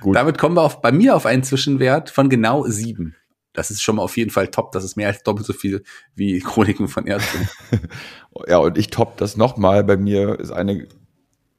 [0.00, 0.16] Gut.
[0.16, 3.14] Damit kommen wir auf, bei mir auf einen Zwischenwert von genau sieben.
[3.52, 4.72] Das ist schon mal auf jeden Fall top.
[4.72, 5.82] Das ist mehr als doppelt so viel
[6.14, 7.48] wie Chroniken von Erdbeben.
[8.46, 9.82] Ja, und ich top das nochmal.
[9.82, 10.86] Bei mir ist eine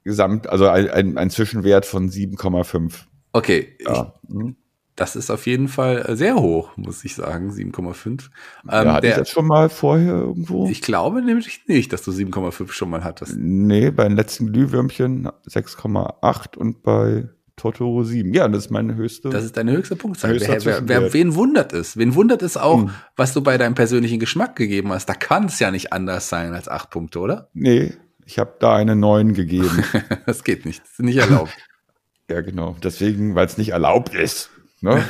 [0.04, 2.94] Gesamt, also ein, ein, ein Zwischenwert von 7,5.
[3.32, 4.14] Okay, Ja.
[4.28, 4.50] Mhm.
[4.50, 4.67] ich,
[4.98, 8.24] das ist auf jeden Fall äh, sehr hoch, muss ich sagen, 7,5.
[8.70, 10.68] ja, Ähm, hatte ich der, das schon mal vorher irgendwo?
[10.68, 13.36] ich glaube nämlich nicht, dass du 7,5 schon mal hattest.
[13.38, 18.34] nee, bei den letzten Glühwürmchen 6,8 und bei Totoro 7.
[18.34, 19.30] Ja, das ist meine höchste.
[19.30, 20.40] Das ist deine höchste Punktzahl.
[20.40, 21.98] Wer, wer, wer, wen wundert es?
[21.98, 22.92] Wen wundert es auch, Hm.
[23.16, 25.08] was du bei deinem persönlichen Geschmack gegeben hast?
[25.08, 27.50] Da kann es ja nicht anders sein als acht Punkte, oder?
[27.54, 27.94] nee,
[28.26, 29.84] ich habe da eine 9 gegeben.
[30.26, 30.82] Das geht nicht.
[30.84, 31.52] Das ist nicht erlaubt.
[32.30, 32.76] ja, genau.
[32.84, 34.50] Deswegen, weil es nicht erlaubt ist.
[34.82, 35.04] Ne?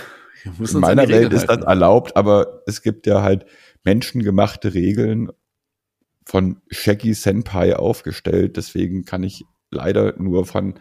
[0.44, 3.46] In meiner Welt ist das erlaubt, aber es gibt ja halt
[3.84, 5.30] menschengemachte Regeln
[6.26, 8.58] von Shaggy Senpai aufgestellt.
[8.58, 10.80] Deswegen kann ich leider nur von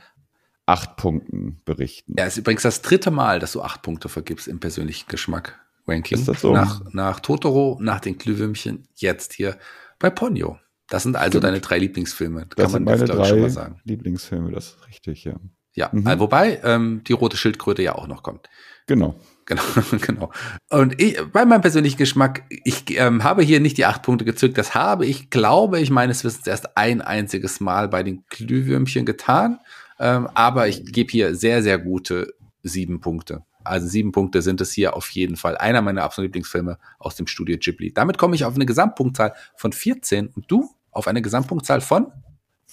[0.67, 2.15] acht Punkten berichten.
[2.19, 5.61] Ja, ist übrigens das dritte Mal, dass du acht Punkte vergibst im persönlichen Geschmack.
[5.89, 6.19] Ranking.
[6.19, 6.53] Ist das so?
[6.53, 9.57] Nach, nach Totoro, nach den Glühwürmchen, jetzt hier
[10.01, 10.59] bei Ponyo.
[10.89, 11.45] Das sind also Stimmt.
[11.45, 12.49] deine drei Lieblingsfilme.
[12.57, 13.81] Das sind meine glaub ich, schon drei mal sagen.
[13.85, 15.37] Lieblingsfilme, das ist richtig, ja.
[15.75, 16.07] Ja, Mhm.
[16.07, 18.49] äh, wobei ähm, die rote Schildkröte ja auch noch kommt.
[18.87, 19.15] Genau.
[19.47, 19.63] Genau,
[20.01, 20.31] genau.
[20.71, 24.59] Und ich, bei meinem persönlichen Geschmack, ich ähm, habe hier nicht die acht Punkte gezückt.
[24.59, 29.61] Das habe ich, glaube ich, meines Wissens erst ein einziges Mal bei den Glühwürmchen getan.
[30.01, 32.35] Ähm, aber ich gebe hier sehr, sehr gute
[32.65, 33.45] sieben Punkte.
[33.63, 35.57] Also sieben Punkte sind es hier auf jeden Fall.
[35.57, 37.93] Einer meiner absoluten Lieblingsfilme aus dem Studio Ghibli.
[37.93, 42.13] Damit komme ich auf eine Gesamtpunktzahl von 14 und du auf eine Gesamtpunktzahl von?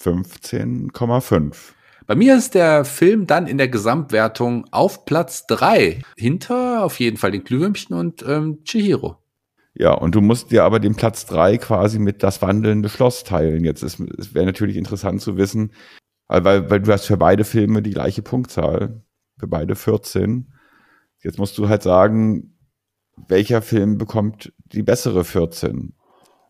[0.00, 1.54] 15,5.
[2.06, 7.16] Bei mir ist der Film dann in der Gesamtwertung auf Platz drei Hinter auf jeden
[7.16, 9.16] Fall den Glühwürmchen und ähm, Chihiro.
[9.74, 13.64] Ja, und du musst dir aber den Platz drei quasi mit das wandelnde Schloss teilen.
[13.64, 15.72] Jetzt ist, es wäre natürlich interessant zu wissen,
[16.28, 19.02] weil, weil, du hast für beide Filme die gleiche Punktzahl,
[19.38, 20.52] für beide 14.
[21.22, 22.56] Jetzt musst du halt sagen,
[23.28, 25.94] welcher Film bekommt die bessere 14?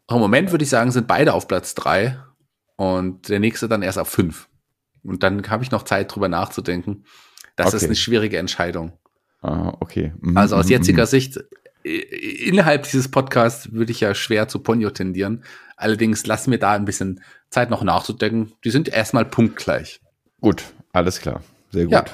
[0.09, 2.19] Auch Im Moment würde ich sagen, sind beide auf Platz drei
[2.77, 4.49] und der nächste dann erst auf fünf.
[5.05, 7.05] Und dann habe ich noch Zeit, drüber nachzudenken.
[7.57, 7.87] Das ist Okay.
[7.87, 8.93] eine schwierige Entscheidung.
[9.43, 10.13] Ah, okay.
[10.21, 11.09] Mhm, Also aus mhm, jetziger mhm.
[11.09, 11.45] Sicht,
[11.85, 15.45] innerhalb dieses Podcasts würde ich ja schwer zu Ponyo tendieren.
[15.77, 17.21] Allerdings lassen wir da ein bisschen
[17.51, 18.53] Zeit noch nachzudenken.
[18.65, 20.01] Die sind erstmal punktgleich.
[20.41, 21.43] Gut, alles klar.
[21.71, 21.93] Sehr gut.
[21.93, 22.05] Ja.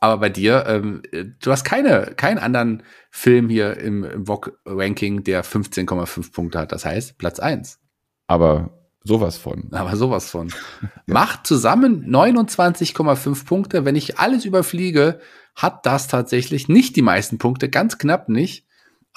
[0.00, 5.22] Aber bei dir, ähm, äh, du hast keine, keinen anderen Film hier im, im VOG-Ranking,
[5.24, 6.72] der 15,5 Punkte hat.
[6.72, 7.78] Das heißt, Platz eins.
[8.26, 9.72] Aber sowas von.
[9.72, 10.52] Aber sowas von.
[11.06, 13.84] Macht zusammen 29,5 Punkte.
[13.84, 15.20] Wenn ich alles überfliege,
[15.54, 18.66] hat das tatsächlich nicht die meisten Punkte, ganz knapp nicht.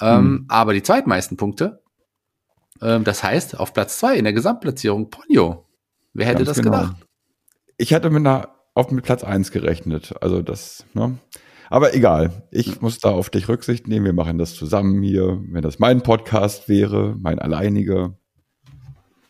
[0.00, 0.44] Ähm, Hm.
[0.48, 1.82] Aber die zweitmeisten Punkte.
[2.82, 5.66] Ähm, das heißt, auf Platz zwei in der Gesamtplatzierung Ponyo.
[6.12, 6.78] Wer hätte Ganz das genau.
[6.78, 6.96] gedacht?
[7.78, 10.14] Ich hatte mit einer, auf mit Platz 1 gerechnet.
[10.20, 11.18] Also das, ne?
[11.68, 12.42] Aber egal.
[12.50, 14.06] Ich muss da auf dich Rücksicht nehmen.
[14.06, 15.42] Wir machen das zusammen hier.
[15.50, 18.16] Wenn das mein Podcast wäre, mein alleiniger,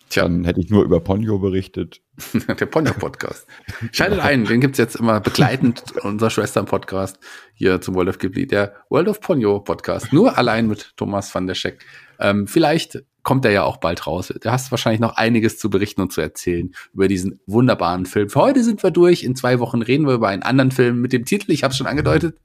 [0.08, 0.22] Tja.
[0.22, 2.00] dann hätte ich nur über Ponyo berichtet.
[2.48, 3.46] Der Ponyo-Podcast.
[3.92, 7.18] Schaltet ein, den gibt's jetzt immer begleitend unser Schwestern-Podcast
[7.54, 10.12] hier zum World of Ghibli, der World of Ponyo-Podcast.
[10.12, 11.84] Nur allein mit Thomas van der Scheck.
[12.18, 14.32] Ähm, vielleicht kommt er ja auch bald raus.
[14.40, 18.30] Du hast wahrscheinlich noch einiges zu berichten und zu erzählen über diesen wunderbaren Film.
[18.30, 19.24] Für heute sind wir durch.
[19.24, 21.78] In zwei Wochen reden wir über einen anderen Film mit dem Titel, ich habe es
[21.78, 22.38] schon angedeutet.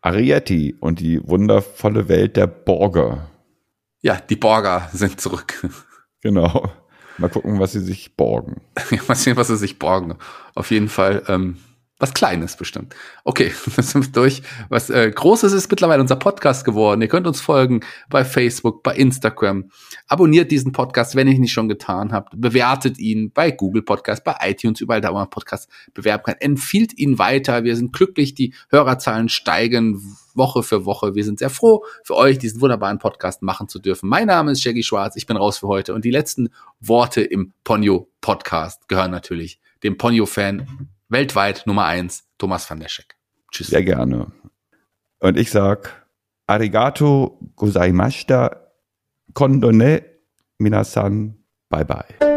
[0.00, 3.30] Arietti und die wundervolle Welt der Borger.
[4.00, 5.66] Ja, die Borger sind zurück.
[6.22, 6.70] Genau.
[7.18, 8.60] Mal gucken, was sie sich borgen.
[9.08, 10.16] Mal sehen, was sie sich borgen.
[10.54, 11.58] Auf jeden Fall ähm,
[12.04, 12.94] was Kleines bestimmt.
[13.22, 14.42] Okay, das sind wir durch.
[14.68, 17.00] Was äh, Großes ist mittlerweile unser Podcast geworden.
[17.00, 17.80] Ihr könnt uns folgen
[18.10, 19.70] bei Facebook, bei Instagram.
[20.08, 22.32] Abonniert diesen Podcast, wenn ihr ihn nicht schon getan habt.
[22.36, 26.36] Bewertet ihn bei Google Podcast, bei iTunes, überall da, wo man Podcast bewerben kann.
[26.40, 27.62] Empfiehlt ihn weiter.
[27.62, 28.34] Wir sind glücklich.
[28.34, 31.14] Die Hörerzahlen steigen Woche für Woche.
[31.14, 34.08] Wir sind sehr froh, für euch diesen wunderbaren Podcast machen zu dürfen.
[34.08, 35.16] Mein Name ist Shaggy Schwarz.
[35.16, 35.94] Ich bin raus für heute.
[35.94, 36.50] Und die letzten
[36.80, 43.16] Worte im Ponyo Podcast gehören natürlich dem Ponyo-Fan weltweit Nummer eins, Thomas van der Scheck.
[43.50, 43.68] Tschüss.
[43.68, 44.32] Sehr gerne.
[45.20, 46.06] Und ich sag
[46.46, 48.60] Arigato gozaimashita.
[49.32, 50.04] Kondone
[50.58, 51.38] minasan.
[51.68, 52.33] Bye bye.